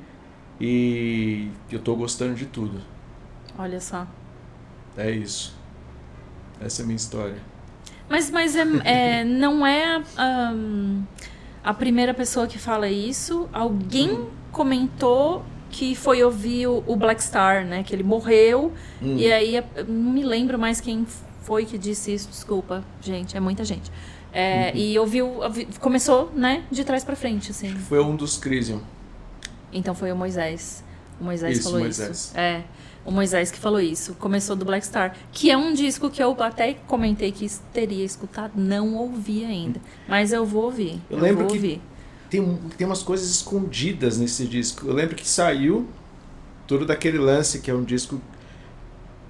e 0.60 1.50
eu 1.72 1.80
tô 1.80 1.96
gostando 1.96 2.34
de 2.36 2.46
tudo. 2.46 2.80
Olha 3.60 3.80
só. 3.80 4.08
É 4.98 5.12
isso. 5.12 5.56
Essa 6.60 6.82
é 6.82 6.84
a 6.84 6.86
minha 6.86 6.96
história. 6.96 7.38
Mas, 8.10 8.30
mas 8.32 8.56
é, 8.56 8.64
é- 8.84 9.24
não 9.24 9.66
é 9.66 10.02
ahn, 10.18 11.04
a 11.64 11.74
primeira 11.74 12.14
pessoa 12.14 12.48
que 12.48 12.58
fala 12.58 12.90
isso. 12.90 13.48
Alguém 13.54 14.28
comentou 14.52 15.44
que 15.70 15.94
foi 15.96 16.24
ouvir 16.24 16.68
o, 16.68 16.84
o 16.88 16.96
Black 16.96 17.22
Star, 17.24 17.66
né? 17.66 17.84
Que 17.84 17.94
ele 17.94 18.04
morreu. 18.04 18.72
Hum. 19.02 19.18
E 19.18 19.32
aí, 19.32 19.56
eu 19.58 19.86
não 19.88 20.12
me 20.14 20.24
lembro 20.24 20.58
mais 20.58 20.80
quem 20.82 21.06
foi 21.44 21.66
que 21.66 21.78
disse 21.78 22.14
isso. 22.14 22.30
Desculpa, 22.30 22.84
gente. 23.02 23.36
É 23.38 23.40
muita 23.40 23.64
gente. 23.64 23.92
É, 24.34 24.72
Uhum. 24.74 24.80
E 24.80 25.00
ouviu, 25.00 25.28
ouvi- 25.44 25.68
começou, 25.80 26.32
né? 26.36 26.64
De 26.72 26.84
trás 26.84 27.04
pra 27.04 27.16
frente, 27.16 27.52
assim. 27.52 27.70
Foi 27.76 28.00
um 28.04 28.16
dos 28.16 28.38
Crisium. 28.38 28.82
Então 29.72 29.94
foi 29.94 30.12
o 30.12 30.16
Moisés. 30.16 30.84
O 31.20 31.24
Moisés 31.24 31.58
Isso, 31.58 31.64
falou 31.66 31.80
Moisés. 31.82 32.18
isso. 32.18 32.38
É. 32.38 32.64
O 33.06 33.12
Moisés 33.12 33.50
que 33.52 33.58
falou 33.58 33.80
isso. 33.80 34.14
Começou 34.16 34.56
do 34.56 34.66
Black 34.66 34.86
Star. 34.86 35.16
Que 35.32 35.50
é 35.50 35.58
um 35.58 35.74
disco 35.74 36.10
que 36.10 36.22
eu 36.22 36.36
até 36.44 36.74
comentei 36.88 37.32
que 37.32 37.50
teria 37.74 38.04
escutado. 38.04 38.52
Não 38.56 38.96
ouvi 38.96 39.46
ainda. 39.46 39.80
Mas 40.08 40.32
eu 40.34 40.46
vou 40.46 40.66
ouvir. 40.66 41.00
Eu 41.10 41.18
lembro 41.20 41.44
vou 41.44 41.48
que- 41.48 41.56
ouvir. 41.58 41.82
Tem, 42.30 42.60
tem 42.78 42.86
umas 42.86 43.02
coisas 43.02 43.30
escondidas 43.30 44.18
nesse 44.18 44.46
disco. 44.46 44.86
Eu 44.86 44.94
lembro 44.94 45.16
que 45.16 45.26
saiu 45.28 45.88
todo 46.68 46.86
daquele 46.86 47.18
lance 47.18 47.60
que 47.60 47.72
é 47.72 47.74
um 47.74 47.84
disco 47.86 48.22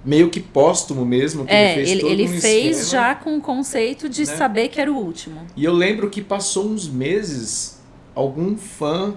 meio 0.04 0.28
que 0.30 0.40
póstumo 0.40 1.04
mesmo. 1.04 1.44
Que 1.44 1.52
É, 1.52 1.64
ele 1.66 1.74
fez, 1.74 1.90
ele, 1.90 2.00
todo 2.00 2.10
ele 2.12 2.24
um 2.24 2.40
fez 2.40 2.78
esquema. 2.80 2.90
já 3.04 3.14
com 3.14 3.36
o 3.36 3.40
conceito 3.40 4.08
de 4.08 4.26
Né? 4.26 4.36
saber 4.36 4.68
que 4.68 4.80
era 4.80 4.92
o 4.92 4.96
último. 4.96 5.42
E 5.56 5.64
eu 5.64 5.72
lembro 5.72 6.10
que 6.10 6.20
passou 6.20 6.68
uns 6.68 6.88
meses, 6.88 7.78
algum 8.14 8.56
fã 8.56 9.14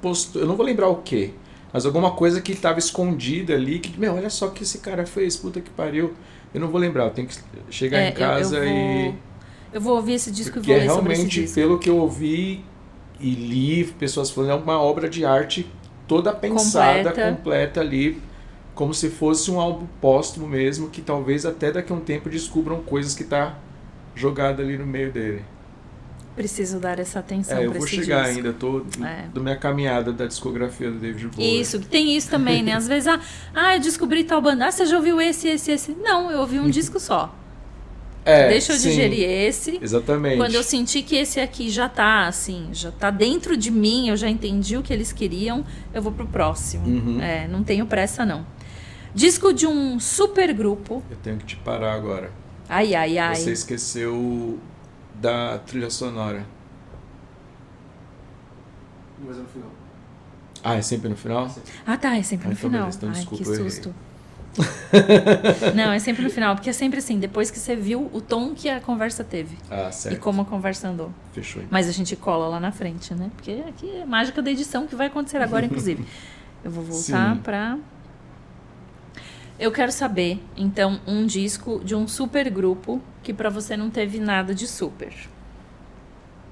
postou, 0.00 0.42
eu 0.42 0.46
não 0.46 0.54
vou 0.56 0.64
lembrar 0.64 0.88
o 0.88 0.96
que, 1.02 1.34
mas 1.72 1.84
alguma 1.86 2.12
coisa 2.12 2.40
que 2.40 2.52
estava 2.52 2.78
escondida 2.78 3.54
ali, 3.54 3.78
que, 3.78 3.98
meu, 3.98 4.14
olha 4.14 4.30
só 4.30 4.46
o 4.48 4.50
que 4.52 4.62
esse 4.62 4.78
cara 4.78 5.06
fez, 5.06 5.36
puta 5.36 5.60
que 5.60 5.70
pariu. 5.70 6.14
Eu 6.54 6.60
não 6.60 6.68
vou 6.68 6.80
lembrar, 6.80 7.04
eu 7.04 7.10
tenho 7.10 7.28
que 7.28 7.36
chegar 7.70 8.00
É, 8.00 8.08
em 8.10 8.12
eu- 8.12 8.16
casa 8.18 8.56
eu, 8.58 8.62
vou, 8.64 9.12
e. 9.12 9.14
Eu 9.72 9.80
vou 9.80 9.96
ouvir 9.96 10.14
esse 10.14 10.30
disco 10.30 10.54
Porque 10.54 10.70
e 10.70 10.72
é 10.72 10.74
vou 10.74 10.82
ler 10.82 10.90
sobre 10.90 11.12
esse 11.12 11.22
realmente, 11.22 11.28
disco. 11.28 11.54
pelo 11.54 11.78
que 11.78 11.90
eu 11.90 11.98
ouvi 11.98 12.64
e 13.20 13.30
li, 13.34 13.84
pessoas 13.98 14.30
falando, 14.30 14.50
é 14.52 14.54
uma 14.54 14.80
obra 14.80 15.08
de 15.08 15.24
arte 15.24 15.66
toda 16.06 16.32
pensada, 16.32 17.10
Completa. 17.10 17.20
completa 17.28 17.80
ali, 17.80 18.22
como 18.74 18.94
se 18.94 19.10
fosse 19.10 19.50
um 19.50 19.60
álbum 19.60 19.86
póstumo 20.00 20.46
mesmo, 20.46 20.90
que 20.90 21.00
talvez 21.02 21.44
até 21.46 21.72
daqui 21.72 21.92
a 21.92 21.96
um 21.96 22.00
tempo 22.00 22.28
descubram 22.30 22.82
coisas 22.82 23.14
que 23.14 23.24
tá 23.24 23.58
jogada 24.14 24.62
ali 24.62 24.78
no 24.78 24.86
meio 24.86 25.12
dele. 25.12 25.42
Preciso 26.36 26.78
dar 26.78 26.98
essa 26.98 27.18
atenção 27.20 27.56
É, 27.56 27.64
eu 27.66 27.72
vou 27.72 27.86
chegar 27.86 28.24
disco. 28.24 28.36
ainda, 28.38 28.52
tô 28.52 28.84
É. 29.02 29.24
da 29.32 29.40
minha 29.40 29.56
caminhada 29.56 30.12
da 30.12 30.26
discografia 30.26 30.90
do 30.90 30.98
David 30.98 31.28
Bowie. 31.28 31.60
Isso, 31.60 31.80
tem 31.80 32.14
isso 32.14 32.28
também, 32.28 32.62
né? 32.62 32.74
Às 32.74 32.86
vezes, 32.88 33.08
ah, 33.08 33.18
ah, 33.54 33.74
eu 33.76 33.80
descobri 33.80 34.22
tal 34.22 34.42
banda. 34.42 34.66
Ah, 34.66 34.70
você 34.70 34.84
já 34.84 34.96
ouviu 34.98 35.18
esse, 35.20 35.48
esse, 35.48 35.72
esse? 35.72 35.92
Não, 35.92 36.30
eu 36.30 36.40
ouvi 36.40 36.60
um 36.60 36.68
disco 36.70 37.00
só. 37.00 37.34
É, 38.22 38.48
Deixa 38.48 38.72
eu 38.72 38.76
sim, 38.76 38.90
digerir 38.90 39.22
esse. 39.22 39.78
Exatamente. 39.80 40.36
Quando 40.36 40.54
eu 40.56 40.62
senti 40.62 41.00
que 41.00 41.14
esse 41.16 41.38
aqui 41.40 41.70
já 41.70 41.88
tá, 41.88 42.26
assim, 42.26 42.68
já 42.72 42.90
tá 42.90 43.08
dentro 43.08 43.56
de 43.56 43.70
mim, 43.70 44.08
eu 44.08 44.16
já 44.16 44.28
entendi 44.28 44.76
o 44.76 44.82
que 44.82 44.92
eles 44.92 45.12
queriam, 45.12 45.64
eu 45.94 46.02
vou 46.02 46.10
pro 46.12 46.26
próximo. 46.26 46.86
Uhum. 46.88 47.20
É, 47.22 47.46
não 47.46 47.62
tenho 47.62 47.86
pressa, 47.86 48.26
não. 48.26 48.44
Disco 49.14 49.52
de 49.54 49.66
um 49.66 49.98
super 50.00 50.52
grupo. 50.52 51.02
Eu 51.08 51.16
tenho 51.22 51.36
que 51.38 51.46
te 51.46 51.56
parar 51.56 51.94
agora. 51.94 52.30
Ai, 52.68 52.94
ai, 52.96 53.16
ai. 53.16 53.36
Você 53.36 53.52
esqueceu 53.52 54.58
da 55.20 55.58
trilha 55.58 55.90
sonora. 55.90 56.44
Mas 59.24 59.36
é 59.38 59.40
no 59.40 59.48
final. 59.48 59.70
Ah, 60.62 60.74
é 60.74 60.82
sempre 60.82 61.08
no 61.08 61.16
final? 61.16 61.48
Ah, 61.86 61.96
tá, 61.96 62.16
é 62.16 62.22
sempre 62.22 62.46
Ah, 62.46 62.50
no 62.50 62.54
então 62.54 62.70
final. 62.70 62.80
beleza, 62.82 62.96
então 62.98 63.08
ai, 63.10 63.14
desculpa, 63.14 63.44
que 63.44 63.54
susto. 63.56 63.94
não, 65.74 65.92
é 65.92 65.98
sempre 65.98 66.22
no 66.22 66.30
final, 66.30 66.54
porque 66.54 66.70
é 66.70 66.72
sempre 66.72 66.98
assim, 66.98 67.18
depois 67.18 67.50
que 67.50 67.58
você 67.58 67.76
viu 67.76 68.10
o 68.12 68.20
tom 68.20 68.54
que 68.54 68.68
a 68.68 68.80
conversa 68.80 69.22
teve 69.22 69.56
Ah, 69.70 69.90
certo. 69.92 70.14
e 70.16 70.18
como 70.18 70.42
a 70.42 70.44
conversa 70.44 70.88
andou. 70.88 71.10
Fechou. 71.32 71.60
então. 71.62 71.68
Mas 71.70 71.88
a 71.88 71.92
gente 71.92 72.16
cola 72.16 72.48
lá 72.48 72.58
na 72.58 72.72
frente, 72.72 73.12
né? 73.14 73.30
Porque 73.36 73.62
aqui 73.68 73.90
é 73.98 74.04
mágica 74.06 74.40
da 74.42 74.50
edição 74.50 74.86
que 74.86 74.94
vai 74.96 75.08
acontecer 75.08 75.38
agora, 75.38 75.64
inclusive. 75.66 76.04
Eu 76.64 76.70
vou 76.70 76.82
voltar 76.84 77.34
Sim. 77.36 77.40
pra. 77.42 77.78
Eu 79.58 79.70
quero 79.72 79.90
saber, 79.92 80.42
então, 80.56 81.00
um 81.06 81.24
disco 81.26 81.80
de 81.84 81.94
um 81.94 82.06
super 82.06 82.50
grupo 82.50 83.00
que 83.26 83.34
pra 83.34 83.50
você 83.50 83.76
não 83.76 83.90
teve 83.90 84.20
nada 84.20 84.54
de 84.54 84.68
super. 84.68 85.12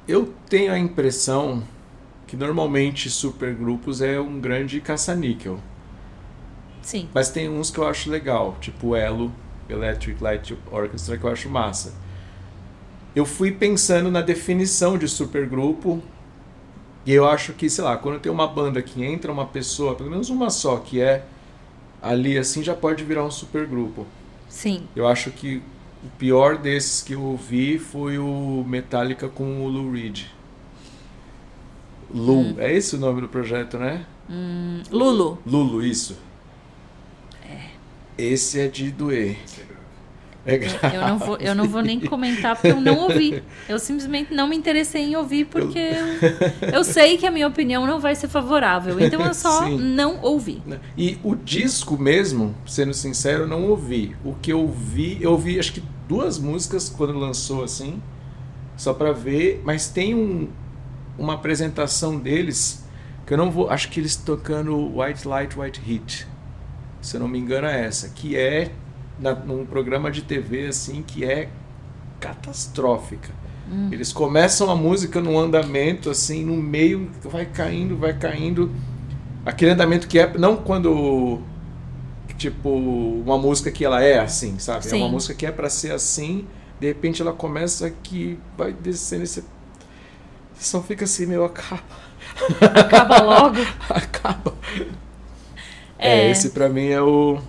Eu 0.09 0.35
tenho 0.49 0.73
a 0.73 0.79
impressão 0.79 1.63
que 2.27 2.37
normalmente 2.37 3.09
supergrupos 3.09 4.03
é 4.03 4.19
um 4.19 4.41
grande 4.41 4.81
caça-níquel. 4.81 5.61
Sim. 6.83 7.09
Mas 7.15 7.31
tem 7.31 7.49
uns 7.49 7.71
que 7.71 7.79
eu 7.79 7.87
acho 7.87 8.11
legal, 8.11 8.57
tipo 8.61 8.97
Elo, 8.97 9.33
Electric 9.69 10.21
Light 10.21 10.59
Orchestra, 10.69 11.17
que 11.17 11.23
eu 11.23 11.31
acho 11.31 11.49
massa. 11.49 11.95
Eu 13.15 13.25
fui 13.25 13.53
pensando 13.53 14.11
na 14.11 14.21
definição 14.21 14.99
de 14.99 15.07
supergrupo 15.07 16.03
e 17.07 17.13
eu 17.13 17.25
acho 17.25 17.53
que, 17.53 17.71
sei 17.71 17.85
lá, 17.85 17.97
quando 17.97 18.19
tem 18.19 18.33
uma 18.33 18.49
banda 18.49 18.83
que 18.83 19.05
entra 19.05 19.31
uma 19.31 19.47
pessoa, 19.47 19.95
pelo 19.95 20.11
menos 20.11 20.29
uma 20.29 20.51
só, 20.51 20.79
que 20.79 21.01
é 21.01 21.25
ali 22.03 22.37
assim, 22.37 22.65
já 22.65 22.75
pode 22.75 23.05
virar 23.05 23.25
um 23.25 23.31
supergrupo. 23.31 24.05
Sim. 24.49 24.89
Eu 24.97 25.07
acho 25.07 25.31
que 25.31 25.63
o 26.05 26.09
pior 26.19 26.59
desses 26.59 27.03
que 27.03 27.15
eu 27.15 27.23
ouvi 27.23 27.79
foi 27.79 28.19
o 28.19 28.65
Metallica 28.67 29.29
com 29.29 29.65
o 29.65 29.69
Lou 29.69 29.91
Reed. 29.93 30.23
Lu, 32.15 32.41
Hum. 32.41 32.55
é 32.59 32.73
esse 32.73 32.95
o 32.95 32.99
nome 32.99 33.21
do 33.21 33.29
projeto, 33.29 33.79
né? 33.79 34.05
Lulu. 34.91 35.39
Lulu, 35.47 35.85
isso. 35.85 36.17
Esse 38.17 38.61
é 38.61 38.69
de 38.69 38.91
doer. 38.93 39.37
É 40.47 40.59
grave. 40.59 40.95
Eu 40.95 41.01
não, 41.09 41.19
vou, 41.19 41.37
eu 41.39 41.55
não 41.55 41.67
vou 41.67 41.81
nem 41.83 41.99
comentar 41.99 42.55
porque 42.55 42.69
eu 42.69 42.81
não 42.81 42.99
ouvi. 42.99 43.43
Eu 43.69 43.79
simplesmente 43.79 44.33
não 44.35 44.47
me 44.47 44.55
interessei 44.55 45.03
em 45.03 45.17
ouvir 45.17 45.47
porque 45.47 45.79
eu, 45.79 46.69
eu 46.75 46.85
sei 46.85 47.17
que 47.17 47.27
a 47.27 47.31
minha 47.31 47.49
opinião 47.49 47.87
não 47.87 47.99
vai 47.99 48.15
ser 48.15 48.29
favorável. 48.29 49.01
Então 49.01 49.25
eu 49.25 49.33
só 49.35 49.65
Sim. 49.65 49.79
não 49.79 50.21
ouvi. 50.23 50.63
E 50.99 51.19
o 51.25 51.35
disco 51.35 51.97
mesmo, 51.99 52.55
sendo 52.67 52.93
sincero, 52.93 53.45
eu 53.45 53.49
não 53.49 53.65
ouvi. 53.65 54.15
O 54.23 54.35
que 54.35 54.53
eu 54.53 54.61
ouvi, 54.61 55.19
eu 55.21 55.33
ouvi 55.33 55.59
acho 55.59 55.73
que 55.73 55.83
duas 56.09 56.39
músicas 56.39 56.89
quando 56.89 57.19
lançou 57.19 57.65
assim. 57.65 58.03
só 58.77 58.93
para 58.93 59.13
ver, 59.13 59.63
mas 59.65 59.89
tem 59.89 60.15
um, 60.15 60.49
uma 61.19 61.35
apresentação 61.35 62.19
deles 62.19 62.85
que 63.27 63.33
eu 63.33 63.39
não 63.39 63.51
vou, 63.51 63.71
acho 63.71 63.89
que 63.89 64.01
eles 64.01 64.17
tocando 64.17 64.99
White 64.99 65.27
Light, 65.27 65.59
White 65.59 65.81
Heat, 65.87 66.27
se 67.01 67.17
eu 67.17 67.21
não 67.21 67.29
me 67.29 67.39
engano 67.39 67.67
é 67.67 67.85
essa, 67.87 68.09
que 68.11 68.37
é 68.37 68.73
na, 69.19 69.35
num 69.35 69.65
programa 69.65 70.11
de 70.11 70.23
TV 70.23 70.67
assim 70.67 71.03
que 71.03 71.25
é 71.25 71.49
catastrófica. 72.21 73.31
Hum. 73.71 73.89
Eles 73.91 74.13
começam 74.13 74.71
a 74.71 74.77
música 74.77 75.21
num 75.21 75.39
andamento 75.39 76.11
assim, 76.11 76.45
no 76.45 76.57
meio 76.57 77.11
vai 77.23 77.47
caindo, 77.47 77.97
vai 77.97 78.13
caindo. 78.13 78.71
Aquele 79.45 79.71
andamento 79.73 80.07
que 80.07 80.19
é 80.19 80.37
não 80.37 80.57
quando 80.57 81.41
tipo 82.37 82.71
uma 82.71 83.39
música 83.39 83.71
que 83.71 83.85
ela 83.85 84.03
é 84.03 84.19
assim, 84.19 84.59
sabe? 84.59 84.85
Sim. 84.85 84.97
É 84.97 85.05
uma 85.05 85.09
música 85.09 85.35
que 85.35 85.47
é 85.47 85.53
para 85.53 85.69
ser 85.69 85.93
assim, 85.93 86.47
de 86.81 86.87
repente 86.87 87.23
ela 87.23 87.33
começa 87.33 87.91
que 87.91 88.39
vai 88.57 88.73
descendo 88.73 89.25
esse 89.25 89.45
só 90.59 90.83
fica 90.83 91.05
assim, 91.05 91.27
meu 91.27 91.45
acaba. 91.45 91.83
Acaba 92.79 93.23
logo. 93.23 93.61
acaba. 93.91 94.55
É, 95.99 96.21
é 96.21 96.31
esse 96.31 96.51
para 96.51 96.69
mim 96.69 96.89
é 96.89 97.03
o 97.03 97.41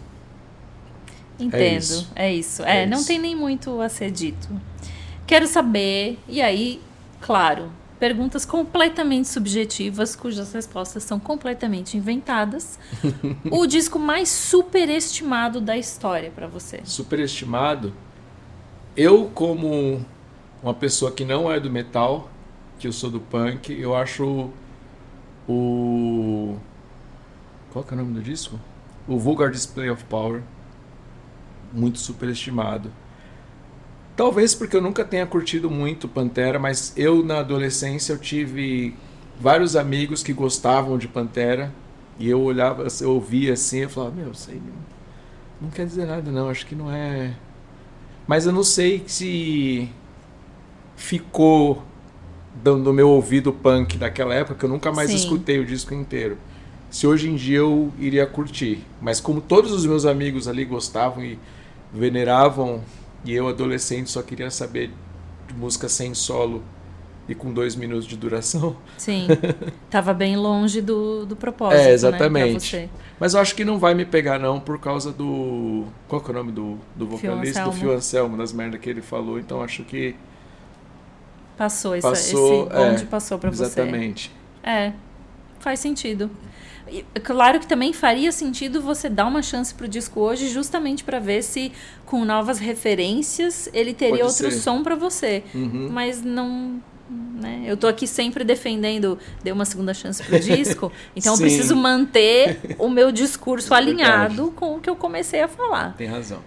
Entendo, 1.39 1.61
é 1.61 1.75
isso. 1.75 2.11
É, 2.15 2.33
isso. 2.33 2.63
é, 2.63 2.83
é 2.83 2.85
não 2.85 2.97
isso. 2.97 3.07
tem 3.07 3.19
nem 3.19 3.35
muito 3.35 3.81
a 3.81 3.89
ser 3.89 4.11
dito. 4.11 4.49
Quero 5.27 5.47
saber, 5.47 6.19
e 6.27 6.41
aí, 6.41 6.81
claro, 7.19 7.69
perguntas 8.05 8.45
completamente 8.45 9.27
subjetivas, 9.27 10.15
cujas 10.15 10.53
respostas 10.53 11.01
são 11.01 11.19
completamente 11.19 11.97
inventadas. 11.97 12.77
o 13.49 13.65
disco 13.65 13.97
mais 13.97 14.29
superestimado 14.29 15.59
da 15.59 15.75
história 15.75 16.29
para 16.29 16.45
você? 16.45 16.81
Superestimado? 16.83 17.91
Eu, 18.95 19.31
como 19.33 20.05
uma 20.61 20.73
pessoa 20.75 21.11
que 21.11 21.25
não 21.25 21.51
é 21.51 21.59
do 21.59 21.67
metal, 21.71 22.29
que 22.77 22.87
eu 22.87 22.93
sou 22.93 23.09
do 23.09 23.19
punk, 23.19 23.73
eu 23.73 23.95
acho 23.95 24.51
o. 25.49 26.57
Qual 27.73 27.83
é 27.89 27.91
o 27.91 27.97
nome 27.97 28.13
do 28.13 28.21
disco? 28.21 28.59
O 29.07 29.17
Vulgar 29.17 29.49
Display 29.49 29.89
of 29.89 30.03
Power 30.03 30.43
muito 31.73 31.97
superestimado. 31.97 32.91
Talvez 34.15 34.55
porque 34.55 34.77
eu 34.77 34.81
nunca 34.81 35.03
tenha 35.03 35.25
curtido 35.25 35.69
muito 35.69 36.07
Pantera, 36.07 36.57
mas 36.57 36.93
eu 36.95 37.23
na 37.23 37.39
adolescência 37.39 38.13
eu 38.13 38.17
tive 38.17 38.95
vários 39.39 39.75
amigos 39.75 40.23
que 40.23 40.31
gostavam 40.31 40.97
de 40.97 41.07
Pantera 41.07 41.73
e 42.17 42.29
eu 42.29 42.41
olhava, 42.41 42.87
eu 43.01 43.11
ouvia 43.11 43.53
assim, 43.53 43.79
eu 43.79 43.89
falava, 43.89 44.15
meu, 44.15 44.31
isso 44.31 44.49
aí 44.49 44.61
não, 45.61 45.69
quer 45.69 45.85
dizer 45.85 46.05
nada 46.05 46.31
não, 46.31 46.49
acho 46.49 46.65
que 46.65 46.75
não 46.75 46.91
é. 46.91 47.33
Mas 48.25 48.45
eu 48.45 48.51
não 48.51 48.63
sei 48.63 49.03
se 49.05 49.89
ficou 50.95 51.83
no 52.63 52.93
meu 52.93 53.09
ouvido 53.09 53.51
punk 53.51 53.97
daquela 53.97 54.33
época, 54.33 54.55
que 54.55 54.65
eu 54.65 54.69
nunca 54.69 54.91
mais 54.91 55.09
Sim. 55.09 55.17
escutei 55.17 55.59
o 55.59 55.65
disco 55.65 55.93
inteiro. 55.93 56.37
Se 56.89 57.05
hoje 57.05 57.29
em 57.29 57.35
dia 57.35 57.57
eu 57.57 57.91
iria 57.99 58.25
curtir. 58.25 58.83
Mas 59.01 59.19
como 59.19 59.41
todos 59.41 59.71
os 59.71 59.85
meus 59.85 60.05
amigos 60.05 60.47
ali 60.47 60.63
gostavam 60.63 61.23
e 61.23 61.37
veneravam 61.93 62.81
e 63.25 63.33
eu, 63.33 63.47
adolescente, 63.47 64.09
só 64.09 64.21
queria 64.21 64.51
saber 64.51 64.91
de 65.47 65.53
música 65.53 65.89
sem 65.89 66.13
solo 66.13 66.63
e 67.27 67.33
com 67.33 67.51
dois 67.51 67.75
minutos 67.75 68.05
de 68.05 68.15
duração. 68.15 68.75
Sim, 68.97 69.27
tava 69.89 70.13
bem 70.13 70.37
longe 70.37 70.79
do, 70.79 71.25
do 71.25 71.35
propósito, 71.35 71.81
É, 71.81 71.91
exatamente. 71.91 72.75
Né, 72.77 72.89
Mas 73.19 73.33
eu 73.33 73.39
acho 73.39 73.55
que 73.55 73.65
não 73.65 73.79
vai 73.79 73.95
me 73.95 74.05
pegar 74.05 74.37
não 74.37 74.59
por 74.59 74.79
causa 74.79 75.11
do... 75.11 75.85
Qual 76.07 76.21
que 76.21 76.29
é 76.29 76.31
o 76.31 76.37
nome 76.37 76.51
do, 76.51 76.77
do 76.95 77.07
vocalista? 77.07 77.63
Fio 77.63 77.71
do 77.71 77.77
Fio 77.77 77.91
Anselmo, 77.93 78.37
das 78.37 78.53
merdas 78.53 78.79
que 78.79 78.89
ele 78.89 79.01
falou. 79.01 79.39
Então 79.39 79.61
acho 79.61 79.83
que... 79.83 80.15
Passou, 81.57 81.99
passou 81.99 82.63
esse, 82.63 82.75
bonde 82.75 83.03
é, 83.03 83.05
passou 83.05 83.39
para 83.39 83.49
você. 83.49 83.63
Exatamente. 83.63 84.31
É, 84.61 84.91
faz 85.59 85.79
sentido. 85.79 86.29
Claro 87.23 87.59
que 87.59 87.67
também 87.67 87.93
faria 87.93 88.31
sentido 88.31 88.81
você 88.81 89.09
dar 89.09 89.25
uma 89.25 89.41
chance 89.41 89.73
pro 89.73 89.87
disco 89.87 90.19
hoje, 90.19 90.49
justamente 90.49 91.03
para 91.03 91.19
ver 91.19 91.41
se 91.43 91.71
com 92.05 92.23
novas 92.23 92.59
referências 92.59 93.69
ele 93.73 93.93
teria 93.93 94.17
Pode 94.17 94.23
outro 94.23 94.51
ser. 94.51 94.59
som 94.59 94.83
para 94.83 94.95
você. 94.95 95.43
Uhum. 95.53 95.89
Mas 95.91 96.21
não. 96.21 96.81
Né? 97.09 97.63
Eu 97.65 97.77
tô 97.77 97.87
aqui 97.87 98.07
sempre 98.07 98.43
defendendo, 98.43 99.19
dê 99.43 99.51
uma 99.51 99.65
segunda 99.65 99.93
chance 99.93 100.23
pro 100.23 100.39
disco, 100.39 100.91
então 101.15 101.33
eu 101.33 101.39
preciso 101.39 101.75
manter 101.75 102.75
o 102.79 102.89
meu 102.89 103.11
discurso 103.11 103.73
é 103.75 103.77
alinhado 103.77 104.51
com 104.55 104.77
o 104.77 104.79
que 104.79 104.89
eu 104.89 104.95
comecei 104.95 105.41
a 105.41 105.47
falar. 105.47 105.95
Tem 105.95 106.07
razão. 106.07 106.39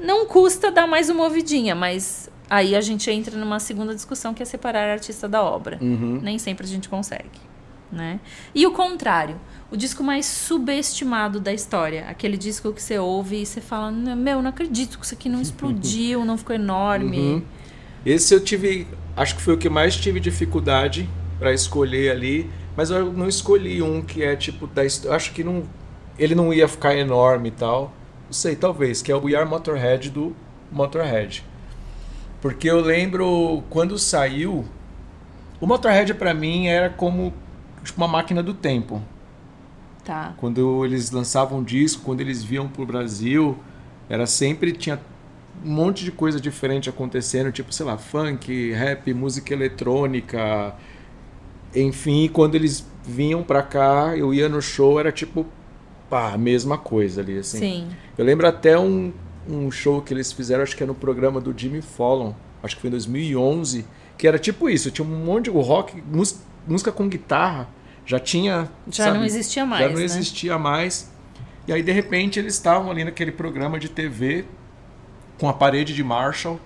Não 0.00 0.26
custa 0.26 0.70
dar 0.70 0.86
mais 0.86 1.08
uma 1.08 1.24
ouvidinha, 1.24 1.74
mas 1.74 2.28
aí 2.50 2.76
a 2.76 2.80
gente 2.80 3.10
entra 3.10 3.36
numa 3.38 3.58
segunda 3.58 3.94
discussão 3.94 4.34
que 4.34 4.42
é 4.42 4.46
separar 4.46 4.90
artista 4.90 5.26
da 5.26 5.42
obra. 5.42 5.78
Uhum. 5.80 6.20
Nem 6.22 6.38
sempre 6.38 6.66
a 6.66 6.68
gente 6.68 6.88
consegue. 6.88 7.40
Né? 7.90 8.18
E 8.54 8.66
o 8.66 8.72
contrário 8.72 9.40
o 9.74 9.76
disco 9.76 10.04
mais 10.04 10.24
subestimado 10.24 11.40
da 11.40 11.52
história. 11.52 12.06
Aquele 12.08 12.36
disco 12.36 12.72
que 12.72 12.80
você 12.80 12.96
ouve 12.96 13.42
e 13.42 13.46
você 13.46 13.60
fala: 13.60 13.90
Meu, 13.90 14.40
não 14.40 14.50
acredito 14.50 14.98
que 14.98 15.04
isso 15.04 15.14
aqui 15.14 15.28
não 15.28 15.42
explodiu, 15.42 16.24
não 16.24 16.38
ficou 16.38 16.54
enorme. 16.54 17.18
Uhum. 17.18 17.42
Esse 18.06 18.32
eu 18.32 18.40
tive. 18.40 18.86
Acho 19.16 19.34
que 19.34 19.42
foi 19.42 19.54
o 19.54 19.58
que 19.58 19.68
mais 19.68 19.96
tive 19.96 20.20
dificuldade 20.20 21.08
para 21.38 21.52
escolher 21.52 22.12
ali. 22.12 22.48
Mas 22.76 22.90
eu 22.90 23.12
não 23.12 23.28
escolhi 23.28 23.82
um 23.82 24.00
que 24.00 24.22
é 24.22 24.36
tipo 24.36 24.66
da 24.66 24.84
história. 24.84 25.16
Acho 25.16 25.32
que 25.32 25.42
não, 25.42 25.64
ele 26.18 26.34
não 26.34 26.54
ia 26.54 26.68
ficar 26.68 26.96
enorme 26.96 27.48
e 27.48 27.52
tal. 27.52 27.92
Não 28.26 28.32
sei, 28.32 28.54
talvez, 28.54 29.02
que 29.02 29.10
é 29.10 29.16
o 29.16 29.24
We 29.24 29.34
Are 29.34 29.48
Motorhead 29.48 30.10
do 30.10 30.34
Motorhead. 30.70 31.44
Porque 32.40 32.70
eu 32.70 32.80
lembro 32.80 33.62
quando 33.70 33.98
saiu. 33.98 34.64
O 35.60 35.66
Motorhead 35.66 36.14
para 36.14 36.34
mim 36.34 36.66
era 36.66 36.90
como 36.90 37.32
tipo, 37.82 38.00
uma 38.00 38.08
máquina 38.08 38.42
do 38.42 38.54
tempo. 38.54 39.02
Tá. 40.04 40.34
Quando 40.36 40.84
eles 40.84 41.10
lançavam 41.10 41.62
disco, 41.62 42.02
quando 42.04 42.20
eles 42.20 42.44
viam 42.44 42.68
pro 42.68 42.84
Brasil, 42.84 43.56
era 44.08 44.26
sempre 44.26 44.72
tinha 44.72 45.00
um 45.64 45.70
monte 45.70 46.04
de 46.04 46.12
coisa 46.12 46.40
diferente 46.40 46.88
acontecendo, 46.90 47.50
tipo, 47.50 47.72
sei 47.72 47.86
lá, 47.86 47.96
funk, 47.96 48.72
rap, 48.72 49.12
música 49.14 49.54
eletrônica. 49.54 50.74
Enfim, 51.74 52.28
quando 52.32 52.54
eles 52.54 52.86
vinham 53.04 53.42
pra 53.42 53.62
cá, 53.62 54.16
eu 54.16 54.34
ia 54.34 54.48
no 54.48 54.60
show, 54.60 55.00
era 55.00 55.10
tipo, 55.10 55.46
pá, 56.10 56.32
a 56.32 56.38
mesma 56.38 56.76
coisa 56.76 57.20
ali, 57.20 57.38
assim. 57.38 57.58
Sim. 57.58 57.88
Eu 58.16 58.24
lembro 58.24 58.46
até 58.46 58.78
um, 58.78 59.12
um 59.48 59.70
show 59.70 60.02
que 60.02 60.12
eles 60.12 60.32
fizeram, 60.32 60.62
acho 60.62 60.76
que 60.76 60.82
é 60.82 60.86
no 60.86 60.94
programa 60.94 61.40
do 61.40 61.54
Jimmy 61.56 61.82
Fallon, 61.82 62.32
acho 62.62 62.76
que 62.76 62.82
foi 62.82 62.88
em 62.88 62.92
2011, 62.92 63.86
que 64.16 64.26
era 64.28 64.38
tipo 64.38 64.68
isso, 64.68 64.90
tinha 64.90 65.06
um 65.06 65.24
monte 65.24 65.44
de 65.44 65.50
rock, 65.50 66.02
música 66.66 66.92
com 66.92 67.08
guitarra, 67.08 67.68
já 68.04 68.18
tinha. 68.18 68.68
Já 68.88 69.04
sabe, 69.04 69.18
não 69.18 69.24
existia 69.24 69.64
mais. 69.64 69.82
Já 69.82 69.88
não 69.88 69.98
né? 69.98 70.04
existia 70.04 70.58
mais. 70.58 71.10
E 71.66 71.72
aí, 71.72 71.82
de 71.82 71.92
repente, 71.92 72.38
eles 72.38 72.54
estavam 72.54 72.90
ali 72.90 73.04
naquele 73.04 73.32
programa 73.32 73.78
de 73.78 73.88
TV 73.88 74.44
com 75.38 75.48
a 75.48 75.52
parede 75.52 75.94
de 75.94 76.04
Marshall, 76.04 76.60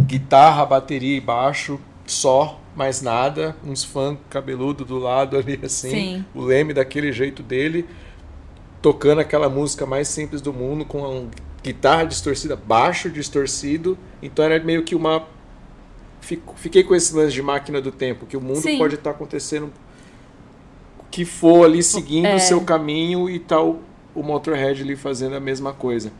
guitarra, 0.00 0.64
bateria 0.64 1.16
e 1.16 1.20
baixo, 1.20 1.78
só, 2.06 2.60
mais 2.74 3.02
nada, 3.02 3.54
uns 3.64 3.84
fãs 3.84 4.18
cabeludo 4.28 4.84
do 4.84 4.98
lado 4.98 5.36
ali, 5.36 5.60
assim, 5.62 5.90
Sim. 5.90 6.24
o 6.34 6.40
Leme 6.40 6.72
daquele 6.72 7.12
jeito 7.12 7.42
dele, 7.42 7.86
tocando 8.80 9.20
aquela 9.20 9.48
música 9.48 9.86
mais 9.86 10.08
simples 10.08 10.40
do 10.40 10.52
mundo, 10.52 10.84
com 10.84 10.98
uma 11.02 11.30
guitarra 11.62 12.04
distorcida, 12.04 12.56
baixo 12.56 13.08
distorcido, 13.08 13.96
então 14.20 14.44
era 14.44 14.62
meio 14.62 14.82
que 14.82 14.94
uma. 14.94 15.26
Fiquei 16.56 16.82
com 16.82 16.94
esse 16.94 17.14
lance 17.14 17.32
de 17.32 17.42
máquina 17.42 17.80
do 17.80 17.90
tempo, 17.90 18.26
que 18.26 18.36
o 18.36 18.40
mundo 18.40 18.60
Sim. 18.60 18.78
pode 18.78 18.94
estar 18.94 19.10
acontecendo 19.10 19.72
que 21.12 21.26
for 21.26 21.66
ali 21.66 21.82
seguindo 21.82 22.26
é. 22.26 22.34
o 22.34 22.40
seu 22.40 22.62
caminho 22.62 23.30
e 23.30 23.38
tal 23.38 23.78
o 24.14 24.22
Motorhead 24.22 24.82
ali 24.82 24.96
fazendo 24.96 25.36
a 25.36 25.40
mesma 25.40 25.72
coisa. 25.72 26.10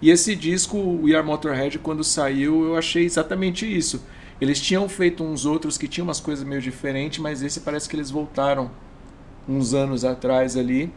E 0.00 0.10
esse 0.10 0.36
disco, 0.36 0.76
o 0.76 1.04
We 1.04 1.14
Are 1.14 1.26
Motorhead, 1.26 1.78
quando 1.78 2.04
saiu, 2.04 2.64
eu 2.64 2.76
achei 2.76 3.04
exatamente 3.04 3.64
isso. 3.66 4.04
Eles 4.40 4.60
tinham 4.60 4.88
feito 4.88 5.22
uns 5.22 5.46
outros 5.46 5.78
que 5.78 5.88
tinham 5.88 6.06
umas 6.06 6.20
coisas 6.20 6.44
meio 6.44 6.60
diferentes, 6.60 7.18
mas 7.18 7.42
esse 7.42 7.60
parece 7.60 7.88
que 7.88 7.96
eles 7.96 8.10
voltaram 8.10 8.70
uns 9.48 9.72
anos 9.72 10.04
atrás 10.04 10.56
ali. 10.56 10.92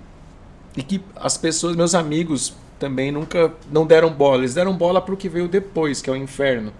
E 0.76 0.84
que 0.84 1.02
as 1.16 1.38
pessoas, 1.38 1.76
meus 1.76 1.96
amigos, 1.96 2.56
também 2.80 3.12
nunca 3.12 3.54
não 3.72 3.86
deram 3.86 4.12
bola. 4.12 4.40
Eles 4.40 4.56
deram 4.56 4.76
bola 4.76 5.00
pro 5.00 5.16
que 5.16 5.30
veio 5.30 5.48
depois, 5.48 6.02
que 6.02 6.10
é 6.10 6.14
o 6.14 6.16
Inferno. 6.16 6.74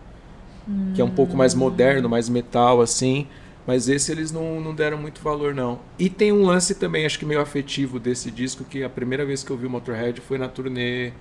Hum. 0.68 0.92
Que 0.96 1.02
é 1.02 1.06
um 1.06 1.12
pouco 1.12 1.38
mais 1.38 1.54
moderno, 1.54 2.10
mais 2.10 2.28
metal, 2.28 2.82
assim. 2.82 3.28
Mas 3.66 3.90
esse 3.90 4.12
eles 4.12 4.32
não, 4.32 4.62
não 4.62 4.76
deram 4.76 4.98
muito 4.98 5.22
valor, 5.22 5.54
não. 5.56 5.80
E 5.98 6.10
tem 6.10 6.32
um 6.32 6.46
lance 6.46 6.76
também, 6.76 7.06
acho 7.06 7.18
que 7.18 7.26
meio 7.26 7.42
afetivo 7.42 8.00
desse 8.00 8.30
disco, 8.30 8.64
que 8.64 8.84
a 8.84 8.90
primeira 8.90 9.26
vez 9.26 9.44
que 9.44 9.52
eu 9.52 9.58
vi 9.58 9.66
o 9.66 9.70
Motorhead 9.70 10.22
foi 10.22 10.38
na 10.38 10.48
turnê 10.48 11.12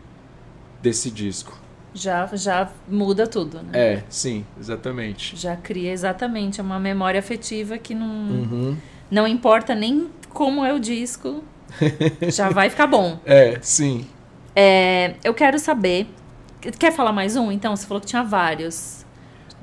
desse 0.83 1.11
disco. 1.11 1.59
Já, 1.95 2.27
já 2.35 2.71
muda 2.89 3.27
tudo, 3.27 3.63
né? 3.63 3.71
É, 3.73 4.03
sim, 4.09 4.45
exatamente. 4.59 5.37
Já 5.37 5.57
cria 5.57 5.93
exatamente 5.93 6.61
uma 6.61 6.79
memória 6.79 7.19
afetiva 7.21 7.79
que 7.79 7.95
não, 7.95 8.09
uhum. 8.09 8.77
não 9.11 9.29
importa 9.29 9.75
nem 9.75 10.11
como 10.31 10.65
é 10.65 10.75
o 10.75 10.81
disco, 10.81 11.43
já 12.33 12.51
vai 12.51 12.69
ficar 12.69 12.89
bom. 12.89 13.19
É, 13.25 13.59
sim. 13.63 14.07
É, 14.55 15.15
eu 15.23 15.33
quero 15.33 15.59
saber. 15.59 16.09
Quer 16.79 16.93
falar 16.93 17.13
mais 17.13 17.37
um? 17.37 17.53
Então, 17.53 17.77
você 17.77 17.87
falou 17.87 18.01
que 18.01 18.07
tinha 18.07 18.23
vários. 18.23 19.04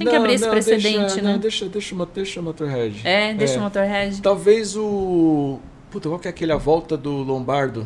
Tem 0.04 0.10
que 0.12 0.16
abrir 0.16 0.34
esse 0.34 0.50
precedente, 0.50 0.98
deixa, 1.00 1.22
né? 1.22 1.32
Não, 1.34 1.40
deixa, 1.40 1.70
deixa, 1.70 1.96
o- 1.96 2.06
deixa 2.06 2.40
o 2.40 2.44
Motorhead. 2.44 3.02
É, 3.08 3.34
deixa 3.34 3.60
o 3.60 3.62
Motorhead. 3.62 4.22
Talvez 4.22 4.76
o. 4.76 5.60
Puta, 5.90 6.08
qual 6.10 6.20
que 6.20 6.28
é 6.28 6.32
aquele 6.32 6.52
A 6.52 6.58
Volta 6.58 6.96
do 6.98 7.12
Lombardo? 7.12 7.86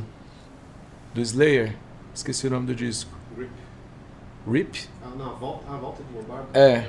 Do 1.13 1.21
Slayer? 1.21 1.75
Esqueci 2.13 2.47
o 2.47 2.49
nome 2.49 2.67
do 2.67 2.75
disco. 2.75 3.11
Rip. 3.37 3.49
Rip? 4.51 4.89
Ah, 5.03 5.09
não, 5.17 5.25
a 5.31 5.33
volta, 5.33 5.71
a 5.73 5.77
volta 5.77 6.03
do 6.03 6.17
Lombardo 6.19 6.47
É. 6.53 6.87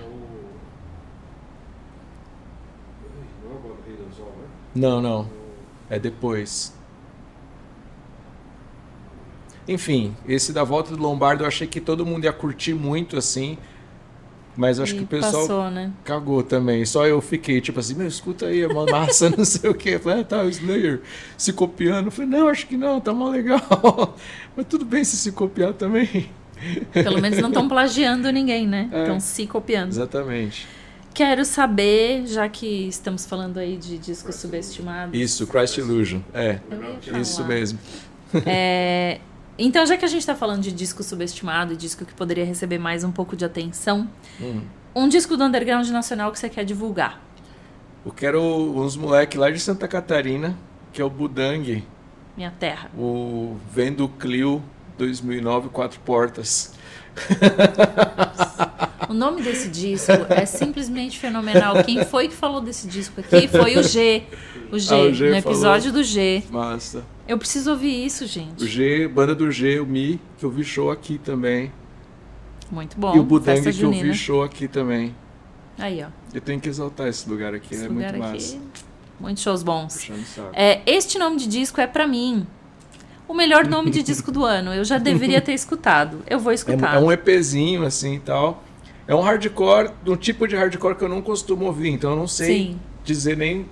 Não 3.44 3.50
é 3.50 3.54
o 3.54 4.22
All, 4.22 4.32
né? 4.32 4.48
Não, 4.74 5.00
não. 5.00 5.20
O- 5.22 5.26
É 5.88 5.98
depois. 5.98 6.74
Enfim, 9.68 10.16
esse 10.28 10.52
da 10.52 10.62
Volta 10.62 10.94
do 10.94 11.02
Lombardo 11.02 11.42
eu 11.42 11.48
achei 11.48 11.66
que 11.66 11.80
todo 11.80 12.06
mundo 12.06 12.24
ia 12.24 12.32
curtir 12.32 12.74
muito 12.74 13.16
assim. 13.16 13.58
Mas 14.56 14.80
acho 14.80 14.94
E 14.94 14.98
que 14.98 15.04
o 15.04 15.06
pessoal 15.06 15.32
Passou, 15.46 15.70
né? 15.70 15.90
cagou 16.02 16.42
também. 16.42 16.84
Só 16.86 17.06
eu 17.06 17.20
fiquei 17.20 17.60
tipo 17.60 17.78
assim, 17.78 17.94
meu, 17.94 18.06
escuta 18.06 18.46
aí, 18.46 18.62
é 18.62 18.66
uma 18.66 18.86
massa, 18.86 19.28
não 19.36 19.44
sei 19.44 19.68
o 19.68 19.74
quê. 19.74 19.90
Eu 19.90 20.00
falei, 20.00 20.20
ah, 20.20 20.24
tá, 20.24 20.42
o 20.42 20.48
Slayer 20.48 21.02
se 21.36 21.52
copiando. 21.52 22.06
Eu 22.06 22.10
falei, 22.10 22.30
não, 22.30 22.48
acho 22.48 22.66
que 22.66 22.76
não, 22.76 23.00
tá 23.00 23.12
mó 23.12 23.28
legal. 23.28 23.60
Mas 24.56 24.66
tudo 24.66 24.84
bem 24.84 25.04
se 25.04 25.16
se 25.16 25.32
copiar 25.32 25.74
também. 25.74 26.30
Pelo 26.92 27.20
menos 27.20 27.38
não 27.38 27.48
estão 27.48 27.68
plagiando 27.68 28.30
ninguém, 28.30 28.66
né? 28.66 28.88
É. 28.90 29.02
Estão 29.02 29.20
se 29.20 29.46
copiando. 29.46 29.90
Exatamente. 29.90 30.66
Quero 31.12 31.44
saber, 31.44 32.26
já 32.26 32.48
que 32.48 32.88
estamos 32.88 33.24
falando 33.24 33.58
aí 33.58 33.76
de 33.76 33.96
discos 33.98 34.36
subestimados. 34.36 35.18
Isso, 35.18 35.46
Christ 35.46 35.78
Illusion. 35.78 36.20
É, 36.34 36.58
isso 37.20 37.42
mesmo. 37.44 37.78
É, 38.44 39.18
Então, 39.58 39.86
já 39.86 39.96
que 39.96 40.04
a 40.04 40.08
gente 40.08 40.20
está 40.20 40.34
falando 40.34 40.60
de 40.62 40.70
disco 40.70 41.02
subestimado 41.02 41.72
e 41.72 41.76
disco 41.76 42.04
que 42.04 42.12
poderia 42.14 42.44
receber 42.44 42.78
mais 42.78 43.02
um 43.04 43.10
pouco 43.12 43.34
de 43.36 43.44
atenção, 43.44 44.08
Hum. 44.40 44.60
um 44.94 45.08
disco 45.08 45.36
do 45.36 45.44
underground 45.44 45.88
nacional 45.88 46.30
que 46.30 46.38
você 46.38 46.48
quer 46.48 46.64
divulgar. 46.64 47.20
Eu 48.04 48.12
quero 48.12 48.40
uns 48.40 48.96
moleque 48.96 49.36
lá 49.38 49.50
de 49.50 49.58
Santa 49.58 49.88
Catarina, 49.88 50.56
que 50.92 51.00
é 51.00 51.04
o 51.04 51.10
Budang, 51.10 51.82
Minha 52.36 52.50
terra. 52.50 52.90
o 52.96 53.56
Vendo 53.72 54.08
Clio 54.08 54.62
2009 54.98 55.70
quatro 55.70 55.98
portas. 56.00 56.74
O 59.08 59.14
nome 59.14 59.42
desse 59.42 59.68
disco 59.68 60.12
é 60.28 60.44
simplesmente 60.46 61.18
fenomenal. 61.18 61.82
Quem 61.84 62.04
foi 62.04 62.28
que 62.28 62.34
falou 62.34 62.60
desse 62.60 62.86
disco 62.88 63.20
aqui 63.20 63.46
foi 63.48 63.76
o 63.78 63.82
G. 63.82 64.22
O 64.72 64.78
G, 64.78 64.94
Ah, 64.94 64.98
o 65.02 65.14
G 65.14 65.30
no 65.30 65.36
episódio 65.36 65.92
do 65.92 66.02
G. 66.02 66.42
Massa. 66.50 67.04
Eu 67.28 67.38
preciso 67.38 67.70
ouvir 67.70 68.04
isso, 68.04 68.26
gente. 68.26 68.62
O 68.62 68.66
G, 68.66 69.08
banda 69.08 69.34
do 69.34 69.50
G, 69.50 69.80
o 69.80 69.86
Mi, 69.86 70.20
que 70.38 70.44
eu 70.44 70.50
vi 70.50 70.64
show 70.64 70.90
aqui 70.90 71.18
também. 71.18 71.72
Muito 72.70 72.98
bom. 72.98 73.14
e 73.14 73.18
o 73.18 73.22
Budang 73.22 73.60
que 73.72 73.80
eu 73.82 73.90
vi 73.92 74.12
show 74.14 74.42
aqui 74.42 74.66
também. 74.66 75.14
Aí, 75.78 76.02
ó. 76.02 76.08
Eu 76.34 76.40
tenho 76.40 76.60
que 76.60 76.68
exaltar 76.68 77.06
esse 77.06 77.28
lugar 77.28 77.54
aqui, 77.54 77.74
Esse 77.74 77.84
é 77.84 77.88
lugar 77.88 78.12
muito 78.12 78.24
aqui. 78.24 78.34
massa. 78.34 78.58
Muitos 79.20 79.42
shows 79.42 79.62
bons. 79.62 80.10
É, 80.52 80.80
este 80.86 81.18
nome 81.18 81.36
de 81.38 81.46
disco 81.46 81.80
é 81.80 81.86
pra 81.86 82.06
mim 82.06 82.46
o 83.28 83.34
melhor 83.34 83.66
nome 83.66 83.90
de 83.90 84.02
disco 84.02 84.30
do 84.32 84.44
ano. 84.44 84.72
Eu 84.74 84.84
já 84.84 84.98
deveria 84.98 85.40
ter 85.40 85.52
escutado. 85.54 86.22
Eu 86.28 86.38
vou 86.38 86.50
É, 86.52 86.54
escutar. 86.54 86.96
é 86.96 86.98
um 86.98 87.10
EPzinho 87.12 87.84
assim 87.84 88.14
e 88.16 88.20
tal. 88.20 88.62
É 89.08 89.14
um 89.14 89.20
hardcore, 89.20 89.90
um 90.06 90.16
tipo 90.16 90.46
de 90.48 90.56
hardcore 90.56 90.96
que 90.96 91.04
eu 91.04 91.08
não 91.08 91.22
costumo 91.22 91.66
ouvir, 91.66 91.90
então 91.90 92.10
eu 92.10 92.16
não 92.16 92.26
sei 92.26 92.46
Sim. 92.46 92.80
dizer 93.04 93.36
nem 93.36 93.66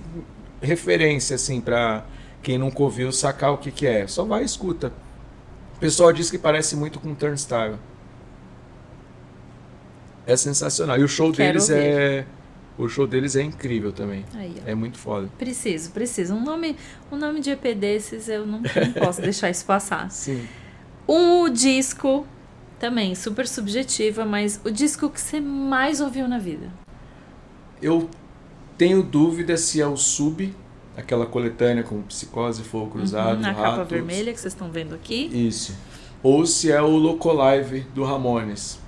referência 0.62 1.34
assim 1.34 1.60
pra 1.60 2.04
quem 2.42 2.56
nunca 2.56 2.82
ouviu 2.82 3.10
sacar 3.10 3.52
o 3.52 3.58
que 3.58 3.70
que 3.70 3.86
é. 3.86 4.06
Só 4.06 4.24
vai 4.24 4.42
e 4.42 4.44
escuta. 4.44 4.92
O 5.76 5.78
pessoal 5.80 6.12
diz 6.12 6.30
que 6.30 6.38
parece 6.38 6.76
muito 6.76 7.00
com 7.00 7.14
Turnstile. 7.14 7.76
É 10.26 10.36
sensacional. 10.36 10.98
E 10.98 11.02
o 11.02 11.08
show 11.08 11.32
Quero 11.32 11.48
deles 11.58 11.68
ouvir. 11.68 11.82
é 11.82 12.26
o 12.76 12.88
show 12.88 13.06
deles 13.06 13.36
é 13.36 13.42
incrível 13.42 13.92
também. 13.92 14.24
Aí. 14.34 14.56
É 14.66 14.74
muito 14.74 14.98
foda. 14.98 15.28
Preciso, 15.38 15.90
preciso. 15.92 16.34
Um 16.34 16.42
nome, 16.42 16.76
um 17.10 17.16
nome 17.16 17.40
de 17.40 17.50
EP 17.50 17.74
desses 17.76 18.28
eu 18.28 18.44
não, 18.44 18.60
não 18.60 18.92
posso 18.98 19.20
deixar 19.22 19.48
isso 19.50 19.64
passar. 19.64 20.10
Sim. 20.10 20.44
Um 21.08 21.48
disco, 21.48 22.26
também 22.78 23.14
super 23.14 23.46
subjetiva, 23.46 24.24
mas 24.24 24.60
o 24.64 24.70
disco 24.70 25.08
que 25.08 25.20
você 25.20 25.40
mais 25.40 26.00
ouviu 26.00 26.28
na 26.28 26.38
vida. 26.38 26.70
Eu 27.80 28.08
tenho 28.76 29.02
dúvida 29.02 29.56
se 29.56 29.80
é 29.80 29.86
o 29.86 29.96
Sub, 29.96 30.54
aquela 30.96 31.26
coletânea 31.26 31.82
com 31.82 32.02
Psicose, 32.02 32.62
Fogo 32.62 32.92
Cruzado, 32.92 33.36
Uhum, 33.36 33.42
na 33.42 33.54
capa 33.54 33.84
vermelha 33.84 34.32
que 34.32 34.40
vocês 34.40 34.52
estão 34.52 34.70
vendo 34.70 34.94
aqui. 34.94 35.26
Isso. 35.26 35.76
Ou 36.22 36.46
se 36.46 36.70
é 36.70 36.80
o 36.80 36.96
Locolive 36.96 37.80
do 37.94 38.04
Ramones. 38.04 38.78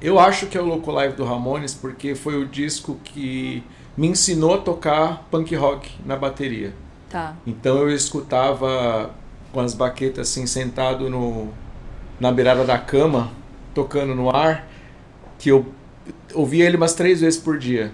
Eu 0.00 0.18
acho 0.18 0.46
que 0.46 0.56
é 0.56 0.60
o 0.60 0.64
Locolive 0.64 1.14
do 1.14 1.24
Ramones 1.24 1.74
porque 1.74 2.14
foi 2.14 2.42
o 2.42 2.46
disco 2.46 2.98
que 3.04 3.62
me 3.96 4.06
ensinou 4.08 4.54
a 4.54 4.58
tocar 4.58 5.26
punk 5.30 5.54
rock 5.54 5.90
na 6.06 6.16
bateria. 6.16 6.72
Tá. 7.10 7.36
Então 7.46 7.78
eu 7.78 7.90
escutava 7.90 9.10
com 9.52 9.60
as 9.60 9.74
baquetas 9.74 10.28
assim 10.28 10.46
sentado 10.46 11.10
no 11.10 11.48
na 12.20 12.30
beirada 12.30 12.64
da 12.64 12.78
cama, 12.78 13.30
tocando 13.74 14.14
no 14.14 14.28
ar, 14.34 14.68
que 15.38 15.48
eu 15.50 15.66
ouvia 16.34 16.66
ele 16.66 16.76
umas 16.76 16.94
três 16.94 17.20
vezes 17.20 17.38
por 17.40 17.58
dia 17.58 17.92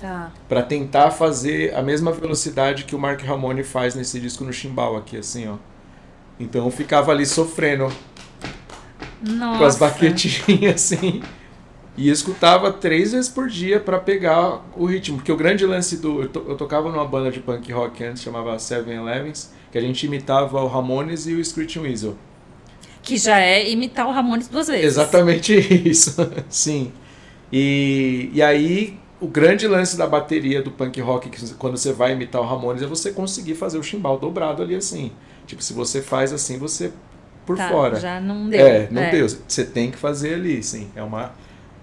Tá. 0.00 0.30
Pra 0.48 0.62
tentar 0.62 1.10
fazer 1.10 1.74
a 1.74 1.82
mesma 1.82 2.12
velocidade 2.12 2.84
que 2.84 2.94
o 2.94 2.98
Mark 3.00 3.20
Ramone 3.20 3.64
faz 3.64 3.96
nesse 3.96 4.20
disco 4.20 4.44
no 4.44 4.52
chimbal 4.52 4.96
aqui 4.96 5.16
assim, 5.16 5.48
ó. 5.48 5.56
Então 6.38 6.64
eu 6.66 6.70
ficava 6.70 7.10
ali 7.10 7.26
sofrendo 7.26 7.90
Nossa. 9.20 9.58
com 9.58 9.64
as 9.64 9.76
baquetinhas 9.76 10.74
assim. 10.94 11.20
E 11.96 12.10
escutava 12.10 12.72
três 12.72 13.10
vezes 13.10 13.28
por 13.28 13.48
dia 13.48 13.80
pra 13.80 13.98
pegar 13.98 14.60
o 14.76 14.86
ritmo. 14.86 15.16
Porque 15.16 15.32
o 15.32 15.36
grande 15.36 15.66
lance 15.66 15.96
do. 15.96 16.22
Eu, 16.22 16.28
to- 16.28 16.44
eu 16.46 16.56
tocava 16.56 16.88
numa 16.92 17.04
banda 17.04 17.28
de 17.32 17.40
punk 17.40 17.72
rock 17.72 18.04
antes, 18.04 18.22
chamava 18.22 18.56
Seven 18.60 18.98
Elevens, 18.98 19.52
que 19.72 19.78
a 19.78 19.80
gente 19.80 20.06
imitava 20.06 20.60
o 20.62 20.68
Ramones 20.68 21.26
e 21.26 21.34
o 21.34 21.44
Screeching 21.44 21.80
Weasel. 21.80 22.14
Que 23.08 23.16
já 23.16 23.40
é 23.40 23.70
imitar 23.70 24.06
o 24.06 24.12
Ramones 24.12 24.48
duas 24.48 24.66
vezes. 24.68 24.84
Exatamente 24.84 25.54
isso. 25.88 26.14
Sim. 26.48 26.92
E, 27.52 28.30
e 28.32 28.42
aí, 28.42 28.98
o 29.20 29.26
grande 29.26 29.66
lance 29.66 29.96
da 29.96 30.06
bateria 30.06 30.62
do 30.62 30.70
punk 30.70 31.00
rock, 31.00 31.30
que 31.30 31.54
quando 31.54 31.76
você 31.76 31.92
vai 31.92 32.12
imitar 32.12 32.40
o 32.40 32.44
Ramones, 32.44 32.82
é 32.82 32.86
você 32.86 33.10
conseguir 33.10 33.54
fazer 33.54 33.78
o 33.78 33.82
chimbal 33.82 34.18
dobrado 34.18 34.62
ali 34.62 34.74
assim. 34.74 35.10
Tipo, 35.46 35.62
se 35.62 35.72
você 35.72 36.02
faz 36.02 36.32
assim, 36.32 36.58
você 36.58 36.92
por 37.46 37.56
Tá, 37.56 37.70
fora. 37.70 37.98
Já 37.98 38.20
não 38.20 38.46
deu. 38.48 38.66
É, 38.66 38.88
não 38.90 39.10
deu. 39.10 39.26
Você 39.26 39.64
tem 39.64 39.90
que 39.90 39.96
fazer 39.96 40.34
ali, 40.34 40.62
sim. 40.62 40.88
É 40.94 41.02
uma, 41.02 41.32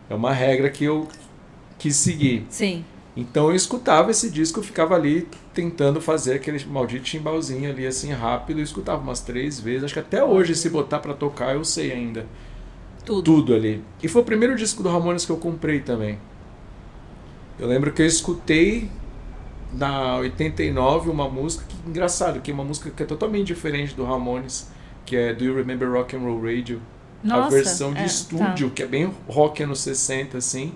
é 0.07 0.13
uma 0.13 0.31
regra 0.31 0.69
que 0.69 0.83
eu 0.83 1.07
quis 1.79 1.95
seguir. 1.95 2.45
Sim. 2.49 2.85
Então 3.15 3.49
eu 3.49 3.55
escutava 3.55 4.11
esse 4.11 4.29
disco, 4.29 4.59
eu 4.59 4.63
ficava 4.63 4.93
ali 4.93 5.27
tentando 5.53 6.01
fazer 6.01 6.33
aquele 6.33 6.63
maldito 6.65 7.07
chimbalzinho 7.07 7.69
ali 7.69 7.87
assim 7.87 8.11
rápido, 8.11 8.59
eu 8.59 8.63
escutava 8.63 9.01
umas 9.01 9.21
três 9.21 9.59
vezes. 9.59 9.85
Acho 9.85 9.93
que 9.93 9.99
até 10.01 10.23
hoje, 10.23 10.53
se 10.53 10.69
botar 10.69 10.99
pra 10.99 11.13
tocar, 11.13 11.55
eu 11.55 11.63
sei 11.63 11.91
ainda. 11.91 12.25
Tudo. 13.05 13.23
Tudo 13.23 13.55
ali. 13.55 13.81
E 14.03 14.07
foi 14.07 14.21
o 14.21 14.25
primeiro 14.25 14.55
disco 14.55 14.83
do 14.83 14.89
Ramones 14.89 15.25
que 15.25 15.31
eu 15.31 15.37
comprei 15.37 15.79
também. 15.79 16.19
Eu 17.57 17.67
lembro 17.67 17.93
que 17.93 18.01
eu 18.01 18.05
escutei 18.05 18.89
na 19.71 20.17
89 20.17 21.09
uma 21.09 21.29
música 21.29 21.63
que 21.67 21.89
engraçado, 21.89 22.41
que 22.41 22.51
é 22.51 22.53
uma 22.53 22.63
música 22.63 22.89
que 22.89 23.03
é 23.03 23.05
totalmente 23.05 23.47
diferente 23.47 23.93
do 23.93 24.03
Ramones, 24.03 24.69
que 25.05 25.15
é 25.15 25.33
Do 25.33 25.45
You 25.45 25.55
Remember 25.55 25.89
Rock 25.89 26.15
and 26.15 26.19
Roll 26.19 26.41
Radio? 26.41 26.81
Nossa. 27.23 27.47
a 27.47 27.49
versão 27.49 27.93
de 27.93 28.01
é, 28.01 28.05
estúdio, 28.05 28.69
que 28.69 28.83
é 28.83 28.85
bem 28.85 29.11
rock 29.27 29.63
anos 29.63 29.79
60, 29.79 30.37
assim. 30.37 30.73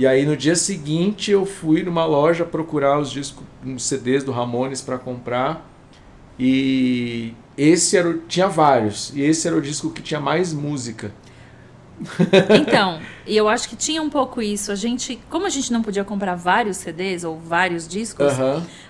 E 0.00 0.06
aí 0.06 0.24
no 0.24 0.34
dia 0.34 0.56
seguinte 0.56 1.30
eu 1.30 1.44
fui 1.44 1.82
numa 1.82 2.06
loja 2.06 2.42
procurar 2.42 2.98
os 2.98 3.10
discos, 3.10 3.44
os 3.62 3.82
CDs 3.82 4.24
do 4.24 4.32
Ramones 4.32 4.80
para 4.80 4.96
comprar. 4.96 5.70
E 6.38 7.34
esse 7.54 7.98
era 7.98 8.18
tinha 8.26 8.48
vários, 8.48 9.14
e 9.14 9.20
esse 9.20 9.46
era 9.46 9.54
o 9.54 9.60
disco 9.60 9.90
que 9.90 10.00
tinha 10.00 10.18
mais 10.18 10.54
música. 10.54 11.12
Então, 12.60 13.00
e 13.26 13.36
eu 13.36 13.48
acho 13.48 13.68
que 13.68 13.76
tinha 13.76 14.00
um 14.02 14.08
pouco 14.10 14.40
isso. 14.42 14.72
A 14.72 14.74
gente, 14.74 15.20
como 15.28 15.46
a 15.46 15.48
gente 15.50 15.72
não 15.72 15.82
podia 15.82 16.02
comprar 16.04 16.34
vários 16.34 16.78
CDs 16.78 17.24
ou 17.24 17.38
vários 17.38 17.86
discos, 17.86 18.32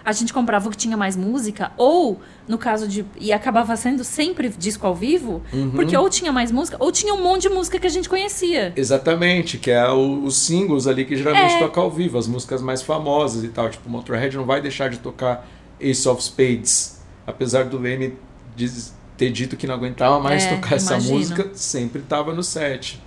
a 0.04 0.12
gente 0.12 0.32
comprava 0.32 0.68
o 0.68 0.70
que 0.70 0.76
tinha 0.76 0.96
mais 0.96 1.16
música, 1.16 1.72
ou 1.76 2.20
no 2.48 2.56
caso 2.56 2.86
de. 2.88 3.04
E 3.20 3.32
acabava 3.32 3.76
sendo 3.76 4.02
sempre 4.04 4.48
disco 4.48 4.86
ao 4.86 4.94
vivo, 4.94 5.42
Uhum. 5.52 5.70
porque 5.72 5.96
ou 5.96 6.08
tinha 6.08 6.32
mais 6.32 6.50
música, 6.52 6.76
ou 6.80 6.90
tinha 6.92 7.12
um 7.14 7.22
monte 7.22 7.42
de 7.42 7.48
música 7.50 7.78
que 7.78 7.86
a 7.86 7.90
gente 7.90 8.08
conhecia. 8.08 8.72
Exatamente, 8.76 9.58
que 9.58 9.70
é 9.70 9.88
o- 9.90 10.24
os 10.24 10.36
singles 10.36 10.86
ali 10.86 11.04
que 11.04 11.16
geralmente 11.16 11.54
É. 11.54 11.58
toca 11.58 11.80
ao 11.80 11.90
vivo, 11.90 12.16
as 12.18 12.26
músicas 12.26 12.62
mais 12.62 12.82
famosas 12.82 13.44
e 13.44 13.48
tal. 13.48 13.68
Tipo, 13.68 13.88
Motorhead 13.90 14.36
não 14.36 14.44
vai 14.44 14.60
deixar 14.60 14.88
de 14.88 14.98
tocar 14.98 15.46
Ace 15.80 16.08
of 16.08 16.22
Spades, 16.22 17.00
apesar 17.26 17.64
do 17.64 17.78
Leme 17.78 18.14
diz- 18.56 18.94
ter 19.20 19.30
dito 19.30 19.54
que 19.54 19.66
não 19.66 19.74
aguentava 19.74 20.18
mais 20.18 20.44
É, 20.44 20.54
tocar 20.54 20.76
essa 20.76 20.94
imagino. 20.94 21.18
música, 21.18 21.50
sempre 21.52 22.00
tava 22.00 22.32
no 22.32 22.42
set. 22.42 22.98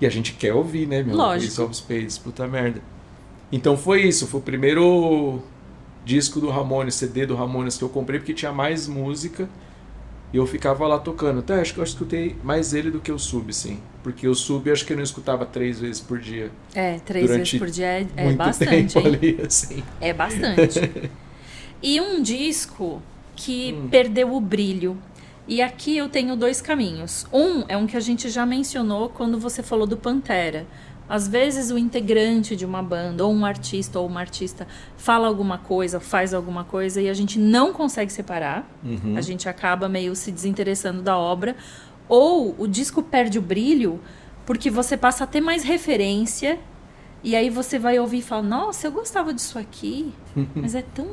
E 0.00 0.06
a 0.06 0.08
gente 0.10 0.32
quer 0.32 0.54
ouvir, 0.54 0.86
né, 0.88 1.02
meu? 1.02 1.14
Lógico. 1.14 1.52
Ace 1.52 1.60
of 1.60 1.74
Spades, 1.76 2.16
puta 2.16 2.48
merda. 2.48 2.80
Então 3.52 3.76
foi 3.76 4.02
isso, 4.04 4.26
foi 4.26 4.40
o 4.40 4.42
primeiro 4.42 5.42
disco 6.02 6.40
do 6.40 6.48
Ramones, 6.48 6.94
CD 6.94 7.26
do 7.26 7.34
Ramones 7.36 7.76
que 7.76 7.84
eu 7.84 7.90
comprei, 7.90 8.18
porque 8.18 8.32
tinha 8.32 8.52
mais 8.52 8.88
música. 8.88 9.50
E 10.32 10.38
eu 10.38 10.46
ficava 10.46 10.86
lá 10.86 10.98
tocando. 10.98 11.40
Até 11.40 11.60
acho 11.60 11.74
que 11.74 11.80
eu 11.80 11.84
escutei 11.84 12.36
mais 12.42 12.72
ele 12.72 12.90
do 12.90 13.00
que 13.00 13.12
o 13.12 13.18
sub, 13.18 13.52
sim. 13.52 13.80
Porque 14.02 14.26
o 14.26 14.34
sub 14.34 14.70
acho 14.70 14.86
que 14.86 14.94
eu 14.94 14.96
não 14.96 15.04
escutava 15.04 15.44
três 15.44 15.78
vezes 15.80 16.00
por 16.00 16.18
dia. 16.18 16.50
É, 16.74 16.98
três 17.00 17.28
vezes 17.28 17.58
por 17.58 17.68
dia 17.68 17.86
é, 17.86 18.06
é 18.16 18.32
bastante. 18.32 18.96
ali, 19.06 19.38
assim. 19.46 19.82
É 20.00 20.14
bastante. 20.14 21.10
e 21.82 22.00
um 22.00 22.22
disco 22.22 23.02
que 23.36 23.72
Hum. 23.72 23.88
perdeu 23.90 24.34
o 24.34 24.40
brilho. 24.40 24.96
E 25.50 25.60
aqui 25.60 25.96
eu 25.96 26.08
tenho 26.08 26.36
dois 26.36 26.60
caminhos. 26.60 27.26
Um 27.32 27.64
é 27.66 27.76
um 27.76 27.84
que 27.84 27.96
a 27.96 28.00
gente 28.00 28.28
já 28.28 28.46
mencionou 28.46 29.08
quando 29.08 29.36
você 29.36 29.64
falou 29.64 29.84
do 29.84 29.96
Pantera. 29.96 30.64
Às 31.08 31.26
vezes 31.26 31.72
o 31.72 31.76
integrante 31.76 32.54
de 32.54 32.64
uma 32.64 32.80
banda, 32.80 33.24
ou 33.24 33.34
um 33.34 33.44
artista 33.44 33.98
ou 33.98 34.06
uma 34.06 34.20
artista, 34.20 34.68
fala 34.96 35.26
alguma 35.26 35.58
coisa, 35.58 35.98
faz 35.98 36.32
alguma 36.32 36.62
coisa 36.62 37.02
e 37.02 37.08
a 37.08 37.14
gente 37.14 37.36
não 37.36 37.72
consegue 37.72 38.12
separar. 38.12 38.64
Uhum. 38.84 39.16
A 39.16 39.20
gente 39.20 39.48
acaba 39.48 39.88
meio 39.88 40.14
se 40.14 40.30
desinteressando 40.30 41.02
da 41.02 41.18
obra. 41.18 41.56
Ou 42.08 42.54
o 42.56 42.68
disco 42.68 43.02
perde 43.02 43.36
o 43.36 43.42
brilho 43.42 43.98
porque 44.46 44.70
você 44.70 44.96
passa 44.96 45.24
a 45.24 45.26
ter 45.26 45.40
mais 45.40 45.64
referência 45.64 46.60
e 47.24 47.34
aí 47.34 47.50
você 47.50 47.76
vai 47.76 47.98
ouvir 47.98 48.18
e 48.18 48.22
fala: 48.22 48.42
Nossa, 48.42 48.86
eu 48.86 48.92
gostava 48.92 49.34
disso 49.34 49.58
aqui, 49.58 50.14
mas 50.54 50.76
é 50.76 50.82
tão 50.82 51.08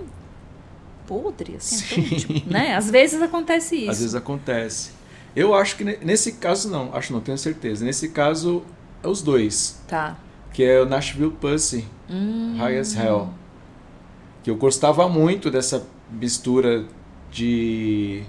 podre, 1.08 1.56
assim, 1.56 2.02
é 2.02 2.10
tão, 2.10 2.18
tipo, 2.20 2.50
né? 2.52 2.76
Às 2.76 2.90
vezes 2.92 3.22
acontece 3.22 3.76
isso. 3.78 3.90
Às 3.92 4.00
vezes 4.00 4.16
acontece. 4.16 4.92
Eu 5.36 5.54
acho 5.56 5.76
que 5.78 5.84
ne- 5.84 5.98
nesse 6.04 6.34
caso 6.34 6.70
não, 6.70 6.94
acho 6.96 7.14
não, 7.14 7.22
tenho 7.22 7.38
certeza. 7.38 7.86
Nesse 7.86 8.10
caso, 8.10 8.64
é 9.04 9.08
os 9.08 9.22
dois. 9.22 9.82
Tá. 9.88 10.18
Que 10.54 10.64
é 10.64 10.82
o 10.82 10.86
Nashville 10.86 11.32
Pussy, 11.32 11.86
Hum, 12.10 12.56
High 12.58 12.78
as 12.80 12.96
Hell. 12.96 13.30
Que 14.44 14.50
eu 14.50 14.56
gostava 14.56 15.08
muito 15.10 15.50
dessa 15.52 15.86
mistura 16.12 16.86
de 17.32 18.24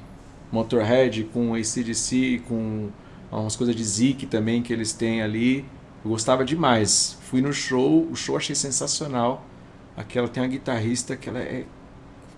Motorhead 0.50 1.24
com 1.32 1.54
ACDC, 1.54 2.42
com 2.48 2.88
umas 3.30 3.56
coisas 3.56 3.74
de 3.76 3.84
Zik 3.84 4.26
também 4.26 4.62
que 4.62 4.72
eles 4.72 4.92
têm 4.92 5.22
ali. 5.22 5.64
Eu 6.04 6.10
gostava 6.10 6.44
demais. 6.44 7.16
Fui 7.22 7.40
no 7.40 7.52
show, 7.52 8.06
o 8.10 8.16
show 8.16 8.36
achei 8.36 8.54
sensacional. 8.54 9.44
Aquela 9.96 10.28
tem 10.28 10.42
uma 10.42 10.48
guitarrista 10.48 11.16
que 11.16 11.28
ela 11.28 11.38
é 11.40 11.64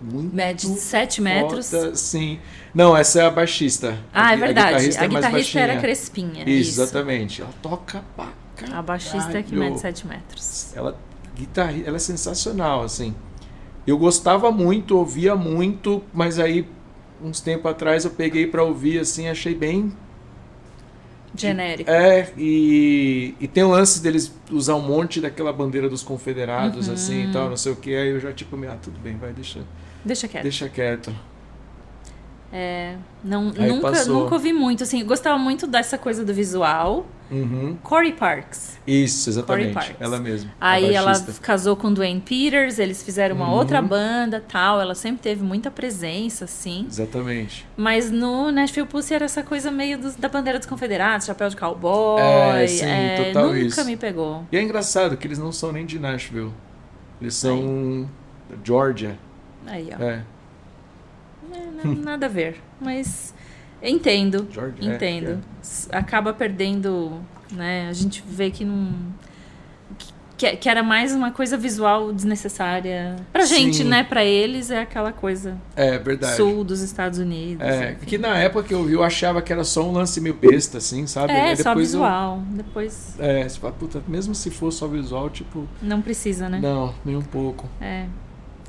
muito 0.00 0.34
Mede 0.34 0.66
7 0.66 1.20
metros. 1.20 1.66
sim. 1.94 2.38
Não, 2.74 2.96
essa 2.96 3.20
é 3.20 3.26
a 3.26 3.30
baixista. 3.30 3.98
Ah, 4.12 4.28
A 4.28 4.32
é 4.32 4.36
gui- 4.36 4.42
a 4.42 4.46
verdade. 4.46 4.68
guitarrista 4.68 5.00
A 5.00 5.04
é 5.04 5.08
mais 5.08 5.24
guitarrista 5.24 5.58
era 5.60 5.66
baixinha. 5.74 5.82
crespinha. 5.82 6.44
Isso, 6.48 6.70
exatamente. 6.80 7.42
Ela 7.42 7.50
toca 7.62 8.04
pra 8.16 8.28
caralho. 8.56 8.78
A 8.78 8.82
baixista 8.82 9.38
é 9.38 9.42
que 9.42 9.54
mede 9.54 9.78
7 9.80 10.06
metros. 10.06 10.72
Ela, 10.74 10.96
guitarri, 11.36 11.84
ela 11.86 11.96
é 11.96 12.00
sensacional, 12.00 12.82
assim. 12.82 13.14
Eu 13.86 13.98
gostava 13.98 14.50
muito, 14.52 14.96
ouvia 14.96 15.34
muito, 15.34 16.02
mas 16.12 16.38
aí, 16.38 16.66
uns 17.22 17.40
tempos 17.40 17.70
atrás, 17.70 18.04
eu 18.04 18.10
peguei 18.10 18.46
pra 18.46 18.62
ouvir, 18.62 18.98
assim, 19.00 19.28
achei 19.28 19.54
bem... 19.54 19.92
Genérico. 21.34 21.88
É, 21.88 22.32
e, 22.36 23.34
e 23.40 23.46
tem 23.46 23.62
o 23.62 23.68
lance 23.70 24.02
deles 24.02 24.32
usar 24.50 24.74
um 24.74 24.82
monte 24.82 25.20
daquela 25.20 25.52
bandeira 25.52 25.88
dos 25.88 26.02
confederados, 26.02 26.88
Uhum. 26.88 26.94
assim, 26.94 27.28
e 27.28 27.32
tal, 27.32 27.48
não 27.48 27.56
sei 27.56 27.70
o 27.72 27.76
que, 27.76 27.94
aí 27.94 28.08
eu 28.10 28.18
já, 28.20 28.32
tipo, 28.32 28.56
ah, 28.66 28.76
tudo 28.82 28.98
bem, 28.98 29.16
vai, 29.16 29.32
deixa, 29.32 29.60
Deixa 30.04 30.26
quieto. 30.28 30.42
deixa 30.42 30.68
quieto. 30.68 31.14
É, 32.52 32.96
não, 33.22 33.52
Aí 33.56 33.68
nunca, 33.68 33.92
passou. 33.92 34.22
nunca 34.22 34.34
ouvi 34.34 34.52
muito, 34.52 34.82
assim. 34.82 35.04
Gostava 35.04 35.38
muito 35.38 35.68
dessa 35.68 35.96
coisa 35.96 36.24
do 36.24 36.34
visual. 36.34 37.06
Uhum. 37.30 37.76
Corey 37.80 38.12
Parks. 38.12 38.76
Isso, 38.84 39.30
exatamente, 39.30 39.72
Parks. 39.72 39.94
ela 40.00 40.18
mesma. 40.18 40.50
Aí 40.60 40.92
ela 40.92 41.12
casou 41.40 41.76
com 41.76 41.92
Dwayne 41.94 42.20
Peters, 42.20 42.80
eles 42.80 43.04
fizeram 43.04 43.36
uma 43.36 43.46
Uhum. 43.46 43.52
outra 43.54 43.80
banda 43.80 44.42
tal. 44.48 44.80
Ela 44.80 44.96
sempre 44.96 45.22
teve 45.22 45.44
muita 45.44 45.70
presença, 45.70 46.46
assim. 46.46 46.86
Exatamente. 46.88 47.64
Mas 47.76 48.10
no 48.10 48.50
Nashville 48.50 48.88
Pussy 48.88 49.14
era 49.14 49.26
essa 49.26 49.44
coisa 49.44 49.70
meio 49.70 49.96
dos- 49.96 50.16
da 50.16 50.28
bandeira 50.28 50.58
dos 50.58 50.66
confederados, 50.66 51.26
chapéu 51.26 51.48
de 51.48 51.56
cowboy. 51.56 52.20
É, 52.20 52.66
sim, 52.66 52.84
total 53.26 53.46
nunca 53.46 53.58
isso. 53.60 53.84
me 53.84 53.96
pegou. 53.96 54.44
E 54.50 54.56
é 54.56 54.62
engraçado 54.62 55.16
que 55.16 55.24
eles 55.24 55.38
não 55.38 55.52
são 55.52 55.70
nem 55.70 55.86
de 55.86 56.00
Nashville. 56.00 56.50
Eles 57.20 57.36
são 57.36 58.08
da 58.50 58.56
Georgia. 58.64 59.16
Aí, 59.70 59.88
ó. 59.98 60.02
É, 60.02 60.22
É, 61.52 61.88
nada 61.88 62.26
a 62.26 62.28
ver. 62.28 62.60
Mas 62.80 63.34
entendo. 63.82 64.46
Georgia. 64.50 64.90
é, 64.90 64.94
Entendo. 64.94 65.40
é. 65.92 65.96
Acaba 65.96 66.32
perdendo, 66.32 67.20
né? 67.52 67.88
A 67.88 67.92
gente 67.92 68.22
vê 68.26 68.50
que 68.50 68.64
não. 68.64 68.92
Que, 70.36 70.56
que 70.56 70.68
era 70.70 70.82
mais 70.82 71.14
uma 71.14 71.30
coisa 71.30 71.56
visual 71.58 72.12
desnecessária. 72.14 73.16
Pra 73.30 73.44
gente, 73.44 73.78
Sim. 73.78 73.84
né? 73.84 74.02
Pra 74.02 74.24
eles 74.24 74.70
é 74.70 74.80
aquela 74.80 75.12
coisa 75.12 75.54
É, 75.76 75.98
verdade. 75.98 76.34
sul 76.36 76.64
dos 76.64 76.80
Estados 76.80 77.18
Unidos. 77.18 77.60
É, 77.66 77.92
enfim. 77.92 78.06
que 78.06 78.16
na 78.16 78.38
época 78.38 78.66
que 78.68 78.72
eu 78.72 78.82
vi, 78.84 78.94
eu 78.94 79.02
achava 79.04 79.42
que 79.42 79.52
era 79.52 79.64
só 79.64 79.82
um 79.86 79.92
lance 79.92 80.18
meio 80.18 80.34
besta, 80.34 80.78
assim, 80.78 81.06
sabe? 81.06 81.32
É, 81.32 81.54
só 81.56 81.70
depois 81.70 81.92
eu- 81.92 82.00
visual. 82.00 82.42
Depois 82.52 83.16
é, 83.18 83.46
você 83.46 83.58
fala, 83.60 83.74
puta, 83.74 84.02
mesmo 84.08 84.34
se 84.34 84.50
for 84.50 84.70
só 84.72 84.86
visual, 84.88 85.28
tipo, 85.28 85.68
não 85.82 86.00
precisa, 86.00 86.48
né? 86.48 86.58
não, 86.62 86.94
nem 87.04 87.16
um 87.16 87.22
pouco. 87.22 87.68
É. 87.78 88.06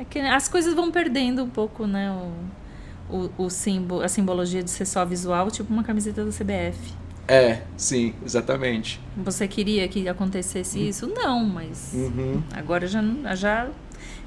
É 0.02 0.04
que 0.04 0.18
as 0.18 0.47
coisas 0.47 0.74
vão 0.74 0.89
perdendo 0.91 1.43
um 1.43 1.49
pouco, 1.49 1.86
né? 1.86 2.12
O, 2.12 3.16
o, 3.38 3.45
o 3.45 3.49
símbolo, 3.52 4.02
a 4.02 4.08
simbologia 4.08 4.64
de 4.64 4.72
ser 4.72 4.86
só 4.86 5.06
visual, 5.06 5.52
tipo 5.52 5.72
uma 5.72 5.84
camiseta 5.84 6.26
da 6.26 6.32
CBF. 6.32 6.93
É, 7.28 7.62
sim, 7.78 8.16
exatamente. 8.26 8.99
Você 9.16 9.47
queria 9.47 9.88
que 9.88 10.10
acontecesse 10.10 10.80
isso? 10.88 11.06
Não, 11.06 11.45
mas 11.45 11.91
Uhum. 11.93 12.41
agora 12.52 12.88
já, 12.88 12.99
já. 13.36 13.70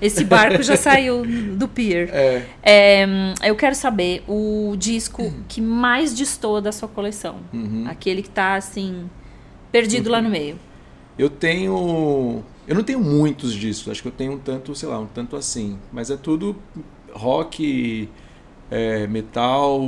Esse 0.01 0.25
barco 0.25 0.63
já 0.63 0.77
saiu 0.79 1.25
do 1.57 1.67
pier. 1.67 2.09
É, 2.13 2.47
É, 2.63 3.07
eu 3.43 3.57
quero 3.57 3.75
saber 3.75 4.23
o 4.29 4.77
disco 4.79 5.33
que 5.49 5.61
mais 5.61 6.15
destoa 6.15 6.63
da 6.63 6.71
sua 6.71 6.89
coleção. 6.89 7.41
uhum. 7.53 7.85
Aquele 7.89 8.23
que 8.23 8.31
tá 8.31 8.55
assim, 8.55 9.11
perdido 9.73 10.09
lá 10.09 10.23
no 10.23 10.31
meio. 10.31 10.57
Eu 11.19 11.29
tenho. 11.29 12.45
Eu 12.67 12.75
não 12.75 12.83
tenho 12.83 13.01
muitos 13.01 13.53
discos, 13.55 13.91
acho 13.91 14.03
que 14.03 14.09
eu 14.09 14.13
tenho 14.13 14.33
um 14.33 14.39
tanto, 14.39 14.75
sei 14.75 14.89
lá, 14.89 14.99
um 14.99 15.07
tanto 15.07 15.37
assim. 15.37 15.79
Mas 15.93 16.11
é 16.11 16.17
tudo 16.17 16.57
rock, 17.13 18.09
é, 18.71 19.07
metal, 19.07 19.81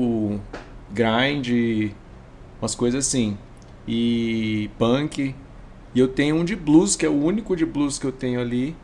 grind, 0.93 1.93
umas 2.61 2.74
coisas 2.74 3.07
assim. 3.07 3.37
E 3.89 4.70
punk. 4.79 5.35
E 5.95 5.99
eu 5.99 6.09
tenho 6.09 6.37
um 6.37 6.45
de 6.45 6.55
blues, 6.55 6.97
que 6.97 7.07
é 7.07 7.09
o 7.09 7.14
único 7.14 7.57
de 7.57 7.64
blues 7.64 7.99
que 7.99 8.07
eu 8.07 8.12
tenho 8.12 8.41
ali, 8.41 8.77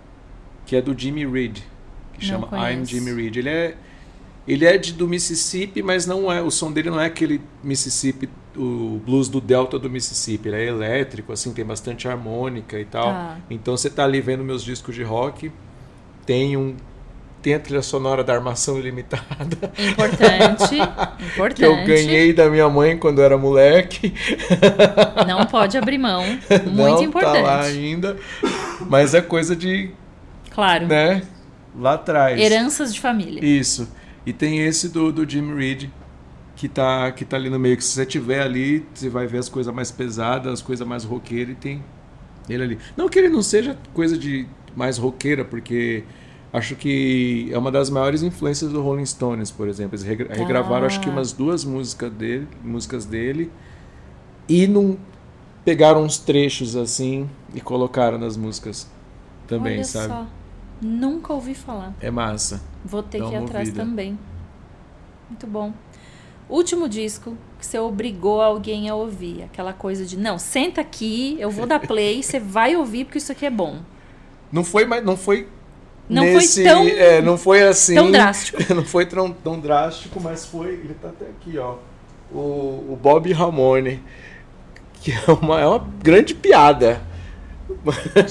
que 0.65 0.75
é 0.75 0.81
do 0.81 0.99
Jimmy 0.99 1.27
Reed, 1.27 1.59
que 2.15 2.21
Não 2.21 2.21
chama 2.21 2.47
I'm 2.47 2.85
conheço. 2.85 2.91
Jimmy 2.91 3.13
Reed. 3.13 3.37
Ele 3.37 3.49
é 3.49 3.77
ele 4.47 4.65
é 4.65 4.77
de, 4.77 4.93
do 4.93 5.07
Mississippi, 5.07 5.83
mas 5.83 6.07
não 6.07 6.31
é, 6.33 6.43
o 6.43 6.51
som 6.51 6.73
dele 6.73 6.91
não 6.91 7.01
é 7.01 7.07
aquele 7.07 7.41
Mississippi, 7.63 8.29
o 8.57 9.01
blues 9.05 9.29
do 9.29 9.41
delta 9.41 9.79
do 9.79 9.89
Mississippi. 9.89 10.49
Ele 10.49 10.57
é 10.57 10.67
elétrico, 10.67 11.33
assim, 11.33 11.53
tem 11.53 11.65
bastante 11.65 12.09
harmônica 12.09 12.79
e 12.79 12.85
tal. 12.85 13.07
Tá. 13.07 13.37
Então 13.51 13.77
você 13.77 13.89
tá 13.91 14.05
ali 14.05 14.21
vendo 14.21 14.45
meus 14.45 14.63
discos 14.63 14.95
de 14.95 15.03
rock, 15.03 15.51
tem 16.27 16.57
um 16.57 16.77
tem 17.43 17.55
a 17.55 17.59
trilha 17.59 17.83
sonora 17.83 18.23
da 18.23 18.33
Armação 18.35 18.79
Ilimitada, 18.79 19.73
Importante. 19.77 20.77
importante. 21.35 21.55
que 21.57 21.65
eu 21.65 21.85
ganhei 21.85 22.33
da 22.33 22.49
minha 22.49 22.69
mãe 22.69 22.97
quando 22.97 23.19
eu 23.19 23.25
era 23.25 23.37
moleque. 23.37 24.15
Não 25.27 25.45
pode 25.47 25.77
abrir 25.77 25.99
mão. 25.99 26.23
Muito 26.25 26.73
não 26.73 27.03
importante. 27.03 27.35
tá 27.35 27.43
lá 27.43 27.63
ainda, 27.63 28.17
mas 28.89 29.13
é 29.13 29.21
coisa 29.21 29.57
de, 29.57 29.91
Claro. 30.53 30.87
né, 30.87 31.23
lá 31.77 31.95
atrás. 31.95 32.41
Heranças 32.41 32.95
de 32.95 33.01
família. 33.01 33.45
Isso. 33.45 33.89
E 34.25 34.33
tem 34.33 34.61
esse 34.61 34.89
do, 34.89 35.11
do 35.11 35.29
Jim 35.29 35.53
Reed, 35.57 35.89
que 36.63 36.69
tá, 36.69 37.11
que 37.11 37.25
tá 37.25 37.37
ali 37.37 37.51
no 37.51 37.59
meio. 37.59 37.77
Que 37.77 37.83
se 37.83 37.91
você 37.91 38.07
tiver 38.07 38.41
ali, 38.41 38.87
você 38.95 39.09
vai 39.09 39.27
ver 39.27 39.39
as 39.39 39.49
coisas 39.49 39.75
mais 39.75 39.91
pesadas, 39.91 40.53
as 40.53 40.63
coisas 40.63 40.87
mais 40.87 41.03
roqueiras, 41.03 41.55
e 41.55 41.57
tem 41.57 41.83
ele 42.49 42.63
ali. 42.63 42.79
Não 42.97 43.09
que 43.09 43.19
ele 43.19 43.29
não 43.29 43.43
seja 43.43 43.77
coisa 43.93 44.17
de 44.17 44.47
mais 44.77 44.97
roqueira, 44.97 45.45
porque 45.45 46.05
acho 46.53 46.77
que 46.77 47.49
é 47.51 47.59
uma 47.59 47.73
das 47.73 47.91
maiores 47.91 48.23
influências 48.23 48.71
do 48.71 48.81
Rolling 48.81 49.05
Stones, 49.05 49.51
por 49.51 49.67
exemplo. 49.67 49.97
Eles 49.97 50.05
regra- 50.07 50.33
regravaram 50.33 50.87
acho 50.87 51.01
que 51.01 51.09
Ah. 51.09 51.13
umas 51.13 51.33
duas 51.33 51.65
músicas 51.65 52.13
dele, 52.13 52.47
músicas 52.63 53.05
dele 53.07 53.51
e 54.49 54.69
não 54.69 54.97
pegaram 55.65 56.05
uns 56.05 56.17
trechos 56.17 56.77
assim 56.77 57.29
e 57.53 57.61
colocaram 57.61 58.19
nas 58.19 58.37
músicas 58.37 58.89
também, 59.49 59.75
Olha 59.79 59.85
sabe? 59.85 60.13
só. 60.13 60.27
Nunca 60.81 61.33
ouvi 61.33 61.55
falar. 61.57 61.93
É 62.01 62.09
massa. 62.11 62.61
Vou 62.85 63.03
ter 63.03 63.19
Dá 63.19 63.27
que 63.29 63.33
ir 63.35 63.37
atrás 63.39 63.69
ouvida. 63.69 63.85
também. 63.85 64.17
Muito 65.29 65.47
bom. 65.49 65.73
Último 66.53 66.87
disco 66.87 67.35
que 67.59 67.65
você 67.65 67.79
obrigou 67.79 68.43
alguém 68.43 68.89
a 68.91 68.95
ouvir. 68.95 69.43
Aquela 69.45 69.73
coisa 69.73 70.05
de, 70.05 70.19
não, 70.19 70.39
senta 70.39 70.83
aqui, 70.83 71.35
eu 71.41 71.51
vou 71.51 71.67
dar 71.67 71.81
play, 71.81 72.23
você 72.23 72.39
vai 72.39 72.77
ouvir 72.77 73.07
porque 73.07 73.17
isso 73.19 73.33
aqui 73.33 73.47
é 73.47 73.51
bom. 73.51 73.79
Não 74.53 74.63
foi, 74.63 74.85
mas 74.85 75.03
não 75.03 75.17
foi 75.17 75.49
Não 76.09 76.23
foi 76.25 76.33
nesse, 76.35 76.63
tão- 76.63 76.87
é, 76.87 77.23
não 77.23 77.39
foi 77.39 77.63
assim, 77.63 77.95
tão 77.95 78.11
drástico. 78.11 78.59
não 78.75 78.85
foi 78.85 79.07
tão, 79.07 79.33
tão 79.33 79.59
drástico, 79.59 80.21
mas 80.21 80.45
foi, 80.45 80.73
ele 80.75 80.95
tá 81.01 81.09
até 81.09 81.25
aqui, 81.25 81.57
ó. 81.57 81.77
O, 82.31 82.39
o 82.93 82.99
Bob 83.01 83.33
Ramone, 83.33 84.03
que 85.01 85.11
é 85.13 85.33
uma, 85.41 85.59
é 85.61 85.67
uma 85.67 85.89
grande 86.03 86.35
piada. 86.35 87.01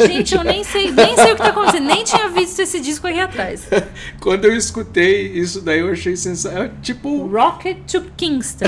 Gente, 0.08 0.34
eu 0.36 0.43
nem 0.43 0.64
sei, 0.64 0.91
nem 0.91 1.16
sei 1.16 1.34
o 1.34 1.36
que 1.36 1.41
tá 1.41 1.49
acontecendo. 1.49 1.86
Nem 1.86 2.04
tinha 2.04 2.30
visto 2.30 2.60
esse 2.62 2.80
disco 2.80 3.06
aí 3.08 3.20
atrás. 3.20 3.68
Quando 4.22 4.45
eu 4.45 4.56
escutei 4.56 5.28
isso 5.34 5.62
daí, 5.62 5.80
eu 5.80 5.91
achei 5.91 6.16
sensacional. 6.16 6.70
Tipo, 6.82 7.28
Rocket 7.28 7.78
to 7.91 8.04
Kingston. 8.16 8.66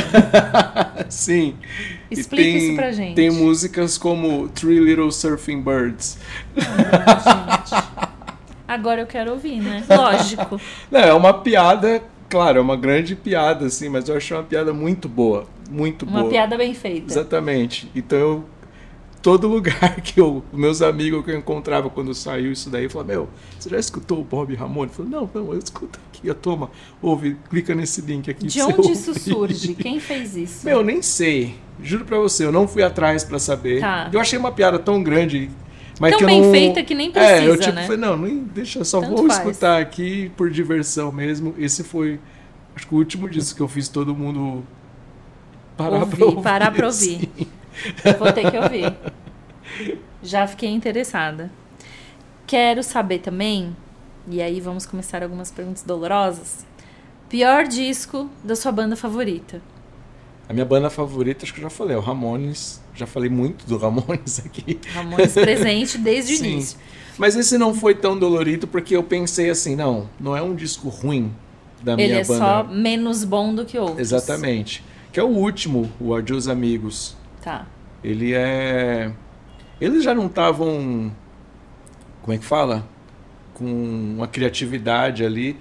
sim. 1.10 1.56
Explica 2.12 2.44
tem- 2.44 2.58
isso 2.58 2.76
pra 2.76 2.92
gente. 2.92 3.16
Tem 3.16 3.32
músicas 3.32 3.98
como 3.98 4.50
Three 4.50 4.80
Little 4.80 5.12
Surfing 5.12 5.62
Birds. 5.62 6.18
Gente. 6.56 7.84
Agora 8.68 9.02
eu 9.02 9.08
quero 9.08 9.32
ouvir, 9.32 9.62
né? 9.62 9.84
Lógico. 9.90 10.60
Não, 10.92 11.00
é 11.00 11.14
uma 11.14 11.34
piada, 11.34 12.02
claro, 12.30 12.58
é 12.58 12.62
uma 12.62 12.76
grande 12.76 13.16
piada, 13.16 13.66
assim, 13.66 13.88
mas 13.90 14.10
eu 14.10 14.18
achei 14.18 14.36
uma 14.36 14.44
piada 14.44 14.74
muito 14.74 15.08
boa. 15.08 15.46
Muito 15.70 16.06
Uma 16.06 16.20
boa. 16.22 16.32
piada 16.32 16.58
bem 16.58 16.74
feita. 16.74 17.12
Exatamente. 17.12 17.90
Então 17.96 18.18
eu. 18.20 18.46
Todo 19.24 19.48
lugar 19.48 19.96
que 20.04 20.20
eu. 20.20 20.44
Meus 20.54 20.82
amigos 20.82 21.24
que 21.26 21.32
eu 21.32 21.38
encontrava 21.38 21.90
quando 21.90 22.14
saiu 22.14 22.52
isso 22.52 22.70
daí, 22.70 22.88
falavam, 22.90 23.16
meu, 23.16 23.30
você 23.58 23.70
já 23.70 23.80
escutou 23.80 24.20
o 24.20 24.24
Bob 24.24 24.54
Ramone? 24.54 24.90
Eu 24.92 24.96
falei, 24.96 25.12
não, 25.12 25.30
não, 25.34 25.54
eu 25.54 25.58
escuto 25.60 25.98
aqui, 26.10 26.30
ó, 26.30 26.34
toma, 26.34 26.70
ouve, 27.02 27.38
clica 27.50 27.74
nesse 27.74 28.02
link 28.02 28.30
aqui. 28.30 28.46
De 28.48 28.62
onde 28.62 28.92
isso 28.92 29.10
ouvir." 29.12 29.20
surge? 29.22 29.74
Quem 29.82 30.00
fez 30.00 30.36
isso? 30.36 30.66
Meu, 30.66 30.84
nem 30.84 31.02
sei. 31.02 31.56
Juro 31.82 32.04
pra 32.06 32.20
você, 32.20 32.46
eu 32.46 32.52
não 32.52 32.68
fui 32.68 32.84
atrás 32.84 33.24
pra 33.24 33.40
saber. 33.40 33.80
Tá. 33.80 34.10
Eu 34.12 34.20
achei 34.20 34.38
uma 34.38 34.52
piada 34.52 34.78
tão 34.78 35.02
grande. 35.02 35.50
Mas 36.00 36.10
Tão 36.12 36.18
que 36.18 36.24
eu 36.24 36.28
bem 36.28 36.42
não... 36.42 36.52
feita 36.52 36.84
que 36.84 36.94
nem 36.96 37.12
É, 37.16 37.38
eu 37.48 37.54
precisa, 37.56 37.58
tipo, 37.58 37.76
né? 37.76 37.84
falei, 37.84 37.98
não, 38.02 38.18
nem 38.18 38.40
deixa, 38.44 38.80
eu 38.80 38.86
só 38.86 39.00
Tanto 39.00 39.16
vou 39.16 39.28
faz. 39.28 39.40
escutar 39.40 39.80
aqui 39.80 40.32
por 40.36 40.50
diversão 40.50 41.12
mesmo. 41.12 41.54
Esse 41.58 41.84
foi, 41.84 42.20
acho 42.76 42.88
que 42.88 42.94
o 42.94 42.98
último 42.98 43.30
disco 43.30 43.56
que 43.56 43.62
eu 43.62 43.68
fiz 43.68 43.88
todo 43.88 44.14
mundo 44.14 44.64
parar 45.78 46.00
Ouvir, 46.00 46.16
pra 46.18 46.26
ouvir. 46.26 46.42
parar 46.42 46.72
pra 46.74 46.88
ouvir. 46.88 47.30
assim. 47.38 47.48
Vou 48.20 48.32
ter 48.32 48.50
que 48.50 48.58
ouvir. 48.58 48.96
Já 50.22 50.48
fiquei 50.48 50.70
interessada. 50.70 51.52
Quero 52.46 52.84
saber 52.84 53.20
também, 53.20 53.76
e 54.28 54.42
aí 54.42 54.60
vamos 54.60 54.86
começar 54.86 55.24
algumas 55.24 55.50
perguntas 55.52 55.84
dolorosas. 55.84 56.66
Pior 57.30 57.64
disco 57.66 58.30
da 58.44 58.56
sua 58.56 58.72
banda 58.72 58.96
favorita? 58.96 59.62
A 60.48 60.54
minha 60.54 60.66
banda 60.66 60.90
favorita, 60.90 61.46
acho 61.46 61.54
que 61.54 61.60
eu 61.60 61.64
já 61.64 61.70
falei, 61.70 61.96
é 61.96 61.98
o 61.98 62.02
Ramones. 62.02 62.82
Já 62.94 63.08
falei 63.08 63.30
muito 63.30 63.66
do 63.66 63.78
Ramones 63.78 64.40
aqui. 64.46 64.80
Ramones 64.94 65.34
presente 65.34 65.98
desde 65.98 66.34
o 66.34 66.36
início. 66.46 66.78
Mas 67.18 67.36
esse 67.36 67.58
não 67.58 67.74
foi 67.74 67.96
tão 67.96 68.18
dolorido 68.18 68.68
porque 68.68 68.96
eu 68.96 69.04
pensei 69.04 69.50
assim, 69.50 69.76
não, 69.76 70.10
não 70.20 70.36
é 70.36 70.42
um 70.42 70.54
disco 70.54 70.90
ruim 70.90 71.34
da 71.82 71.94
Ele 71.94 72.08
minha 72.08 72.20
é 72.22 72.24
banda. 72.26 72.40
só 72.40 72.64
menos 72.66 73.24
bom 73.24 73.54
do 73.56 73.66
que 73.66 73.78
outros. 73.80 74.00
Exatamente. 74.00 74.84
Que 75.12 75.20
é 75.20 75.24
o 75.24 75.28
último, 75.28 75.92
o 76.00 76.14
Adios 76.14 76.48
Amigos. 76.48 77.16
Tá. 77.44 77.66
Ele 78.04 78.34
é. 78.34 79.12
Eles 79.80 80.04
já 80.04 80.14
não 80.14 80.28
estavam. 80.28 81.12
Como 82.22 82.34
é 82.34 82.38
que 82.38 82.46
fala? 82.46 82.88
Com 83.54 83.66
uma 83.66 84.28
criatividade 84.28 85.26
ali. 85.26 85.58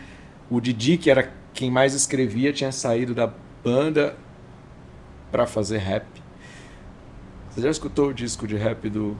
O 0.51 0.61
Didi, 0.61 0.97
que 0.97 1.11
era 1.11 1.33
quem 1.55 1.70
mais 1.70 1.95
escrevia, 1.95 2.53
tinha 2.53 2.70
saído 2.72 3.14
da 3.14 3.33
banda 3.64 4.16
para 5.30 5.47
fazer 5.47 5.78
rap. 5.78 6.05
Você 7.51 7.62
já 7.62 7.70
escutou 7.70 8.09
o 8.09 8.14
disco 8.14 8.47
de 8.47 8.57
rap 8.57 8.89
do 8.89 9.16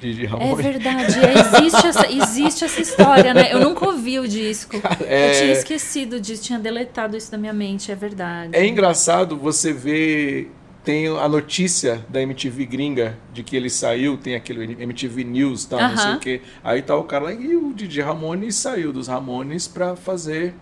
Didi 0.00 0.26
É 0.26 0.54
verdade, 0.54 1.18
é, 1.18 1.32
existe, 1.38 1.86
essa, 1.86 2.10
existe 2.12 2.64
essa 2.64 2.80
história, 2.80 3.32
né? 3.32 3.52
Eu 3.52 3.60
nunca 3.60 3.86
ouvi 3.86 4.18
o 4.18 4.26
disco. 4.28 4.76
é- 5.04 5.30
Eu 5.30 5.40
tinha 5.40 5.52
esquecido 5.52 6.20
disso, 6.20 6.42
tinha 6.42 6.58
deletado 6.58 7.16
isso 7.16 7.30
da 7.30 7.38
minha 7.38 7.52
mente, 7.52 7.90
é 7.90 7.94
verdade. 7.94 8.50
É 8.54 8.66
engraçado 8.66 9.36
você 9.36 9.72
ver. 9.72 10.50
Tem 10.86 11.08
a 11.08 11.28
notícia 11.28 12.06
da 12.08 12.22
MTV 12.22 12.64
gringa 12.64 13.18
de 13.32 13.42
que 13.42 13.56
ele 13.56 13.68
saiu, 13.68 14.16
tem 14.16 14.36
aquele 14.36 14.80
MTV 14.80 15.24
News, 15.24 15.64
tal, 15.64 15.80
não 15.80 15.96
sei 15.96 16.12
o 16.12 16.18
quê. 16.20 16.40
Aí 16.62 16.80
tá 16.80 16.94
o 16.94 17.02
cara 17.02 17.24
lá 17.24 17.32
e 17.32 17.56
o 17.56 17.74
Didi 17.74 18.00
Ramones 18.00 18.54
saiu 18.54 18.92
dos 18.92 19.08
Ramones 19.08 19.66
pra 19.66 19.96
fazer 19.96 20.54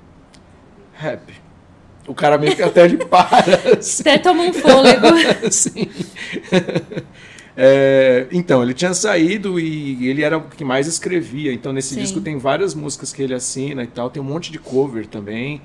rap. 0.94 1.30
O 2.08 2.14
cara 2.14 2.38
meio 2.38 2.56
que 2.56 2.62
até 2.62 2.86
ele 2.86 2.96
para. 3.04 3.76
assim. 3.78 4.00
Até 4.00 4.16
toma 4.16 4.44
um 4.44 4.52
fôlego. 4.54 5.08
Sim. 5.52 5.90
É, 7.54 8.26
então, 8.32 8.62
ele 8.62 8.72
tinha 8.72 8.94
saído 8.94 9.60
e 9.60 10.08
ele 10.08 10.22
era 10.22 10.38
o 10.38 10.48
que 10.48 10.64
mais 10.64 10.86
escrevia. 10.86 11.52
Então, 11.52 11.70
nesse 11.70 11.96
Sim. 11.96 12.00
disco 12.00 12.22
tem 12.22 12.38
várias 12.38 12.74
músicas 12.74 13.12
que 13.12 13.22
ele 13.22 13.34
assina 13.34 13.82
e 13.82 13.88
tal. 13.88 14.08
Tem 14.08 14.22
um 14.22 14.26
monte 14.26 14.50
de 14.50 14.58
cover 14.58 15.06
também. 15.06 15.60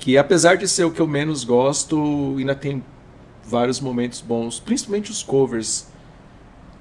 Que 0.00 0.18
apesar 0.18 0.56
de 0.56 0.66
ser 0.66 0.82
o 0.82 0.90
que 0.90 0.98
eu 0.98 1.06
menos 1.06 1.44
gosto, 1.44 2.34
ainda 2.36 2.56
tem 2.56 2.82
vários 3.44 3.80
momentos 3.80 4.20
bons. 4.20 4.60
Principalmente 4.60 5.10
os 5.10 5.22
covers. 5.22 5.90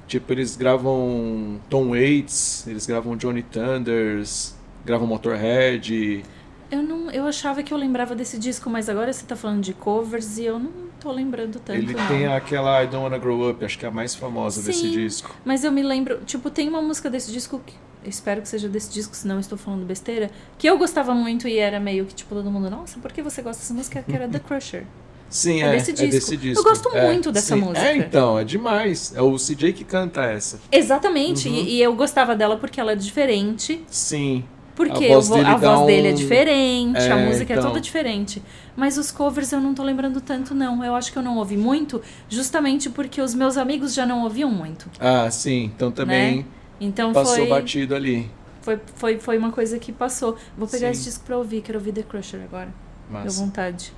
Tipo, 0.08 0.34
eles 0.34 0.58
gravam 0.58 1.60
Tom 1.70 1.92
Waits, 1.92 2.68
eles 2.68 2.86
gravam 2.86 3.16
Johnny 3.16 3.44
Thunders, 3.44 4.54
gravam 4.86 5.08
Motorhead. 5.08 6.24
Eu 6.70 6.84
não, 6.84 7.10
eu 7.12 7.26
achava 7.26 7.64
que 7.64 7.74
eu 7.74 7.78
lembrava 7.78 8.14
desse 8.14 8.38
disco, 8.38 8.70
mas 8.70 8.90
agora 8.90 9.12
você 9.12 9.26
tá 9.26 9.36
falando 9.36 9.62
de 9.62 9.74
covers 9.74 10.38
e 10.38 10.46
eu 10.46 10.60
não 10.60 10.72
tô 11.00 11.12
lembrando 11.12 11.60
tanto. 11.60 11.78
Ele 11.78 11.94
não. 11.94 12.08
tem 12.08 12.28
aquela 12.28 12.84
I 12.84 12.88
Don't 12.88 13.04
Wanna 13.04 13.18
Grow 13.18 13.50
Up, 13.50 13.64
acho 13.64 13.78
que 13.78 13.86
é 13.86 13.90
a 13.90 13.92
mais 13.92 14.14
famosa 14.14 14.62
desse 14.62 14.82
Sim. 14.82 14.92
disco. 14.92 15.36
Mas 15.44 15.64
eu 15.64 15.72
me 15.72 15.82
lembro, 15.82 16.20
tipo, 16.26 16.50
tem 16.50 16.70
uma 16.70 16.82
música 16.82 17.10
desse 17.10 17.32
disco 17.32 17.62
que 17.66 17.74
espero 18.04 18.42
que 18.42 18.48
seja 18.48 18.68
desse 18.68 18.92
disco, 18.92 19.16
senão 19.16 19.40
estou 19.40 19.58
falando 19.58 19.86
besteira, 19.86 20.32
que 20.58 20.68
eu 20.68 20.78
gostava 20.78 21.14
muito 21.14 21.48
e 21.48 21.58
era 21.58 21.80
meio 21.80 22.06
que 22.06 22.16
tipo 22.16 22.34
todo 22.34 22.50
mundo, 22.50 22.70
nossa, 22.70 23.00
por 23.00 23.12
que 23.12 23.22
você 23.22 23.42
gosta 23.42 23.62
dessa 23.62 23.74
música? 23.74 24.04
Que 24.04 24.16
era 24.16 24.28
The 24.28 24.40
Crusher. 24.46 24.86
Sim, 25.32 25.64
É 25.64 25.68
é, 25.68 25.72
desse 25.72 25.92
é 25.92 25.94
disco. 25.94 26.12
desse 26.12 26.34
Eu 26.36 26.40
disco. 26.40 26.64
gosto 26.64 26.90
É, 26.96 27.08
muito 27.08 27.32
dessa 27.32 27.56
sim. 27.56 27.62
música. 27.62 27.80
É, 27.88 27.96
então, 27.98 28.38
é 28.38 28.44
demais. 28.44 29.14
É 29.16 29.22
o 29.22 29.36
CJ 29.38 29.72
que 29.74 29.84
canta 29.84 30.22
essa. 30.26 30.60
Exatamente, 30.72 31.48
Uhum. 31.48 31.56
e, 31.56 31.78
e 31.78 31.82
eu 31.82 31.96
gostava 31.96 32.36
dela 32.36 32.58
porque 32.58 32.80
ela 32.80 32.92
é 32.92 32.96
diferente, 32.96 33.82
Sim. 33.88 34.44
porque 34.76 35.06
A 35.06 35.14
voz 35.14 35.30
eu 35.30 35.36
dele 35.38 35.48
a 35.48 35.56
voz 35.56 35.86
dele 35.88 36.08
é 36.10 36.12
um- 36.12 36.16
diferente, 36.16 36.98
a 37.00 37.18
É, 37.18 37.26
música 37.26 37.54
é 37.54 37.56
então. 37.58 37.70
toda 37.70 37.80
diferente. 37.82 38.44
Mas 38.76 38.98
os 38.98 39.10
covers 39.12 39.52
eu 39.54 39.62
não 39.62 39.74
tô 39.74 39.84
lembrando 39.84 40.20
tanto, 40.22 40.54
não. 40.54 40.84
Eu 40.84 40.96
acho 40.96 41.12
que 41.14 41.18
eu 41.18 41.24
não 41.24 41.38
ouvi 41.38 41.56
muito, 41.58 42.02
justamente 42.30 42.90
porque 42.90 43.22
os 43.22 43.34
meus 43.34 43.56
amigos 43.58 43.94
já 43.94 44.06
não 44.06 44.24
ouviam 44.24 44.52
muito. 44.52 44.90
Ah, 45.00 45.30
sim. 45.32 45.72
Então 45.76 45.92
também 45.92 46.46
Então 46.80 47.14
passou 47.14 47.36
foi, 47.38 47.48
batido 47.48 47.96
ali. 47.96 48.30
foi, 48.62 48.80
foi, 48.96 49.18
foi 49.20 49.38
uma 49.38 49.52
coisa 49.52 49.78
que 49.80 49.92
passou. 49.94 50.36
Vou 50.58 50.68
pegar 50.68 50.88
Sim. 50.88 50.92
esse 50.92 51.04
disco 51.06 51.24
pra 51.26 51.38
ouvir, 51.38 51.62
quero 51.62 51.78
ouvir 51.80 51.92
The 51.94 52.04
Crusher 52.04 52.42
agora. 52.44 52.68
Deu 53.10 53.20
Mas, 53.24 53.38
vontade. 53.40 53.94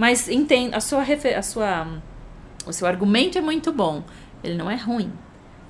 Mas 0.00 0.30
entendo, 0.30 0.74
a 0.74 0.80
sua, 0.80 1.02
a 1.36 1.42
sua 1.42 1.86
o 2.66 2.72
seu 2.72 2.86
argumento 2.86 3.36
é 3.36 3.42
muito 3.42 3.70
bom. 3.70 4.02
Ele 4.42 4.54
não 4.54 4.70
é 4.70 4.74
ruim. 4.74 5.12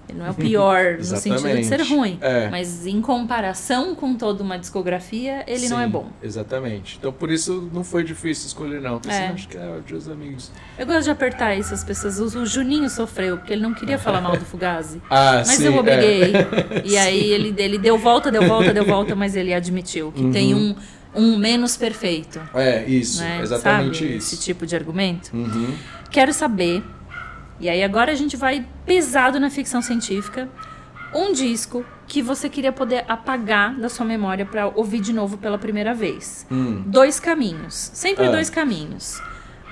Ele 0.09 0.19
não 0.21 0.27
é 0.27 0.31
o 0.31 0.35
pior 0.39 0.99
no 0.99 1.05
sentido 1.05 1.57
de 1.57 1.65
ser 1.65 1.83
ruim. 1.83 2.17
É. 2.21 2.49
Mas 2.49 2.87
em 2.87 3.01
comparação 3.01 3.93
com 3.97 4.15
toda 4.15 4.41
uma 4.45 4.57
discografia, 4.57 5.43
ele 5.49 5.69
não 5.69 5.81
é 5.81 5.85
sim, 5.87 5.91
bom. 5.91 6.07
Exatamente. 6.23 6.97
Então 7.01 7.13
por 7.13 7.29
isso 7.29 7.69
não 7.75 7.83
foi 7.83 8.05
difícil 8.05 8.47
escolher, 8.47 8.81
não. 8.81 9.01
Pensei, 9.01 9.21
É. 9.21 9.29
acho 9.31 9.49
que 9.49 9.57
é 9.57 9.77
o 9.77 9.81
Dias 9.81 10.09
Amigos. 10.09 10.53
Eu 10.79 10.87
gosto 10.87 11.03
de 11.07 11.11
apertar 11.11 11.57
isso, 11.57 11.75
as 11.75 11.83
pessoas. 11.83 12.21
O 12.37 12.47
Juninho 12.47 12.89
sofreu, 12.89 13.37
porque 13.37 13.53
ele 13.53 13.63
não 13.63 13.75
queria 13.75 13.99
falar 13.99 14.21
mal 14.21 14.37
do 14.37 14.45
Fugazi. 14.45 15.03
Ah, 15.11 15.43
Mas 15.45 15.49
sim. 15.57 15.65
eu 15.67 15.77
obriguei. 15.77 16.33
é. 16.37 16.83
E 16.85 16.97
aí 16.97 17.31
ele, 17.35 17.53
ele 17.59 17.79
deu 17.79 17.99
volta, 17.99 18.31
deu 18.31 18.47
volta, 18.47 18.73
deu 18.73 18.85
volta, 18.87 19.17
mas 19.17 19.35
ele 19.35 19.53
admitiu 19.53 20.13
que 20.13 20.31
tem 20.31 20.55
um, 20.55 20.77
um 21.15 21.37
menos 21.37 21.77
perfeito. 21.77 22.41
É, 22.55 22.85
isso. 22.87 23.21
Né? 23.23 23.41
Exatamente 23.43 23.99
Sabe? 23.99 24.17
isso. 24.17 24.35
Esse 24.35 24.43
tipo 24.43 24.67
de 24.67 24.77
argumento. 24.77 25.31
Uhum. 25.37 25.75
Quero 26.11 26.33
saber, 26.33 26.83
e 27.59 27.69
aí 27.69 27.83
agora 27.83 28.13
a 28.13 28.15
gente 28.15 28.37
vai 28.37 28.67
pesado 28.87 29.39
na 29.41 29.51
ficção 29.51 29.81
científica, 29.83 30.49
um 31.15 31.33
disco 31.33 31.85
que 32.07 32.23
você 32.23 32.49
queria 32.49 32.73
poder 32.73 33.05
apagar 33.09 33.75
da 33.77 33.89
sua 33.89 34.05
memória 34.07 34.45
para 34.47 34.69
ouvir 34.69 35.01
de 35.01 35.13
novo 35.13 35.37
pela 35.39 35.59
primeira 35.59 35.93
vez. 35.95 36.47
Hum. 36.51 36.83
Dois 36.87 37.19
caminhos, 37.21 37.91
sempre 37.95 38.27
Ah. 38.27 38.31
dois 38.31 38.49
caminhos. 38.51 39.21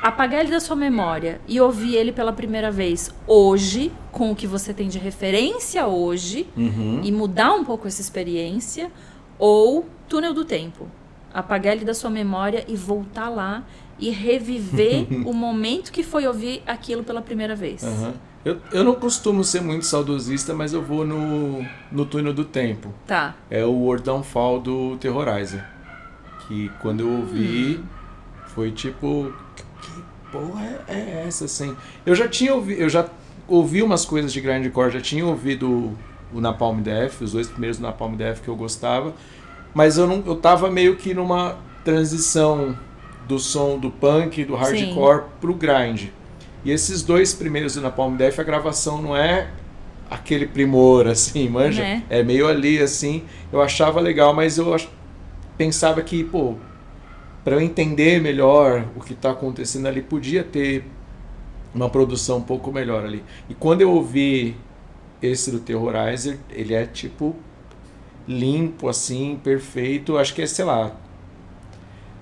Apagar 0.01 0.41
ele 0.43 0.51
da 0.53 0.61
sua 0.61 0.76
memória 0.76 1.41
e 1.49 1.61
ouvir 1.61 1.97
ele 1.97 2.12
pela 2.12 2.32
primeira 2.32 2.70
vez 2.70 3.11
hoje, 3.26 3.91
com 4.12 4.30
o 4.30 4.36
que 4.36 4.47
você 4.47 4.72
tem 4.72 4.89
de 4.89 4.99
referência 4.99 5.86
hoje, 5.89 6.47
Uhum. 6.57 7.01
e 7.03 7.11
mudar 7.11 7.53
um 7.55 7.64
pouco 7.64 7.89
essa 7.89 8.01
experiência, 8.01 8.93
ou 9.36 9.89
túnel 10.09 10.32
do 10.32 10.45
tempo. 10.45 10.89
Apagar 11.39 11.74
ele 11.74 11.84
da 11.84 11.95
sua 11.95 12.11
memória 12.11 12.64
e 12.66 12.76
voltar 12.76 13.28
lá 13.28 13.64
e 13.99 14.11
reviver 14.11 15.07
o 15.26 15.32
momento 15.32 15.93
que 15.93 16.03
foi 16.03 16.26
ouvir 16.26 16.62
aquilo 16.66 17.03
pela 17.05 17.22
primeira 17.22 17.55
vez. 17.55 17.82
Aham. 17.84 18.14
Eu, 18.45 18.59
eu 18.72 18.84
não 18.84 18.95
costumo 18.95 19.45
ser 19.45 19.61
muito 19.61 19.84
saudosista, 19.84 20.55
mas 20.55 20.72
eu 20.72 20.80
vou 20.80 21.05
no, 21.05 21.64
no 21.91 22.07
túnel 22.07 22.32
do 22.32 22.45
tempo. 22.45 22.95
Tá. 23.07 23.34
É 23.51 23.64
o 23.64 23.72
World 23.72 24.05
Downfall 24.05 24.61
do 24.61 24.97
Terrorizer. 24.97 25.64
Que 26.47 26.70
quando 26.80 27.01
eu 27.01 27.11
ouvi, 27.11 27.84
foi 28.47 28.70
tipo. 28.70 29.32
Que 29.82 29.93
porra 30.32 30.64
é 30.64 30.84
é 30.89 31.24
essa, 31.26 31.45
assim? 31.45 31.76
Eu 32.07 32.14
já 32.14 32.28
tinha 32.28 32.55
ouvido. 32.55 32.80
Eu 32.80 32.89
já 32.89 33.07
ouvi 33.47 33.82
umas 33.82 34.05
coisas 34.05 34.32
de 34.32 34.41
grindcore, 34.41 34.93
já 34.93 35.01
tinha 35.01 35.26
ouvido 35.26 35.93
o 36.32 36.41
Napalm 36.41 36.80
Death, 36.80 37.20
os 37.20 37.32
dois 37.32 37.49
primeiros 37.49 37.78
Napalm 37.78 38.14
Death 38.14 38.41
que 38.41 38.49
eu 38.49 38.57
gostava. 38.57 39.14
Mas 39.75 39.99
eu, 39.99 40.07
não, 40.07 40.23
eu 40.27 40.37
tava 40.37 40.71
meio 40.71 40.97
que 40.97 41.14
numa 41.14 41.57
transição 41.85 42.77
do 43.27 43.39
som 43.39 43.79
do 43.79 43.91
punk, 43.91 44.45
do 44.45 44.55
hardcore 44.57 45.25
pro 45.41 45.55
grind. 45.55 46.09
E 46.64 46.71
esses 46.71 47.03
dois 47.03 47.35
primeiros 47.35 47.75
do 47.75 47.81
Napalm 47.81 48.16
Death, 48.16 48.39
a 48.39 48.43
gravação 48.43 49.01
não 49.01 49.16
é 49.16 49.49
aquele 50.11 50.47
primor, 50.47 51.07
assim, 51.07 51.49
manja? 51.49 51.83
Né? 51.83 52.03
É 52.11 52.23
meio 52.23 52.49
ali, 52.49 52.79
assim. 52.81 53.23
Eu 53.53 53.61
achava 53.61 54.01
legal, 54.01 54.35
mas 54.35 54.59
eu 54.59 54.73
ach- 54.75 54.89
pensava 55.57 56.01
que, 56.03 56.25
pô, 56.25 56.55
para 57.45 57.57
eu 57.57 57.61
entender 57.61 58.21
melhor 58.21 58.85
o 58.97 59.01
que 59.01 59.14
tá 59.14 59.31
acontecendo 59.31 59.87
ali, 59.87 60.03
podia 60.03 60.43
ter 60.43 60.85
uma 61.75 61.89
produção 61.89 62.39
um 62.39 62.43
pouco 62.43 62.73
melhor 62.73 63.05
ali. 63.05 63.23
E 63.49 63.55
quando 63.55 63.83
eu 63.83 63.91
ouvi 63.93 64.57
esse 65.23 65.51
do 65.51 65.59
Terrorizer, 65.61 66.39
ele 66.51 66.75
é 66.75 66.85
tipo 66.87 67.37
limpo, 68.29 68.89
assim, 68.89 69.41
perfeito. 69.43 70.18
Acho 70.18 70.35
que 70.35 70.43
é, 70.43 70.47
sei 70.47 70.64
lá, 70.64 70.93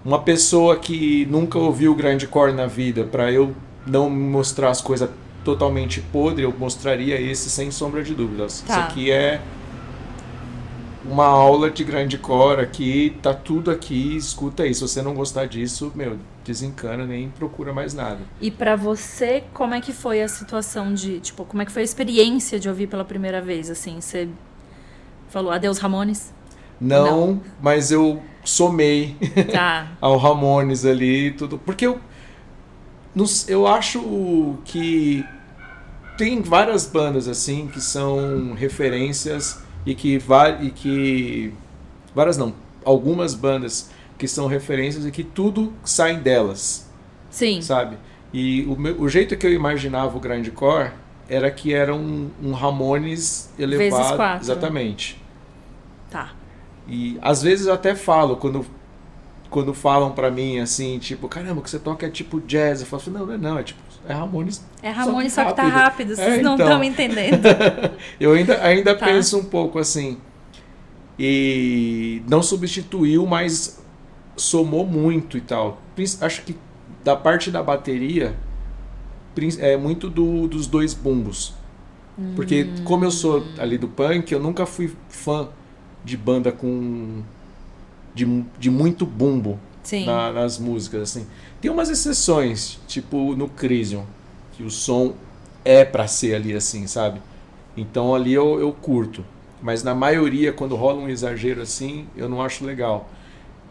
uma 0.05 0.23
pessoa 0.23 0.77
que 0.77 1.27
nunca 1.27 1.59
ouviu 1.59 1.95
grindcore 1.95 2.53
na 2.53 2.67
vida, 2.67 3.05
para 3.05 3.33
eu 3.33 3.55
não 3.85 4.09
mostrar 4.09 4.71
as 4.71 4.81
coisas 4.81 5.11
totalmente 5.45 6.01
podre, 6.01 6.45
eu 6.45 6.55
mostraria 6.57 7.21
esse 7.21 7.51
sem 7.51 7.71
sombra 7.71 8.03
de 8.03 8.15
dúvidas. 8.15 8.61
Tá. 8.61 8.73
Isso 8.73 8.83
aqui 8.83 9.11
é 9.11 9.41
uma 11.05 11.27
aula 11.27 11.71
de 11.71 11.85
grindcore 11.85 12.61
aqui, 12.61 13.17
tá 13.23 13.33
tudo 13.33 13.71
aqui, 13.71 14.17
escuta 14.17 14.65
aí. 14.65 14.75
Se 14.75 14.81
você 14.81 15.03
não 15.03 15.15
gostar 15.15 15.47
disso, 15.47 15.93
meu, 15.95 16.19
desencana, 16.45 17.05
nem 17.05 17.29
procura 17.29 17.73
mais 17.73 17.95
nada. 17.95 18.19
E 18.41 18.51
pra 18.51 18.77
você, 18.77 19.45
como 19.53 19.75
é 19.75 19.81
que 19.81 19.93
foi 19.93 20.23
a 20.23 20.29
situação 20.29 20.93
de, 20.95 21.21
tipo, 21.21 21.45
como 21.45 21.63
é 21.63 21.65
que 21.65 21.73
foi 21.73 21.83
a 21.83 21.85
experiência 21.85 22.59
de 22.59 22.69
ouvir 22.69 22.89
pela 22.89 23.05
primeira 23.05 23.41
vez, 23.41 23.71
assim? 23.71 24.01
Você 24.01 24.29
falou 25.29 25.51
adeus 25.51 25.79
Ramones? 25.79 26.33
Não, 26.81 27.41
mas 27.63 27.91
eu 27.91 28.23
somei 28.45 29.17
Tá. 29.51 29.93
ao 30.01 30.17
Ramones 30.19 30.85
ali 30.85 31.29
e 31.29 31.31
tudo. 31.33 31.59
Porque 31.59 31.87
eu, 31.87 31.99
não 33.15 33.25
s- 33.25 33.51
eu 33.51 33.67
acho 33.67 34.57
que 34.65 35.25
tem 36.19 36.41
várias 36.43 36.87
bandas 36.87 37.29
assim 37.29 37.67
que 37.67 37.81
são 37.81 38.55
referências 38.55 39.63
e 39.85 39.95
que, 39.95 40.19
e 40.63 40.71
que 40.71 41.55
várias 42.15 42.37
não, 42.37 42.55
algumas 42.85 43.35
bandas 43.35 43.91
que 44.19 44.27
são 44.29 44.47
referências 44.47 45.05
e 45.07 45.11
que 45.11 45.23
tudo 45.25 45.73
sai 45.85 46.17
delas, 46.17 46.89
Sim. 47.31 47.61
sabe? 47.61 47.97
E 48.33 48.65
o, 48.67 48.77
meu- 48.79 49.01
o 49.01 49.09
jeito 49.09 49.37
que 49.37 49.47
eu 49.47 49.53
imaginava 49.53 50.17
o 50.17 50.21
grindcore 50.21 50.91
era 51.29 51.51
que 51.51 51.73
era 51.75 51.95
um, 51.95 52.31
um 52.43 52.53
Ramones 52.53 53.51
elevado, 53.59 54.17
quatro. 54.17 54.45
exatamente. 54.45 55.21
Tá. 56.11 56.33
E 56.89 57.19
às 57.21 57.43
vezes 57.43 57.67
eu 57.67 57.75
até 57.75 57.95
falo, 57.97 58.37
quando, 58.37 58.65
quando 59.51 59.75
falam 59.75 60.13
pra 60.13 60.31
mim 60.31 60.59
assim, 60.61 60.99
tipo, 60.99 61.29
caramba, 61.29 61.61
o 61.61 61.63
que 61.63 61.71
você 61.71 61.79
toca 61.79 62.07
é 62.07 62.11
tipo 62.11 62.41
jazz. 62.41 62.81
Eu 62.81 62.87
falo 62.87 63.03
assim, 63.03 63.11
não, 63.11 63.27
não 63.27 63.35
é 63.35 63.39
não, 63.39 63.59
é 63.59 63.63
tipo, 63.65 63.81
é 64.09 64.13
Ramones. 64.13 64.65
É 64.83 64.91
Ramones, 64.91 65.33
só 65.33 65.43
Só 65.43 65.49
que, 65.49 65.55
que 65.55 65.63
tá 65.63 65.67
rápido. 65.69 66.15
vocês 66.15 66.39
É, 66.39 66.43
não 66.43 66.55
estão 66.57 66.85
entendendo. 66.85 67.43
Eu 68.21 68.33
ainda, 68.35 68.63
ainda 68.63 68.95
Tá. 68.95 69.07
penso 69.07 69.37
um 69.39 69.45
pouco 69.45 69.79
assim. 69.81 70.19
E 71.19 72.23
não 72.29 72.43
substituiu, 72.43 73.27
mas 73.27 73.83
somou 74.37 74.87
muito 74.87 75.37
e 75.39 75.41
tal. 75.41 75.81
Acho 76.21 76.43
que 76.43 76.57
da 77.03 77.17
parte 77.17 77.51
da 77.51 77.63
bateria, 77.63 78.37
é 79.59 79.77
muito 79.77 80.09
do- 80.09 80.49
dos 80.49 80.67
dois 80.67 80.95
bumbos. 80.95 81.55
Porque 82.35 82.65
Hum. 82.65 82.85
como 82.85 83.05
eu 83.05 83.11
sou 83.11 83.45
ali 83.59 83.77
do 83.77 83.89
punk, 83.89 84.33
eu 84.33 84.41
nunca 84.41 84.65
fui 84.67 84.93
fã 85.09 85.49
de 86.05 86.17
banda 86.17 86.51
com 86.53 87.23
de, 88.15 88.25
de 88.59 88.71
muito 88.71 89.05
bumbo 89.05 89.59
na- 90.07 90.33
nas 90.33 90.59
músicas 90.59 91.03
assim. 91.03 91.27
Tem 91.61 91.71
umas 91.71 91.91
exceções, 91.91 92.79
tipo 92.87 93.35
no 93.37 93.49
Crisium, 93.49 94.05
que 94.53 94.63
o 94.63 94.71
som 94.71 95.15
é 95.65 95.85
pra 95.85 96.07
ser 96.07 96.35
ali 96.35 96.55
assim, 96.55 96.87
sabe? 96.87 97.21
Então 97.77 98.15
ali 98.15 98.33
eu, 98.33 98.59
eu 98.59 98.73
curto. 98.73 99.25
Mas 99.63 99.83
na 99.83 99.95
maioria, 99.95 100.53
quando 100.53 100.75
rola 100.77 101.01
um 101.03 101.09
exagero 101.09 101.61
assim, 101.63 102.07
eu 102.17 102.29
não 102.29 102.41
acho 102.41 102.65
legal. 102.65 103.11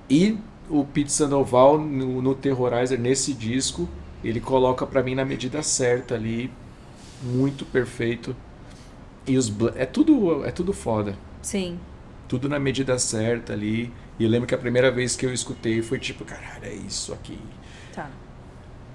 E 0.09 0.37
o 0.69 0.83
Pete 0.83 1.11
Sandoval 1.11 1.79
no, 1.79 2.21
no 2.21 2.35
Terrorizer, 2.35 2.99
nesse 2.99 3.33
disco, 3.33 3.87
ele 4.29 4.39
coloca 4.39 4.85
pra 4.85 5.01
mim 5.03 5.15
na 5.15 5.25
medida 5.25 5.61
certa 5.63 6.15
ali, 6.15 6.51
muito 7.21 7.65
perfeito. 7.65 8.35
E 9.27 9.37
os 9.37 9.51
é 9.75 9.85
tudo 9.85 10.45
é 10.45 10.51
tudo 10.51 10.71
foda. 10.73 11.17
Sim. 11.41 11.79
Tudo 12.27 12.47
na 12.49 12.59
medida 12.59 12.97
certa 12.99 13.53
ali. 13.53 13.91
E 14.17 14.23
eu 14.23 14.29
lembro 14.29 14.47
que 14.47 14.55
a 14.55 14.57
primeira 14.57 14.89
vez 14.91 15.15
que 15.15 15.25
eu 15.25 15.33
escutei 15.33 15.81
foi 15.81 15.99
tipo, 15.99 16.23
caralho, 16.25 16.65
é 16.65 16.73
isso 16.73 17.13
aqui. 17.13 17.37
Tá. 17.93 18.09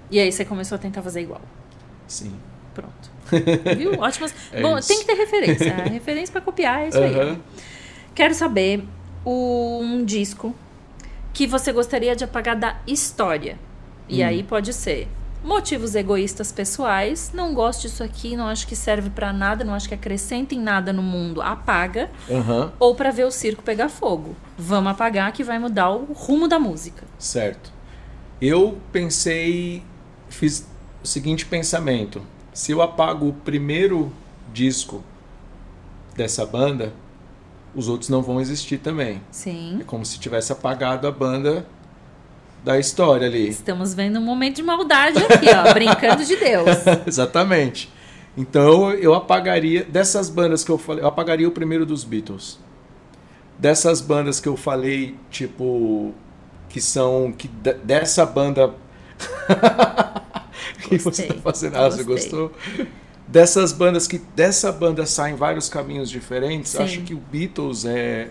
E 0.09 0.19
aí 0.19 0.31
você 0.31 0.43
começou 0.43 0.75
a 0.75 0.79
tentar 0.79 1.01
fazer 1.01 1.21
igual. 1.21 1.41
Sim. 2.07 2.33
Pronto. 2.73 3.11
Viu? 3.77 3.93
Ótimas. 3.99 4.33
É 4.51 4.61
Bom, 4.61 4.77
isso. 4.77 4.87
tem 4.87 4.99
que 4.99 5.05
ter 5.05 5.13
referência. 5.13 5.73
A 5.75 5.83
referência 5.89 6.31
pra 6.31 6.41
copiar 6.41 6.81
é 6.81 6.87
isso 6.89 6.97
aí. 6.97 7.13
Aham. 7.15 7.39
Quero 8.15 8.33
saber 8.33 8.83
um 9.25 10.03
disco 10.03 10.55
que 11.33 11.45
você 11.47 11.71
gostaria 11.71 12.15
de 12.15 12.23
apagar 12.23 12.55
da 12.57 12.79
história. 12.87 13.57
E 14.09 14.21
Hum. 14.23 14.27
aí 14.27 14.43
pode 14.43 14.73
ser 14.73 15.07
motivos 15.43 15.95
egoístas 15.95 16.51
pessoais, 16.51 17.31
não 17.33 17.53
gosto 17.53 17.81
disso 17.83 18.03
aqui, 18.03 18.35
não 18.35 18.47
acho 18.47 18.67
que 18.67 18.75
serve 18.75 19.09
pra 19.09 19.33
nada, 19.33 19.63
não 19.63 19.73
acho 19.73 19.87
que 19.87 19.95
acrescenta 19.95 20.53
em 20.53 20.59
nada 20.59 20.93
no 20.93 21.01
mundo, 21.01 21.41
apaga, 21.41 22.11
Aham. 22.29 22.71
ou 22.79 22.93
pra 22.95 23.11
ver 23.11 23.25
o 23.25 23.31
circo 23.31 23.63
pegar 23.63 23.89
fogo. 23.89 24.35
Vamos 24.57 24.91
apagar 24.91 25.31
que 25.31 25.43
vai 25.43 25.57
mudar 25.57 25.89
o 25.89 26.13
rumo 26.13 26.47
da 26.47 26.59
música. 26.59 27.03
Certo. 27.17 27.71
Eu 28.39 28.77
pensei, 28.91 29.83
fiz 30.29 30.67
o 31.03 31.07
seguinte 31.07 31.45
pensamento: 31.45 32.21
se 32.53 32.71
eu 32.71 32.81
apago 32.81 33.27
o 33.29 33.33
primeiro 33.33 34.11
disco 34.53 35.03
dessa 36.15 36.45
banda, 36.45 36.93
os 37.73 37.87
outros 37.87 38.09
não 38.09 38.21
vão 38.21 38.41
existir 38.41 38.77
também. 38.77 39.21
Sim. 39.31 39.77
É 39.81 39.83
como 39.83 40.05
se 40.05 40.19
tivesse 40.19 40.51
apagado 40.51 41.07
a 41.07 41.11
banda 41.11 41.65
da 42.63 42.77
história 42.79 43.27
ali. 43.27 43.49
Estamos 43.49 43.93
vendo 43.93 44.19
um 44.19 44.23
momento 44.23 44.57
de 44.57 44.63
maldade 44.63 45.17
aqui, 45.23 45.47
ó, 45.49 45.71
brincando 45.73 46.23
de 46.23 46.35
Deus. 46.35 46.67
Exatamente. 47.07 47.91
Então 48.37 48.91
eu 48.91 49.13
apagaria 49.13 49.83
dessas 49.83 50.29
bandas 50.29 50.63
que 50.63 50.71
eu 50.71 50.77
falei, 50.77 51.03
eu 51.03 51.07
apagaria 51.07 51.47
o 51.47 51.51
primeiro 51.51 51.85
dos 51.85 52.03
Beatles. 52.03 52.59
Dessas 53.57 54.01
bandas 54.01 54.39
que 54.39 54.47
eu 54.47 54.55
falei, 54.57 55.15
tipo, 55.29 56.13
que 56.69 56.79
são 56.81 57.31
que 57.31 57.47
de- 57.47 57.73
dessa 57.75 58.25
banda 58.25 58.73
que 60.87 60.97
você 60.97 61.23
tá 61.27 61.35
fazendo, 61.35 61.75
ah, 61.77 61.89
você 61.89 62.03
gostou? 62.03 62.51
Dessas 63.27 63.71
bandas 63.71 64.07
que 64.07 64.17
dessa 64.35 64.71
banda 64.71 65.05
saem 65.05 65.35
vários 65.35 65.69
caminhos 65.69 66.09
diferentes, 66.09 66.71
Sim. 66.71 66.83
acho 66.83 67.01
que 67.01 67.13
o 67.13 67.17
Beatles 67.17 67.85
é 67.85 68.29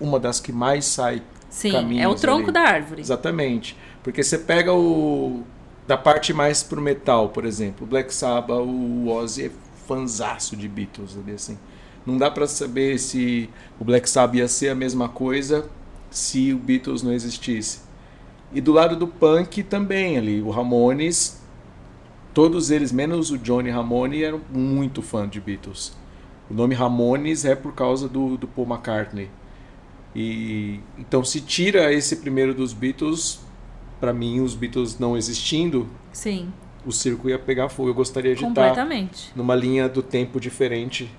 uma 0.00 0.18
das 0.18 0.40
que 0.40 0.52
mais 0.52 0.84
sai 0.84 1.22
Sim, 1.52 1.68
é 1.68 1.70
o 1.70 1.82
Caminhos 1.82 2.20
tronco 2.20 2.44
ali. 2.44 2.52
da 2.52 2.60
árvore. 2.62 3.02
Exatamente. 3.02 3.76
Porque 4.02 4.24
você 4.24 4.38
pega 4.38 4.72
o. 4.72 5.42
Da 5.86 5.98
parte 5.98 6.32
mais 6.32 6.62
pro 6.62 6.80
metal, 6.80 7.28
por 7.28 7.44
exemplo. 7.44 7.84
O 7.84 7.86
Black 7.86 8.14
Sabbath, 8.14 8.60
o 8.60 9.08
Ozzy 9.08 9.46
é 9.46 9.50
fanzaço 9.86 10.56
de 10.56 10.66
Beatles 10.66 11.16
ali, 11.18 11.32
assim. 11.32 11.58
Não 12.06 12.16
dá 12.16 12.30
pra 12.30 12.46
saber 12.46 12.98
se 12.98 13.50
o 13.78 13.84
Black 13.84 14.08
Sabbath 14.08 14.36
ia 14.36 14.48
ser 14.48 14.70
a 14.70 14.74
mesma 14.74 15.08
coisa 15.08 15.68
se 16.10 16.52
o 16.54 16.58
Beatles 16.58 17.02
não 17.02 17.12
existisse. 17.12 17.80
E 18.52 18.60
do 18.60 18.72
lado 18.72 18.96
do 18.96 19.06
punk 19.06 19.62
também 19.62 20.16
ali, 20.16 20.40
o 20.40 20.50
Ramones, 20.50 21.42
todos 22.32 22.70
eles, 22.70 22.92
menos 22.92 23.30
o 23.30 23.38
Johnny 23.38 23.70
Ramone, 23.70 24.22
eram 24.22 24.40
muito 24.50 25.02
fã 25.02 25.28
de 25.28 25.40
Beatles. 25.40 25.96
O 26.50 26.54
nome 26.54 26.74
Ramones 26.74 27.44
é 27.44 27.54
por 27.54 27.74
causa 27.74 28.08
do, 28.08 28.36
do 28.36 28.46
Paul 28.46 28.66
McCartney. 28.66 29.30
E 30.14 30.80
então 30.98 31.24
se 31.24 31.40
tira 31.40 31.92
esse 31.92 32.16
primeiro 32.16 32.52
dos 32.54 32.72
Beatles, 32.72 33.40
pra 34.00 34.12
mim 34.12 34.40
os 34.40 34.54
Beatles 34.54 34.98
não 34.98 35.16
existindo, 35.16 35.88
Sim, 36.12 36.52
o 36.84 36.92
circo 36.92 37.28
ia 37.30 37.38
pegar 37.38 37.68
fogo. 37.68 37.88
Eu 37.90 37.94
gostaria 37.94 38.34
de 38.34 38.44
estar 38.44 38.48
completamente. 38.48 39.32
numa 39.34 39.54
linha 39.54 39.88
do 39.88 40.02
tempo 40.02 40.38
diferente, 40.40 41.10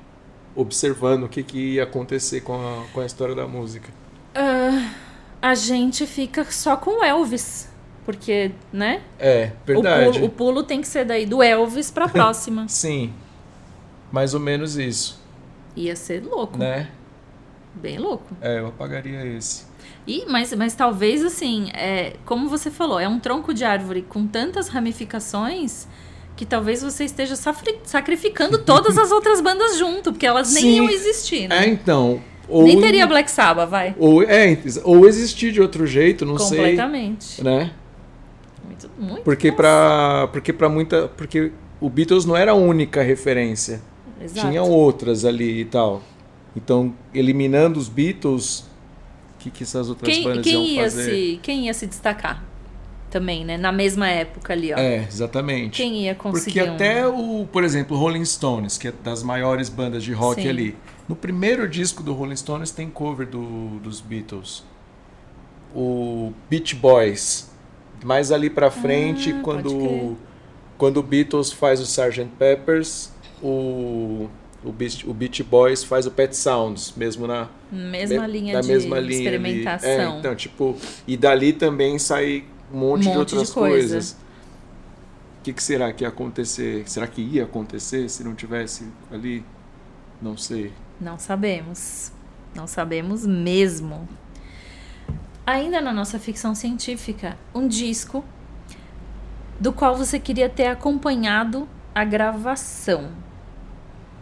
observando 0.55 1.23
o 1.23 1.29
que, 1.29 1.41
que 1.43 1.73
ia 1.75 1.83
acontecer 1.83 2.41
com 2.41 2.53
a, 2.55 2.83
com 2.93 2.99
a 3.01 3.05
história 3.05 3.33
da 3.33 3.47
música. 3.47 3.89
Ah, 4.35 4.91
a 5.41 5.55
gente 5.55 6.05
fica 6.05 6.43
só 6.45 6.75
com 6.77 7.01
o 7.01 7.03
Elvis. 7.03 7.71
Porque, 8.05 8.51
né? 8.71 9.01
É, 9.17 9.53
O 9.63 9.65
verdade. 9.65 10.11
pulo, 10.19 10.25
o 10.25 10.29
pulo 10.29 10.63
tem 10.63 10.81
que 10.81 10.87
ser 10.89 11.05
daí 11.05 11.25
do 11.25 11.41
Elvis 11.41 11.89
pra 11.89 12.05
próxima. 12.09 12.67
Sim, 12.67 13.13
mais 14.11 14.33
ou 14.33 14.41
menos 14.41 14.75
isso, 14.75 15.17
Ia 15.75 15.95
ser 15.95 16.21
louco. 16.23 16.57
né? 16.57 16.89
Bem 17.75 17.97
louco. 17.97 18.35
É, 18.41 18.59
eu 18.59 18.67
apagaria 18.67 19.25
esse. 19.25 19.65
E, 20.05 20.25
mas, 20.27 20.53
mas 20.53 20.75
talvez, 20.75 21.23
assim, 21.23 21.69
é, 21.73 22.13
como 22.25 22.49
você 22.49 22.69
falou, 22.69 22.99
é 22.99 23.07
um 23.07 23.19
tronco 23.19 23.53
de 23.53 23.63
árvore 23.63 24.01
com 24.01 24.27
tantas 24.27 24.67
ramificações 24.67 25.87
que 26.35 26.45
talvez 26.45 26.81
você 26.81 27.05
esteja 27.05 27.35
sacrificando 27.83 28.57
todas 28.57 28.97
as 28.97 29.11
outras 29.11 29.39
bandas 29.39 29.77
junto, 29.77 30.11
porque 30.11 30.25
elas 30.25 30.53
nem 30.53 30.63
Sim. 30.63 30.75
iam 30.75 30.89
existir, 30.89 31.47
né? 31.47 31.65
É, 31.65 31.69
então. 31.69 32.21
Ou, 32.47 32.63
Nem 32.63 32.79
teria 32.81 33.07
Black 33.07 33.31
Sabbath, 33.31 33.69
vai. 33.69 33.95
Ou, 33.97 34.21
é, 34.23 34.57
ou 34.83 35.07
existir 35.07 35.51
de 35.51 35.61
outro 35.61 35.87
jeito, 35.87 36.25
não 36.25 36.37
sei. 36.37 36.57
Completamente. 36.57 37.41
Né? 37.41 37.71
Muito, 38.65 38.89
muito. 38.97 39.21
Porque 39.21 39.51
pra, 39.51 40.27
porque 40.31 40.51
pra 40.51 40.67
muita. 40.67 41.07
Porque 41.07 41.51
o 41.79 41.89
Beatles 41.89 42.25
não 42.25 42.35
era 42.35 42.51
a 42.51 42.55
única 42.55 43.01
referência. 43.01 43.81
exato. 44.21 44.47
tinha 44.47 44.61
outras 44.61 45.23
ali 45.23 45.61
e 45.61 45.65
tal. 45.65 46.01
Então, 46.55 46.93
eliminando 47.13 47.79
os 47.79 47.89
Beatles, 47.89 48.59
o 49.35 49.39
que, 49.39 49.49
que 49.49 49.63
essas 49.63 49.89
outras 49.89 50.13
Quem, 50.13 50.23
bandas 50.23 50.43
quem 50.43 50.53
iam 50.53 50.65
ia 50.65 50.83
fazer? 50.83 51.03
se, 51.11 51.39
quem 51.41 51.65
ia 51.65 51.73
se 51.73 51.87
destacar 51.87 52.43
também, 53.09 53.45
né? 53.45 53.57
Na 53.57 53.71
mesma 53.71 54.07
época 54.09 54.53
ali, 54.53 54.73
ó. 54.73 54.77
É, 54.77 55.03
exatamente. 55.07 55.77
Quem 55.81 56.01
ia 56.03 56.15
conseguir 56.15 56.59
Porque 56.61 56.69
um- 56.71 56.73
até 56.75 57.07
o, 57.07 57.47
por 57.51 57.63
exemplo, 57.63 57.95
Rolling 57.97 58.25
Stones, 58.25 58.77
que 58.77 58.87
é 58.87 58.93
das 59.03 59.21
maiores 59.23 59.69
bandas 59.69 60.03
de 60.03 60.13
rock 60.13 60.41
Sim. 60.41 60.49
ali. 60.49 60.75
No 61.07 61.15
primeiro 61.15 61.67
disco 61.67 62.01
do 62.01 62.13
Rolling 62.13 62.35
Stones 62.35 62.71
tem 62.71 62.89
cover 62.89 63.27
do, 63.27 63.79
dos 63.79 63.99
Beatles. 64.01 64.63
O 65.75 66.33
Beach 66.49 66.75
Boys. 66.75 67.51
Mais 68.03 68.31
ali 68.31 68.49
pra 68.49 68.69
frente, 68.69 69.31
Ah, 69.31 69.39
quando, 69.41 70.17
quando 70.77 70.97
o 70.97 71.03
Beatles 71.03 71.51
faz 71.51 71.79
o 71.79 71.83
Sgt. 71.83 72.25
Peppers, 72.37 73.11
o, 73.41 74.27
o, 74.63 74.71
Beach, 74.71 75.07
o 75.09 75.13
Beach 75.13 75.43
Boys 75.43 75.83
faz 75.83 76.05
o 76.05 76.11
Pet 76.11 76.35
Sounds, 76.35 76.93
mesmo 76.95 77.27
na, 77.27 77.47
mesma 77.71 78.27
me- 78.27 78.33
linha 78.33 78.53
na 78.55 78.61
de 78.61 78.67
mesma 78.67 78.99
linha 78.99 79.17
experimentação. 79.23 79.89
É, 80.15 80.19
então, 80.19 80.35
tipo, 80.35 80.75
e 81.07 81.15
dali 81.17 81.53
também 81.53 81.97
sai 81.99 82.43
um 82.71 82.77
monte, 82.77 83.07
Um 83.07 83.11
de 83.11 83.17
monte 83.17 83.29
de 83.29 83.35
outras 83.37 83.49
coisa. 83.51 83.77
coisas. 83.95 84.11
O 85.39 85.43
que, 85.43 85.51
que 85.53 85.61
será 85.61 85.91
que 85.91 86.03
ia 86.03 86.07
acontecer? 86.07 86.83
Será 86.89 87.05
que 87.05 87.21
ia 87.21 87.43
acontecer 87.43 88.07
se 88.09 88.23
não 88.23 88.33
tivesse 88.33 88.87
ali? 89.11 89.43
Não 90.21 90.37
sei. 90.37 90.71
Não 91.01 91.19
sabemos. 91.19 92.11
Não 92.55 92.65
sabemos 92.65 93.25
mesmo. 93.25 94.07
Ainda 95.45 95.81
na 95.81 95.91
nossa 95.91 96.17
ficção 96.17 96.55
científica, 96.55 97.37
um 97.53 97.67
disco 97.67 98.23
do 99.59 99.73
qual 99.73 99.97
você 99.97 100.17
queria 100.17 100.47
ter 100.47 100.67
acompanhado 100.67 101.67
a 101.93 102.05
gravação. 102.05 103.09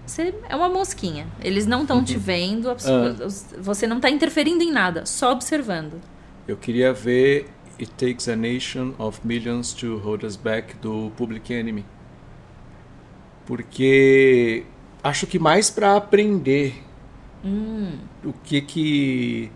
Você 0.05 0.33
é 0.49 0.55
uma 0.55 0.67
mosquinha. 0.69 1.27
Eles 1.41 1.65
não 1.65 1.81
estão 1.83 2.03
te 2.03 2.17
vendo, 2.17 2.69
os- 3.25 3.45
você 3.59 3.87
não 3.87 3.97
está 3.97 4.09
interferindo 4.09 4.63
em 4.63 4.71
nada, 4.71 5.05
só 5.05 5.31
observando. 5.31 6.01
Eu 6.47 6.57
queria 6.57 6.91
ver 6.91 7.47
It 7.79 7.91
Takes 7.93 8.27
a 8.27 8.35
Nation 8.35 8.93
of 8.99 9.21
Millions 9.23 9.73
to 9.73 9.97
Hold 9.99 10.23
Us 10.23 10.35
Back 10.35 10.75
do 10.77 11.11
Public 11.15 11.53
Enemy. 11.53 11.85
Porque 13.45 14.63
acho 15.03 15.25
que 15.27 15.39
mais 15.39 15.69
para 15.69 15.95
aprender 15.95 16.83
Hum, 17.43 17.97
o 18.23 18.31
que 18.33 18.61
que 18.61 19.51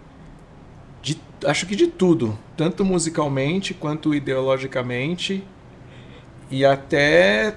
de- 1.03 1.19
acho 1.45 1.67
que 1.67 1.75
de 1.75 1.85
tudo, 1.85 2.37
tanto 2.57 2.83
musicalmente 2.83 3.75
quanto 3.75 4.15
ideologicamente 4.15 5.43
e 6.49 6.65
até 6.65 7.55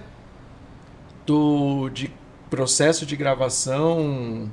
do 1.25 1.89
de 1.89 2.11
processo 2.49 3.05
de 3.07 3.17
gravação 3.17 4.51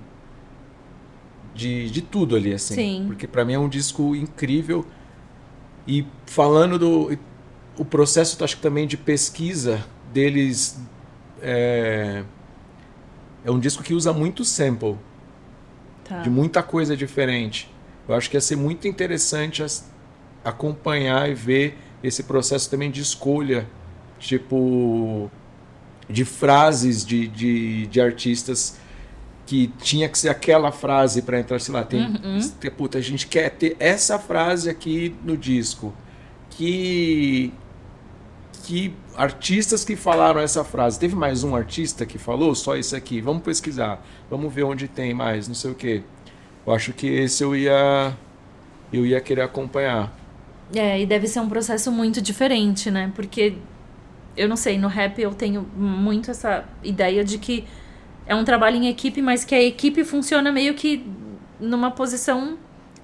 de, 1.54 1.89
de 1.89 2.02
tudo 2.02 2.36
ali 2.36 2.54
assim, 2.54 2.76
Sim. 2.76 3.04
porque 3.08 3.28
para 3.28 3.46
mim 3.46 3.54
é 3.54 3.60
um 3.60 3.70
disco 3.70 4.16
incrível 4.16 4.86
e 5.88 6.06
falando 6.26 6.78
do 6.78 7.18
o 7.78 7.84
processo 7.86 8.41
acho 8.43 8.56
que 8.58 8.62
também 8.62 8.88
de 8.88 8.98
pesquisa 8.98 9.86
deles 10.14 10.80
é, 11.41 12.24
é 13.43 13.52
um 13.52 13.60
disco 13.60 13.84
que 13.84 13.93
usa 13.93 14.14
muito 14.14 14.43
sample 14.46 14.96
tá. 16.04 16.22
de 16.22 16.30
muita 16.30 16.64
coisa 16.64 16.96
diferente. 16.96 17.70
Eu 18.08 18.16
acho 18.16 18.30
que 18.30 18.38
ia 18.38 18.41
ser 18.41 18.56
muito 18.56 18.88
interessante 18.88 19.62
as- 19.62 19.89
acompanhar 20.43 21.30
e 21.30 21.34
ver 21.34 21.78
esse 22.04 22.24
processo 22.24 22.70
também 22.70 22.89
de 22.89 23.02
escolha, 23.02 23.68
tipo, 24.20 25.30
de 26.10 26.24
frases 26.26 27.06
de, 27.06 27.28
de, 27.28 27.88
de 27.88 28.01
artistas 28.01 28.78
que 29.45 29.68
tinha 29.80 30.10
que 30.10 30.18
ser 30.18 30.30
aquela 30.30 30.72
frase 30.72 31.22
para 31.22 31.39
entrar, 31.39 31.60
sei 31.60 31.74
lá, 31.74 31.84
tem, 31.84 32.01
Uhum. 32.01 32.39
puta, 32.76 32.97
a 32.97 33.01
gente 33.01 33.28
quer 33.28 33.51
ter 33.51 33.76
essa 33.80 34.18
frase 34.18 34.70
aqui 34.70 35.16
no 35.24 35.38
disco. 35.38 35.93
Que 36.49 37.53
que 38.64 38.91
artistas 39.16 39.86
que 39.86 39.95
falaram 39.95 40.41
essa 40.41 40.64
frase. 40.64 40.99
Teve 40.99 41.16
mais 41.16 41.43
um 41.43 41.56
artista 41.56 42.03
que 42.03 42.18
falou 42.18 42.56
só 42.56 42.76
isso 42.76 42.95
aqui. 42.95 43.22
Vamos 43.22 43.43
pesquisar. 43.43 44.03
Vamos 44.30 44.51
ver 44.51 44.64
onde 44.64 44.88
tem 44.88 45.14
mais, 45.14 45.47
não 45.47 45.53
sei 45.53 45.70
o 45.72 45.76
quê. 45.76 46.01
Eu 46.66 46.74
acho 46.74 46.91
que 46.91 47.06
esse 47.06 47.43
eu 47.43 47.56
ia 47.56 48.18
eu 48.91 49.06
ia 49.06 49.22
querer 49.22 49.41
acompanhar. 49.41 50.12
É, 50.74 50.99
e 50.99 51.06
deve 51.06 51.28
ser 51.28 51.39
um 51.41 51.49
processo 51.49 51.91
muito 51.91 52.20
diferente, 52.22 52.89
né? 52.89 53.12
Porque 53.16 53.56
eu 54.38 54.47
não 54.49 54.55
sei, 54.55 54.77
no 54.77 54.88
rap 54.88 55.19
eu 55.21 55.33
tenho 55.33 55.65
muito 55.75 56.31
essa 56.31 56.65
ideia 56.83 57.23
de 57.23 57.38
que 57.38 57.65
é 58.25 58.36
um 58.36 58.43
trabalho 58.43 58.75
em 58.77 58.88
equipe, 58.88 59.21
mas 59.21 59.43
que 59.43 59.53
a 59.55 59.61
equipe 59.61 60.03
funciona 60.03 60.51
meio 60.51 60.73
que 60.73 61.05
numa 61.59 61.91
posição 61.91 62.57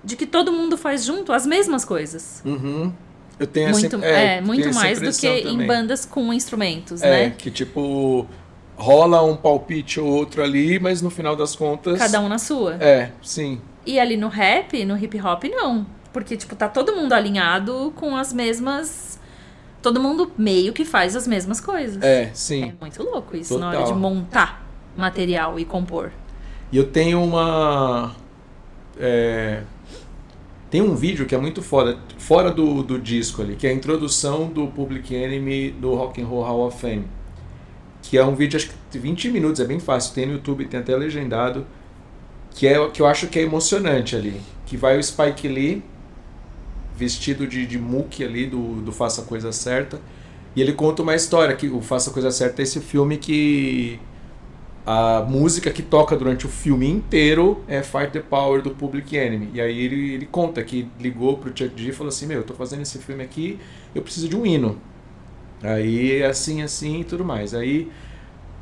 de 0.03 0.15
que 0.15 0.25
todo 0.25 0.51
mundo 0.51 0.77
faz 0.77 1.05
junto 1.05 1.32
as 1.32 1.45
mesmas 1.45 1.86
coisas. 1.86 2.41
Uhum. 2.45 2.91
Eu 3.39 3.47
tenho 3.47 3.71
Muito, 3.71 3.95
essa, 3.95 4.05
é, 4.05 4.36
tenho 4.36 4.45
muito 4.45 4.73
mais 4.73 4.99
do 4.99 5.05
que 5.11 5.27
impressão 5.27 5.32
em 5.38 5.43
também. 5.53 5.67
bandas 5.67 6.05
com 6.05 6.32
instrumentos, 6.34 7.01
É, 7.01 7.25
né? 7.25 7.34
que 7.38 7.49
tipo 7.49 8.27
rola 8.75 9.23
um 9.23 9.36
palpite 9.36 9.99
ou 9.99 10.07
outro 10.07 10.43
ali, 10.43 10.79
mas 10.79 11.01
no 11.01 11.09
final 11.09 11.36
das 11.36 11.55
contas 11.55 11.97
Cada 11.99 12.19
um 12.19 12.27
na 12.27 12.38
sua. 12.39 12.75
É, 12.75 13.11
sim. 13.21 13.61
E 13.86 13.99
ali 13.99 14.17
no 14.17 14.27
rap, 14.27 14.84
no 14.86 14.97
hip 14.97 15.19
hop, 15.21 15.43
não. 15.45 15.86
Porque, 16.13 16.36
tipo, 16.36 16.55
tá 16.55 16.67
todo 16.67 16.93
mundo 16.95 17.13
alinhado 17.13 17.93
com 17.95 18.15
as 18.17 18.34
mesmas. 18.34 19.19
Todo 19.82 19.99
mundo 19.99 20.32
meio 20.38 20.73
que 20.73 20.86
faz 20.86 21.15
as 21.15 21.27
mesmas 21.27 21.59
coisas. 21.59 22.01
É, 22.03 22.23
É 22.23 22.32
sim. 22.34 22.73
muito 22.79 23.01
louco 23.03 23.36
isso 23.36 23.57
na 23.57 23.69
hora 23.69 23.77
Total. 23.79 23.93
de 23.93 23.99
montar 23.99 24.67
material 24.95 25.59
e 25.59 25.65
compor. 25.65 26.11
E 26.71 26.77
eu 26.77 26.88
tenho 26.88 27.21
uma. 27.23 28.15
é, 28.99 29.63
tem 30.69 30.82
um 30.82 30.95
vídeo 30.95 31.25
que 31.25 31.36
é 31.36 31.38
muito 31.38 31.61
foda, 31.61 31.97
fora 32.17 32.49
do, 32.49 32.82
do 32.82 32.97
disco 32.97 33.41
ali, 33.41 33.57
que 33.57 33.67
é 33.67 33.71
a 33.71 33.73
introdução 33.73 34.47
do 34.47 34.67
Public 34.67 35.13
Enemy 35.13 35.71
do 35.71 35.93
Rock 35.95 36.21
and 36.21 36.25
Roll 36.27 36.43
Hall 36.43 36.67
of 36.67 36.79
Fame. 36.79 37.05
Que 38.03 38.17
é 38.17 38.23
um 38.25 38.36
vídeo, 38.36 38.55
acho 38.57 38.69
que 38.69 38.75
de 38.89 38.97
20 38.99 39.29
minutos, 39.32 39.59
é 39.59 39.65
bem 39.65 39.79
fácil, 39.79 40.13
tem 40.13 40.25
no 40.25 40.34
YouTube, 40.34 40.65
tem 40.65 40.79
até 40.79 40.95
legendado. 40.95 41.65
Que, 42.51 42.67
é, 42.67 42.89
que 42.89 43.01
eu 43.01 43.05
acho 43.05 43.27
que 43.27 43.38
é 43.39 43.41
emocionante 43.41 44.15
ali. 44.15 44.39
Que 44.65 44.77
vai 44.77 44.97
o 44.97 45.03
Spike 45.03 45.47
Lee, 45.47 45.84
vestido 46.96 47.48
de, 47.48 47.66
de 47.66 47.80
muque 47.80 48.24
ali, 48.24 48.46
do, 48.46 48.82
do 48.82 48.92
Faça 48.92 49.22
a 49.22 49.26
Coisa 49.26 49.52
Certa. 49.52 50.00
E 50.56 50.62
ele 50.62 50.74
conta 50.74 51.02
uma 51.02 51.16
história, 51.16 51.56
que 51.56 51.68
o 51.68 51.82
Faça 51.82 52.10
a 52.10 52.14
Coisa 52.14 52.32
Certa 52.32 52.62
é 52.62 52.64
esse 52.64 52.80
filme 52.80 53.18
que 53.18 54.00
a 54.86 55.22
música 55.22 55.70
que 55.70 55.82
toca 55.82 56.16
durante 56.16 56.46
o 56.46 56.50
filme 56.50 56.89
inteiro 56.89 57.64
é 57.68 57.84
Fight 57.84 58.12
the 58.12 58.20
Power 58.20 58.62
do 58.62 58.72
Public 58.72 59.16
Enemy. 59.16 59.52
E 59.54 59.62
aí 59.62 59.80
ele, 59.80 60.14
ele 60.14 60.26
conta 60.26 60.64
que 60.64 60.88
ligou 61.00 61.38
pro 61.38 61.50
Chuck 61.50 61.70
D 61.70 61.89
e 61.89 61.92
falou 61.92 62.10
assim: 62.10 62.26
Meu, 62.26 62.39
eu 62.39 62.44
tô 62.44 62.54
fazendo 62.54 62.82
esse 62.82 62.98
filme 62.98 63.24
aqui, 63.24 63.60
eu 63.94 64.02
preciso 64.02 64.28
de 64.28 64.36
um 64.36 64.46
hino. 64.46 64.78
Aí 65.62 66.24
assim, 66.24 66.64
assim 66.64 67.02
e 67.02 67.04
tudo 67.04 67.24
mais. 67.24 67.54
Aí 67.54 67.92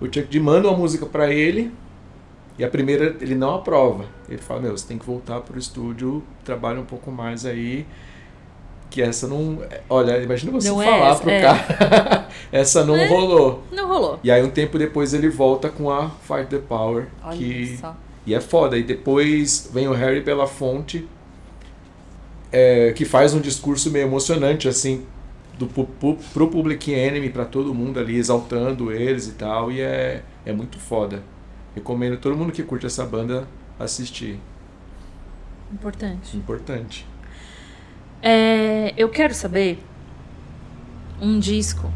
o 0.02 0.06
Chuck 0.06 0.24
D 0.24 0.40
manda 0.40 0.68
uma 0.68 0.78
música 0.78 1.06
pra 1.06 1.32
ele 1.32 1.72
e 2.58 2.64
a 2.66 2.70
primeira 2.70 3.16
ele 3.22 3.36
não 3.36 3.56
aprova. 3.56 4.06
Ele 4.28 4.42
fala: 4.42 4.60
Meu, 4.60 4.78
você 4.78 4.86
tem 4.86 4.98
que 4.98 5.06
voltar 5.06 5.40
pro 5.40 5.58
estúdio, 5.58 6.22
trabalha 6.44 6.82
um 6.82 6.86
pouco 6.86 7.10
mais 7.10 7.46
aí. 7.46 7.86
Que 8.90 9.02
essa 9.04 9.28
não. 9.28 9.60
Olha, 9.88 10.18
imagina 10.22 10.52
você 10.52 10.68
Não 10.70 10.82
é 10.82 10.86
falar 10.86 11.10
essa, 11.12 11.22
pro 11.22 11.30
é. 11.30 11.42
cara. 11.42 12.28
essa 12.52 12.84
não 12.84 12.96
É. 12.96 13.08
rolou. 13.08 13.64
Não 13.72 13.88
rolou. 13.88 14.20
E 14.24 14.32
aí 14.32 14.42
um 14.44 14.50
tempo 14.50 14.80
depois 14.80 15.14
ele 15.14 15.30
volta 15.30 15.70
com 15.70 15.92
a 15.92 16.10
Fight 16.10 16.48
the 16.48 16.58
Power. 16.58 17.08
Olha 17.24 17.38
que... 17.38 17.78
só. 17.78 17.96
E 18.26 18.34
é 18.34 18.42
foda. 18.42 18.78
E 18.78 18.84
depois 18.84 19.70
vem 19.74 19.88
o 19.88 19.94
Harry 19.94 20.22
Belafonte, 20.22 21.08
é, 22.52 22.92
que 22.94 23.06
faz 23.06 23.34
um 23.34 23.40
discurso 23.40 23.92
meio 23.92 24.06
emocionante, 24.08 24.68
assim, 24.68 25.06
do, 25.58 25.68
pu- 25.68 25.88
pro 26.34 26.48
Public 26.48 26.92
Enemy, 26.92 27.30
pra 27.30 27.46
todo 27.46 27.74
mundo 27.74 28.00
ali, 28.00 28.18
exaltando 28.18 28.92
eles 28.92 29.28
e 29.28 29.32
tal. 29.34 29.72
E 29.72 29.82
é, 29.82 30.24
é 30.46 30.52
muito 30.54 30.80
foda. 30.80 31.22
Recomendo 31.76 32.18
todo 32.18 32.36
mundo 32.36 32.52
que 32.52 32.64
curte 32.64 32.86
essa 32.88 33.06
banda 33.06 33.48
assistir. 33.80 34.40
Importante. 35.72 36.36
Importante. 36.36 37.06
É, 38.22 38.94
eu 38.98 39.10
quero 39.10 39.34
saber 39.34 39.84
um 41.22 41.40
disco 41.40 41.92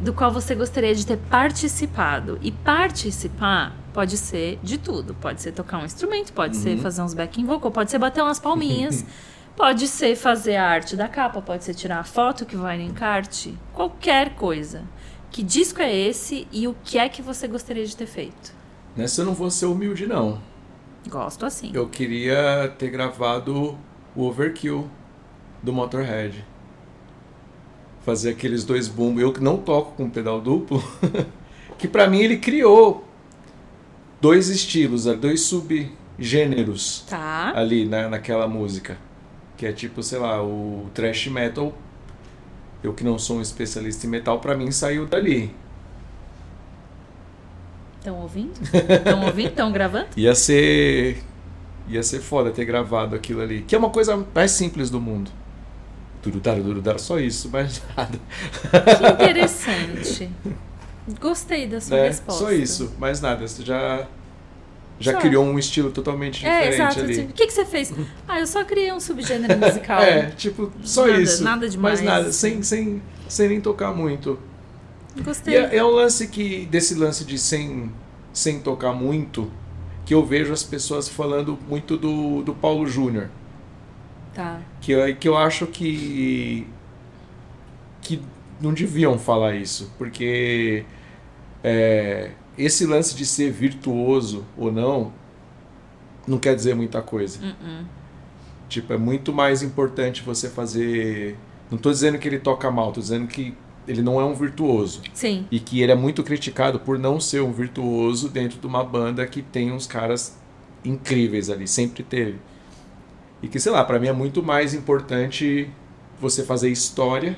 do 0.00 0.12
qual 0.12 0.32
você 0.32 0.54
gostaria 0.54 0.94
de 0.94 1.06
ter 1.06 1.16
participado. 1.16 2.38
E 2.42 2.50
participar 2.50 3.76
pode 3.92 4.16
ser 4.16 4.58
de 4.62 4.78
tudo. 4.78 5.14
Pode 5.14 5.40
ser 5.40 5.52
tocar 5.52 5.78
um 5.78 5.84
instrumento, 5.84 6.32
pode 6.32 6.56
ser 6.56 6.76
fazer 6.78 7.02
uns 7.02 7.14
backing 7.14 7.44
vocal, 7.44 7.70
pode 7.70 7.90
ser 7.90 7.98
bater 7.98 8.22
umas 8.22 8.40
palminhas, 8.40 9.04
pode 9.56 9.86
ser 9.86 10.16
fazer 10.16 10.56
a 10.56 10.66
arte 10.66 10.96
da 10.96 11.08
capa, 11.08 11.40
pode 11.40 11.62
ser 11.62 11.74
tirar 11.74 12.00
a 12.00 12.04
foto 12.04 12.44
que 12.44 12.56
vai 12.56 12.76
no 12.76 12.84
encarte, 12.84 13.56
qualquer 13.72 14.34
coisa. 14.34 14.82
Que 15.30 15.42
disco 15.42 15.80
é 15.80 15.94
esse 15.94 16.46
e 16.52 16.66
o 16.66 16.76
que 16.84 16.98
é 16.98 17.08
que 17.08 17.22
você 17.22 17.46
gostaria 17.46 17.86
de 17.86 17.96
ter 17.96 18.06
feito? 18.06 18.52
Nessa 18.94 19.22
eu 19.22 19.24
não 19.24 19.32
vou 19.32 19.50
ser 19.50 19.66
humilde, 19.66 20.06
não. 20.06 20.38
Gosto 21.08 21.46
assim. 21.46 21.70
Eu 21.72 21.88
queria 21.88 22.74
ter 22.78 22.90
gravado 22.90 23.78
o 24.14 24.24
Overkill 24.24 24.88
do 25.62 25.72
Motorhead. 25.72 26.44
Fazer 28.04 28.30
aqueles 28.30 28.64
dois 28.64 28.88
bumbos. 28.88 29.22
Eu 29.22 29.32
que 29.32 29.40
não 29.40 29.56
toco 29.58 29.92
com 29.92 30.10
pedal 30.10 30.40
duplo, 30.40 30.82
que 31.78 31.86
pra 31.86 32.08
mim 32.08 32.20
ele 32.20 32.36
criou 32.38 33.06
dois 34.20 34.48
estilos, 34.48 35.06
eh, 35.06 35.14
dois 35.14 35.42
subgêneros 35.42 37.04
Tá. 37.08 37.52
ali 37.54 37.84
na, 37.86 38.08
naquela 38.08 38.48
música. 38.48 38.98
Que 39.56 39.66
é 39.66 39.72
tipo, 39.72 40.02
sei 40.02 40.18
lá, 40.18 40.42
o 40.42 40.86
thrash 40.92 41.28
metal. 41.28 41.72
Eu 42.82 42.92
que 42.92 43.04
não 43.04 43.16
sou 43.18 43.36
um 43.38 43.40
especialista 43.40 44.06
em 44.06 44.10
metal, 44.10 44.40
pra 44.40 44.56
mim 44.56 44.72
saiu 44.72 45.06
dali. 45.06 45.54
Estão 47.98 48.18
ouvindo? 48.20 48.52
Estão 48.64 49.24
ouvindo? 49.24 49.48
Estão 49.50 49.70
gravando? 49.72 50.08
Ia 50.16 50.34
ser. 50.34 51.22
Ia 51.88 52.02
ser 52.02 52.20
foda 52.20 52.50
ter 52.50 52.64
gravado 52.64 53.14
aquilo 53.16 53.40
ali. 53.40 53.62
Que 53.62 53.74
é 53.74 53.78
uma 53.78 53.90
coisa 53.90 54.24
mais 54.34 54.50
simples 54.52 54.88
do 54.90 55.00
mundo. 55.00 55.30
Durudara, 56.22 56.60
durudara, 56.62 56.98
só 56.98 57.18
isso, 57.18 57.48
mais 57.50 57.82
nada. 57.96 58.18
Que 59.16 59.22
interessante. 59.24 60.30
Gostei 61.20 61.66
da 61.66 61.80
sua 61.80 61.96
né? 61.96 62.08
resposta. 62.08 62.44
Só 62.44 62.52
isso, 62.52 62.92
mais 62.98 63.20
nada. 63.20 63.46
Você 63.46 63.62
já. 63.64 64.06
Já 65.00 65.12
Só. 65.14 65.18
criou 65.18 65.44
um 65.44 65.58
estilo 65.58 65.90
totalmente 65.90 66.46
É, 66.46 66.70
diferente 66.70 66.74
exato. 66.80 67.00
ali. 67.00 67.14
tipo, 67.16 67.30
O 67.30 67.32
que, 67.32 67.46
que 67.46 67.52
você 67.52 67.64
fez? 67.64 67.92
Ah, 68.28 68.38
eu 68.38 68.46
só 68.46 68.64
criei 68.64 68.92
um 68.92 69.00
subgênero 69.00 69.58
musical. 69.58 69.98
É, 70.02 70.26
tipo, 70.30 70.70
só 70.84 71.06
Nada- 71.08 71.20
isso. 71.20 71.42
nada 71.42 71.68
demais. 71.68 72.00
Mais 72.00 72.08
nada, 72.22 72.32
sem, 72.32 72.62
sem, 72.62 73.02
sem 73.28 73.48
nem 73.48 73.60
tocar 73.60 73.92
muito. 73.92 74.38
Gostei. 75.24 75.56
É, 75.56 75.76
é 75.78 75.84
um 75.84 75.88
lance 75.90 76.28
que, 76.28 76.66
desse 76.66 76.94
lance 76.94 77.24
de 77.24 77.36
sem, 77.36 77.90
sem 78.32 78.60
tocar 78.60 78.92
muito, 78.92 79.50
que 80.04 80.14
eu 80.14 80.24
vejo 80.24 80.52
as 80.52 80.62
pessoas 80.62 81.08
falando 81.08 81.58
muito 81.68 81.96
do, 81.96 82.42
do 82.42 82.54
Paulo 82.54 82.86
Júnior. 82.86 83.28
Tá. 84.34 84.60
Que, 84.80 84.92
eu- 84.92 85.16
que 85.16 85.28
eu 85.28 85.36
acho 85.36 85.66
que. 85.66 86.66
que 88.00 88.20
não 88.60 88.72
deviam 88.72 89.18
falar 89.18 89.56
isso, 89.56 89.92
porque 89.98 90.84
é, 91.64 92.30
esse 92.56 92.86
lance 92.86 93.14
de 93.16 93.26
ser 93.26 93.50
virtuoso 93.50 94.44
ou 94.56 94.70
não 94.70 95.12
não 96.26 96.38
quer 96.38 96.54
dizer 96.54 96.74
muita 96.76 97.02
coisa. 97.02 97.40
Uh-uh. 97.44 97.84
Tipo, 98.68 98.92
é 98.92 98.96
muito 98.96 99.32
mais 99.32 99.62
importante 99.62 100.22
você 100.22 100.48
fazer. 100.48 101.36
Não 101.70 101.76
tô 101.76 101.90
dizendo 101.90 102.18
que 102.18 102.28
ele 102.28 102.38
toca 102.38 102.70
mal, 102.70 102.92
tô 102.92 103.00
dizendo 103.00 103.26
que 103.26 103.54
ele 103.86 104.02
não 104.02 104.20
é 104.20 104.24
um 104.24 104.34
virtuoso. 104.34 105.02
Sim. 105.12 105.46
E 105.50 105.58
que 105.58 105.80
ele 105.80 105.92
é 105.92 105.94
muito 105.94 106.22
criticado 106.22 106.78
por 106.78 106.98
não 106.98 107.18
ser 107.18 107.42
um 107.42 107.52
virtuoso 107.52 108.28
dentro 108.28 108.58
de 108.58 108.66
uma 108.66 108.84
banda 108.84 109.26
que 109.26 109.42
tem 109.42 109.72
uns 109.72 109.86
caras 109.86 110.38
incríveis 110.84 111.50
ali, 111.50 111.66
sempre 111.66 112.02
teve. 112.02 112.38
E 113.42 113.48
que, 113.48 113.58
sei 113.58 113.72
lá, 113.72 113.84
pra 113.84 113.98
mim 113.98 114.06
é 114.08 114.12
muito 114.12 114.42
mais 114.42 114.72
importante 114.72 115.68
você 116.20 116.44
fazer 116.44 116.70
história 116.70 117.36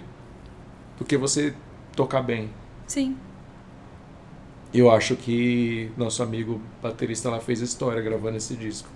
do 0.99 1.05
que 1.05 1.17
você 1.17 1.55
tocar 1.97 2.21
bem. 2.23 2.51
Sim. 2.87 3.17
Eu 4.73 4.91
acho 4.91 5.17
que 5.17 5.91
nosso 5.97 6.23
amigo 6.23 6.61
baterista 6.83 7.31
lá 7.31 7.41
fez 7.41 7.61
história 7.61 8.03
gravando 8.03 8.37
esse 8.37 8.55
disco. 8.55 8.89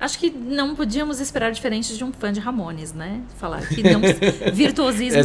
Acho 0.00 0.18
que 0.18 0.30
não 0.30 0.74
podíamos 0.76 1.20
esperar 1.20 1.50
diferente 1.50 1.96
de 1.96 2.04
um 2.04 2.12
fã 2.12 2.32
de 2.32 2.38
Ramones, 2.40 2.92
né? 2.92 3.20
Falar 3.36 3.66
que 3.66 3.82
não, 3.82 4.00
virtuosismo 4.52 5.14
não 5.14 5.16
é 5.16 5.20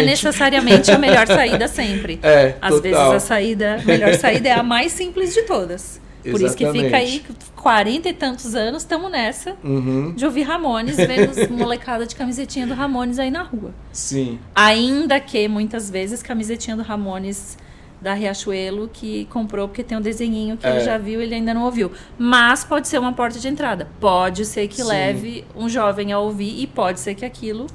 Exatamente. 0.00 0.06
necessariamente 0.06 0.90
a 0.90 0.98
melhor 0.98 1.26
saída 1.28 1.66
sempre. 1.68 2.20
É, 2.22 2.54
Às 2.60 2.80
vezes 2.80 2.96
total. 2.98 3.12
a 3.12 3.20
saída, 3.20 3.74
a 3.82 3.84
melhor 3.84 4.14
saída 4.14 4.48
é 4.48 4.52
a 4.52 4.62
mais 4.62 4.92
simples 4.92 5.34
de 5.34 5.42
todas. 5.42 6.00
Por 6.22 6.40
isso 6.40 6.56
que 6.56 6.64
fica 6.70 6.96
aí 6.98 7.16
Exatamente. 7.16 7.50
40 7.56 8.08
e 8.08 8.12
tantos 8.12 8.54
anos, 8.54 8.82
estamos 8.82 9.10
nessa 9.10 9.56
Uhum, 9.64 10.12
de 10.14 10.24
ouvir 10.24 10.42
Ramones, 10.42 10.96
vendo 10.96 11.30
os 11.32 11.46
molecada 11.50 12.06
de 12.06 12.14
camisetinha 12.14 12.64
do 12.64 12.74
Ramones 12.74 13.18
aí 13.18 13.28
na 13.30 13.42
rua. 13.42 13.74
sim. 13.92 14.38
Ainda 14.54 15.18
que 15.18 15.48
muitas 15.48 15.90
vezes 15.90 16.22
camisetinha 16.22 16.76
do 16.76 16.82
Ramones 16.82 17.56
da 18.02 18.12
Riachuelo 18.14 18.90
que 18.92 19.26
comprou 19.26 19.68
porque 19.68 19.84
tem 19.84 19.96
um 19.96 20.00
desenhinho 20.00 20.56
que 20.56 20.66
É. 20.66 20.70
ele 20.70 20.80
já 20.80 20.98
viu 20.98 21.20
e 21.20 21.24
ele 21.24 21.36
ainda 21.36 21.54
não 21.54 21.62
ouviu. 21.64 21.92
Mas 22.18 22.64
pode 22.64 22.88
ser 22.88 22.98
uma 22.98 23.12
porta 23.12 23.38
de 23.38 23.46
entrada. 23.48 23.88
Pode 24.00 24.44
ser 24.44 24.66
que 24.68 24.82
Sim. 24.82 24.88
leve 24.88 25.44
um 25.56 25.68
jovem 25.68 26.12
a 26.12 26.18
ouvir 26.18 26.60
e 26.60 26.66
pode 26.66 26.98
ser 27.00 27.14
que 27.14 27.24
aquilo 27.24 27.66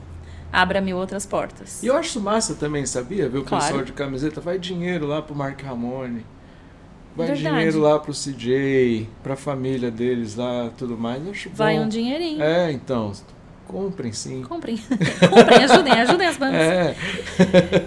abra 0.52 0.82
mil 0.82 0.98
outras 0.98 1.26
portas. 1.26 1.82
E 1.82 1.88
eu 1.88 1.96
acho 1.96 2.20
massa 2.20 2.56
também, 2.56 2.86
sabia? 2.86 3.30
Ver 3.30 3.40
o 3.40 3.44
Claro. 3.44 3.64
pessoal 3.64 3.84
de 3.84 3.94
camiseta. 3.94 4.42
Vai 4.42 4.60
dinheiro 4.60 5.08
lá 5.08 5.22
pro 5.22 5.34
Mark 5.36 5.62
Ramone. 5.62 6.26
Vai 7.16 7.28
Verdade. 7.28 7.56
dinheiro 7.56 7.80
lá 7.80 7.98
pro 7.98 8.14
CJ, 8.14 9.10
pra 9.24 9.36
família 9.36 9.90
deles 9.90 10.36
lá, 10.36 10.70
tudo 10.78 10.96
mais. 10.98 11.24
Eu 11.26 11.32
acho 11.32 11.50
Vai 11.52 11.78
bom. 11.78 11.86
um 11.86 11.88
dinheirinho. 11.90 12.42
É, 12.44 12.72
então, 12.72 13.12
comprem 13.68 14.14
sim. 14.14 14.44
Comprem. 14.44 14.78
Comprem, 15.30 15.64
ajudem, 15.64 15.94
ajudem 15.94 16.28
as 16.28 16.38
bandas. 16.38 16.62
É, 16.62 16.96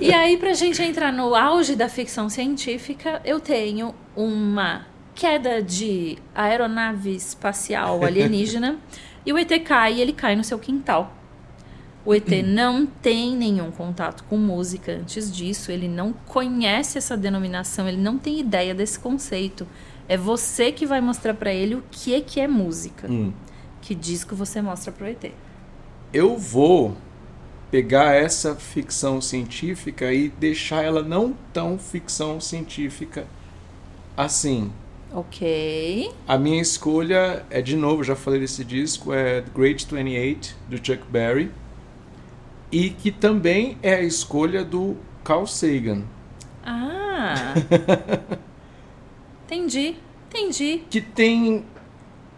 E 0.00 0.12
aí, 0.12 0.36
pra 0.36 0.52
gente 0.52 0.82
entrar 0.82 1.12
no 1.12 1.34
auge 1.34 1.74
da 1.74 1.88
ficção 1.88 2.28
científica, 2.28 3.20
eu 3.24 3.40
tenho 3.40 3.94
uma 4.14 4.86
queda 5.14 5.62
de 5.62 6.18
aeronave 6.34 7.14
espacial 7.14 8.04
alienígena 8.04 8.78
e 9.24 9.32
o 9.32 9.38
ET 9.38 9.50
cai 9.64 9.94
e 9.94 10.00
ele 10.00 10.12
cai 10.12 10.36
no 10.36 10.44
seu 10.44 10.58
quintal. 10.58 11.16
O 12.04 12.14
ET 12.14 12.30
não 12.44 12.86
tem 12.86 13.36
nenhum 13.36 13.70
contato 13.70 14.24
com 14.24 14.38
música 14.38 14.92
antes 14.92 15.30
disso, 15.30 15.70
ele 15.70 15.86
não 15.86 16.14
conhece 16.26 16.96
essa 16.96 17.14
denominação, 17.16 17.86
ele 17.86 17.98
não 17.98 18.16
tem 18.16 18.40
ideia 18.40 18.74
desse 18.74 18.98
conceito. 18.98 19.66
É 20.08 20.16
você 20.16 20.72
que 20.72 20.86
vai 20.86 21.00
mostrar 21.00 21.34
pra 21.34 21.52
ele 21.52 21.74
o 21.74 21.84
que 21.90 22.14
é 22.14 22.20
que 22.20 22.40
é 22.40 22.48
música. 22.48 23.06
Hum. 23.10 23.32
Que 23.82 23.94
disco 23.94 24.34
você 24.34 24.62
mostra 24.62 24.90
pro 24.90 25.06
ET. 25.06 25.30
Eu 26.12 26.36
vou 26.36 26.96
pegar 27.70 28.14
essa 28.14 28.56
ficção 28.56 29.20
científica 29.20 30.12
e 30.12 30.28
deixar 30.28 30.82
ela 30.82 31.02
não 31.02 31.34
tão 31.52 31.78
ficção 31.78 32.40
científica 32.40 33.26
assim. 34.16 34.72
Ok. 35.12 36.12
A 36.26 36.38
minha 36.38 36.60
escolha 36.60 37.44
é, 37.50 37.62
de 37.62 37.76
novo, 37.76 38.02
já 38.04 38.14
falei 38.14 38.40
desse 38.40 38.64
disco, 38.64 39.12
é 39.12 39.40
The 39.40 39.50
Great 39.54 39.86
28, 39.86 40.56
do 40.68 40.76
Chuck 40.76 41.04
Berry. 41.10 41.50
E 42.72 42.90
que 42.90 43.10
também 43.10 43.76
é 43.82 43.94
a 43.94 44.02
escolha 44.02 44.64
do 44.64 44.96
Carl 45.24 45.46
Sagan. 45.46 46.02
Ah! 46.64 47.54
entendi, 49.46 49.96
entendi. 50.28 50.82
Que 50.88 51.00
tem 51.00 51.64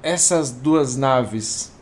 essas 0.02 0.50
duas 0.50 0.96
naves. 0.96 1.72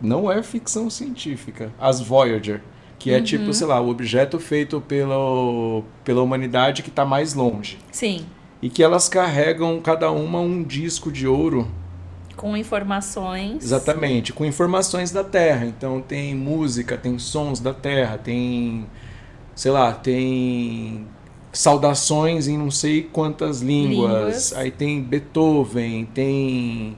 Não 0.00 0.30
é 0.30 0.42
ficção 0.42 0.88
científica. 0.88 1.72
As 1.78 2.00
Voyager. 2.00 2.62
Que 2.98 3.12
é 3.12 3.20
tipo, 3.20 3.52
sei 3.54 3.66
lá, 3.66 3.80
o 3.80 3.88
objeto 3.90 4.40
feito 4.40 4.80
pelo, 4.80 5.84
pela 6.04 6.20
humanidade 6.20 6.82
que 6.82 6.88
está 6.88 7.04
mais 7.04 7.32
longe. 7.32 7.78
Sim, 7.92 8.26
E 8.60 8.68
que 8.68 8.82
elas 8.82 9.08
carregam 9.08 9.80
cada 9.80 10.10
uma 10.10 10.40
um 10.40 10.64
disco 10.64 11.12
de 11.12 11.26
ouro 11.26 11.68
com 12.38 12.56
informações. 12.56 13.64
Exatamente, 13.64 14.32
com 14.32 14.44
informações 14.44 15.10
da 15.10 15.24
Terra. 15.24 15.66
Então 15.66 16.00
tem 16.00 16.34
música, 16.34 16.96
tem 16.96 17.18
sons 17.18 17.60
da 17.60 17.74
Terra, 17.74 18.16
tem, 18.16 18.86
sei 19.54 19.72
lá, 19.72 19.92
tem 19.92 21.06
saudações 21.52 22.46
em 22.46 22.56
não 22.56 22.70
sei 22.70 23.02
quantas 23.02 23.60
línguas. 23.60 24.10
Línguas. 24.12 24.52
Aí 24.54 24.70
tem 24.70 25.02
Beethoven, 25.02 26.06
tem 26.06 26.96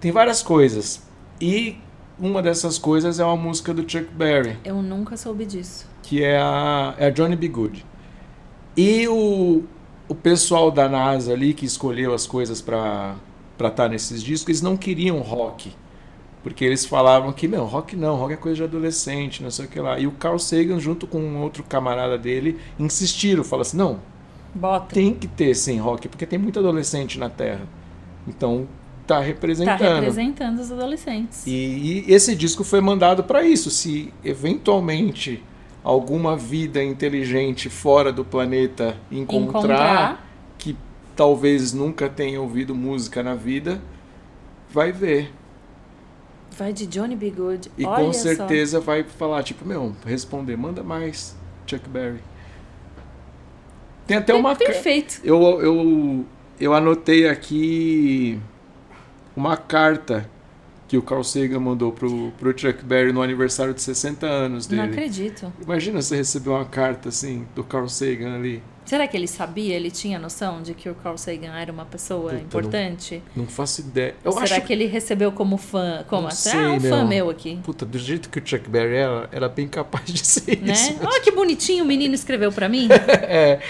tem 0.00 0.10
várias 0.12 0.42
coisas. 0.42 1.02
E 1.40 1.76
uma 2.22 2.40
dessas 2.40 2.78
coisas 2.78 3.18
é 3.20 3.24
uma 3.24 3.36
música 3.36 3.74
do 3.74 3.82
Chuck 3.82 4.06
Berry, 4.14 4.56
Eu 4.64 4.80
nunca 4.80 5.16
soube 5.16 5.44
disso. 5.44 5.86
que 6.02 6.22
é 6.22 6.38
a, 6.38 6.94
é 6.96 7.06
a 7.06 7.10
Johnny 7.10 7.36
B. 7.36 7.48
Good. 7.48 7.84
E 8.76 9.06
o, 9.08 9.64
o 10.08 10.14
pessoal 10.14 10.70
da 10.70 10.88
NASA 10.88 11.32
ali 11.32 11.52
que 11.52 11.66
escolheu 11.66 12.14
as 12.14 12.26
coisas 12.26 12.62
para 12.62 13.16
estar 13.62 13.88
nesses 13.88 14.22
discos, 14.22 14.48
eles 14.48 14.62
não 14.62 14.76
queriam 14.76 15.18
rock. 15.20 15.72
Porque 16.42 16.64
eles 16.64 16.84
falavam 16.84 17.32
que 17.32 17.46
não, 17.46 17.66
rock 17.66 17.94
não, 17.94 18.16
rock 18.16 18.32
é 18.32 18.36
coisa 18.36 18.56
de 18.56 18.62
adolescente, 18.64 19.42
não 19.42 19.50
sei 19.50 19.66
o 19.66 19.68
que 19.68 19.78
lá. 19.78 19.98
E 20.00 20.06
o 20.08 20.12
Carl 20.12 20.38
Sagan, 20.38 20.80
junto 20.80 21.06
com 21.06 21.20
um 21.20 21.40
outro 21.42 21.62
camarada 21.62 22.18
dele, 22.18 22.58
insistiram, 22.78 23.44
falaram 23.44 23.62
assim: 23.62 23.76
não, 23.76 24.00
Bota. 24.54 24.92
tem 24.94 25.14
que 25.14 25.28
ter 25.28 25.54
sim 25.54 25.78
rock, 25.78 26.08
porque 26.08 26.26
tem 26.26 26.38
muito 26.40 26.58
adolescente 26.58 27.16
na 27.18 27.28
Terra. 27.30 27.66
Então 28.26 28.66
tá 29.06 29.16
Tá 29.16 29.20
representando. 29.20 29.80
representando 29.80 30.58
os 30.60 30.70
adolescentes. 30.72 31.46
E, 31.46 32.04
e 32.08 32.12
esse 32.12 32.34
disco 32.34 32.62
foi 32.64 32.80
mandado 32.80 33.24
para 33.24 33.42
isso. 33.42 33.70
Se 33.70 34.12
eventualmente 34.24 35.42
alguma 35.84 36.36
vida 36.36 36.82
inteligente 36.82 37.68
fora 37.68 38.12
do 38.12 38.24
planeta 38.24 38.96
encontrar, 39.10 39.50
Encontrar. 39.58 40.26
que 40.58 40.76
talvez 41.16 41.72
nunca 41.72 42.08
tenha 42.08 42.40
ouvido 42.40 42.74
música 42.74 43.22
na 43.22 43.34
vida, 43.34 43.80
vai 44.70 44.92
ver. 44.92 45.32
Vai 46.56 46.72
de 46.72 46.86
Johnny 46.86 47.16
B. 47.16 47.30
Good. 47.30 47.72
E 47.78 47.84
Olha 47.84 48.04
com 48.04 48.12
só. 48.12 48.20
certeza 48.20 48.78
vai 48.78 49.02
falar, 49.02 49.42
tipo, 49.42 49.66
meu, 49.66 49.94
responder, 50.06 50.56
manda 50.56 50.82
mais, 50.82 51.34
Chuck 51.66 51.88
Berry. 51.88 52.20
Tem 54.06 54.16
até 54.18 54.34
uma. 54.34 54.54
Perfeito. 54.54 55.20
Eu, 55.24 55.40
eu, 55.60 56.24
eu 56.60 56.74
anotei 56.74 57.26
aqui 57.28 58.38
uma 59.36 59.56
carta 59.56 60.28
que 60.88 60.98
o 60.98 61.02
Carl 61.02 61.24
Sagan 61.24 61.60
mandou 61.60 61.90
pro, 61.90 62.30
pro 62.38 62.56
Chuck 62.58 62.84
Berry 62.84 63.12
no 63.12 63.22
aniversário 63.22 63.72
de 63.72 63.80
60 63.80 64.26
anos 64.26 64.68
Não 64.68 64.76
dele. 64.76 64.92
acredito. 64.92 65.50
Imagina 65.62 66.02
você 66.02 66.16
receber 66.16 66.50
uma 66.50 66.66
carta 66.66 67.08
assim 67.08 67.46
do 67.54 67.64
Carl 67.64 67.88
Sagan 67.88 68.34
ali. 68.34 68.62
Será 68.84 69.06
que 69.06 69.16
ele 69.16 69.26
sabia? 69.28 69.74
Ele 69.76 69.90
tinha 69.90 70.18
noção 70.18 70.60
de 70.60 70.74
que 70.74 70.88
o 70.88 70.94
Carl 70.94 71.16
Sagan 71.16 71.54
era 71.54 71.70
uma 71.72 71.84
pessoa 71.84 72.32
Puta, 72.32 72.42
importante? 72.42 73.22
Não 73.34 73.46
faço 73.46 73.80
ideia. 73.80 74.14
Eu 74.24 74.32
Será 74.32 74.44
acho 74.44 74.60
que 74.62 74.72
ele 74.72 74.86
recebeu 74.86 75.30
como 75.32 75.56
fã? 75.56 76.04
Como 76.08 76.22
Não 76.22 76.28
assim? 76.28 76.50
ah, 76.58 76.72
um 76.72 76.80
fã 76.80 77.04
meu. 77.04 77.30
aqui. 77.30 77.58
Puta, 77.62 77.86
do 77.86 77.98
jeito 77.98 78.28
que 78.28 78.38
o 78.38 78.42
Chuck 78.44 78.68
Berry 78.68 78.96
era, 78.96 79.28
era 79.32 79.48
bem 79.48 79.68
capaz 79.68 80.04
de 80.06 80.26
ser 80.26 80.60
Né? 80.60 80.72
isso. 80.72 80.96
Olha 81.00 81.20
que 81.20 81.30
bonitinho 81.30 81.84
o 81.84 81.86
menino 81.86 82.14
escreveu 82.14 82.50
pra 82.52 82.68
mim. 82.68 82.88
É, 83.24 83.60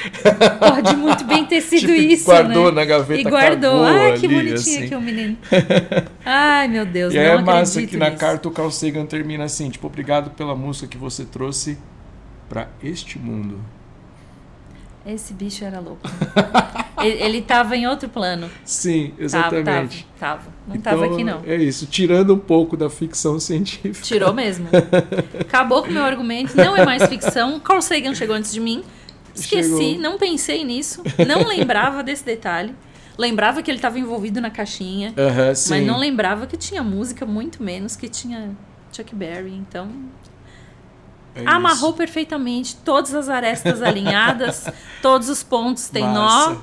Pode 0.59 0.97
muito 0.97 1.25
bem 1.25 1.45
ter 1.45 1.61
sido 1.61 1.81
tipo, 1.81 1.93
isso, 1.93 2.25
guardou 2.25 2.67
né? 2.67 2.81
na 2.81 2.85
gaveta, 2.85 3.21
E 3.21 3.25
guardou. 3.25 3.85
Ai, 3.85 4.19
que 4.19 4.27
ali, 4.27 4.35
bonitinho 4.35 4.57
assim. 4.77 4.85
aqui 4.87 4.95
o 4.95 5.01
menino. 5.01 5.37
Ai, 6.25 6.69
meu 6.69 6.85
Deus, 6.87 7.13
E 7.15 7.17
não 7.17 7.23
é 7.25 7.43
massa 7.43 7.83
que 7.87 7.97
na 7.97 8.07
nisso. 8.07 8.19
carta 8.19 8.49
o 8.49 8.51
Carl 8.51 8.71
Sagan 8.71 9.07
termina 9.07 9.45
assim, 9.45 9.69
tipo, 9.71 9.87
obrigado 9.87 10.31
pela 10.31 10.55
música 10.57 10.87
que 10.89 10.97
você 10.99 11.25
trouxe 11.25 11.79
pra 12.49 12.69
este 12.83 13.19
mundo. 13.19 13.61
Esse 15.05 15.33
bicho 15.35 15.65
era 15.65 15.81
louco. 15.81 16.01
ele, 17.03 17.23
ele 17.23 17.43
tava 17.43 17.77
em 17.77 17.87
outro 17.87 18.09
plano. 18.09 18.49
Sim, 18.65 19.13
exatamente. 19.19 20.07
tava, 20.19 20.37
tava. 20.39 20.51
Não 20.69 20.77
Então, 20.77 20.93
tava 21.01 21.13
aqui, 21.13 21.25
não. 21.25 21.43
É 21.45 21.57
isso, 21.57 21.87
tirando 21.87 22.35
um 22.35 22.39
pouco 22.39 22.77
da 22.77 22.89
ficção 22.89 23.41
científica. 23.41 24.05
Tirou 24.05 24.33
mesmo. 24.33 24.69
Acabou 25.41 25.83
com 25.83 25.89
o 25.89 25.93
meu 25.93 26.05
argumento. 26.05 26.57
Não 26.57 26.77
é 26.77 26.85
mais 26.85 27.03
ficção. 27.05 27.59
Carl 27.59 27.83
Sagan 27.83 28.15
chegou 28.15 28.37
antes 28.37 28.53
de 28.53 28.61
mim. 28.61 28.85
Esqueci, 29.35 29.69
Chegou. 29.71 29.99
não 29.99 30.19
pensei 30.19 30.63
nisso. 30.65 31.03
Não 31.27 31.47
lembrava 31.49 32.03
desse 32.03 32.25
detalhe. 32.25 32.75
Lembrava 33.19 33.63
que 33.63 33.71
ele 33.71 33.79
estava 33.79 33.99
envolvido 33.99 34.41
na 34.41 34.51
caixinha. 34.51 35.13
Aham, 35.17 35.55
sim. 35.55 35.71
Mas 35.71 35.87
não 35.87 35.99
lembrava 35.99 36.47
que 36.47 36.57
tinha 36.57 36.83
música, 36.83 37.27
muito 37.27 37.63
menos 37.63 37.97
que 37.97 38.09
tinha 38.09 38.51
Chuck 38.93 39.15
Berry. 39.15 39.55
Então, 39.55 39.89
É 41.35 41.45
amarrou 41.47 41.91
isso. 41.91 41.99
perfeitamente 41.99 42.77
todas 42.77 43.15
as 43.15 43.29
arestas 43.29 43.81
alinhadas, 43.81 44.67
todos 45.01 45.29
os 45.29 45.43
pontos 45.43 45.89
têm 45.89 46.05
nó. 46.05 46.57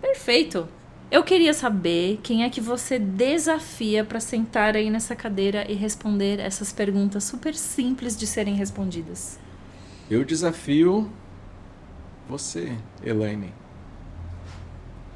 Perfeito. 0.00 0.68
Eu 1.10 1.22
queria 1.22 1.52
saber 1.52 2.20
quem 2.22 2.42
é 2.42 2.48
que 2.48 2.60
você 2.60 2.98
desafia 2.98 4.02
para 4.02 4.18
sentar 4.18 4.74
aí 4.76 4.88
nessa 4.88 5.14
cadeira 5.14 5.70
e 5.70 5.74
responder 5.74 6.40
essas 6.40 6.72
perguntas 6.72 7.24
super 7.24 7.54
simples 7.54 8.16
de 8.16 8.26
serem 8.26 8.54
respondidas. 8.54 9.38
Eu 10.10 10.24
desafio 10.24 11.12
você, 12.28 12.76
Elaine, 13.04 13.52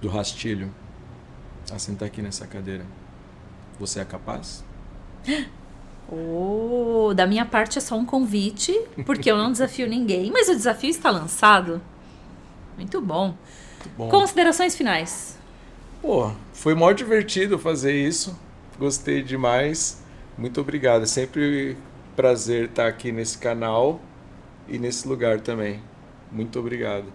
do 0.03 0.09
Rastilho, 0.09 0.71
a 1.73 1.79
sentar 1.79 2.09
aqui 2.09 2.21
nessa 2.21 2.47
cadeira. 2.47 2.85
Você 3.79 4.01
é 4.01 4.05
capaz? 4.05 4.63
Oh, 6.09 7.13
da 7.15 7.27
minha 7.27 7.45
parte 7.45 7.79
é 7.79 7.81
só 7.81 7.97
um 7.97 8.05
convite, 8.05 8.73
porque 9.05 9.31
eu 9.31 9.37
não 9.37 9.51
desafio 9.51 9.89
ninguém, 9.89 10.31
mas 10.31 10.49
o 10.49 10.55
desafio 10.55 10.91
está 10.91 11.11
lançado. 11.11 11.81
Muito 12.77 13.01
bom. 13.01 13.27
Muito 13.27 13.91
bom. 13.97 14.09
Considerações 14.09 14.77
finais. 14.77 15.37
Pô, 16.01 16.31
foi 16.53 16.75
mó 16.75 16.93
divertido 16.93 17.59
fazer 17.59 17.95
isso. 17.95 18.39
Gostei 18.79 19.23
demais. 19.23 20.03
Muito 20.39 20.61
obrigado. 20.61 21.03
É 21.03 21.07
sempre 21.07 21.77
prazer 22.15 22.67
estar 22.67 22.87
aqui 22.87 23.11
nesse 23.11 23.39
canal 23.39 24.01
e 24.69 24.79
nesse 24.79 25.09
lugar 25.09 25.41
também. 25.41 25.83
Muito 26.31 26.59
obrigado. 26.61 27.07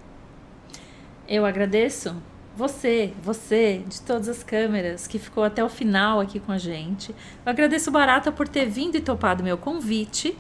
Eu 1.28 1.46
agradeço 1.46 2.16
você, 2.56 3.14
você, 3.24 3.84
de 3.88 4.02
todas 4.02 4.28
as 4.28 4.44
câmeras, 4.44 5.08
que 5.08 5.18
ficou 5.18 5.44
até 5.44 5.64
o 5.64 5.70
final 5.70 6.20
aqui 6.20 6.40
com 6.40 6.52
a 6.52 6.58
gente. 6.58 7.12
Eu 7.46 7.50
agradeço 7.50 7.92
Barata 7.92 8.32
por 8.32 8.48
ter 8.48 8.66
vindo 8.66 8.96
e 8.96 9.02
topado 9.02 9.44
meu 9.44 9.58
convite. 9.58 10.38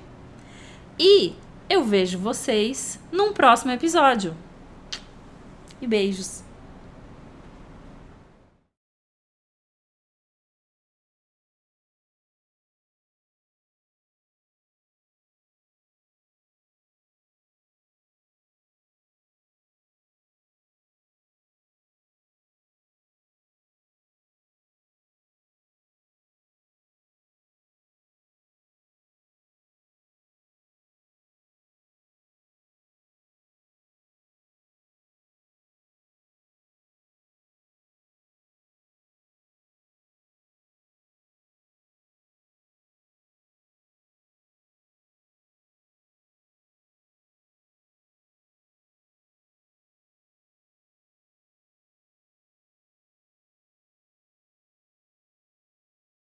E 0.99 1.33
eu 1.69 1.83
vejo 1.83 2.19
vocês 2.19 2.99
num 3.11 3.33
próximo 3.33 3.71
episódio. 3.71 4.35
E 5.81 5.87
beijos. 5.87 6.50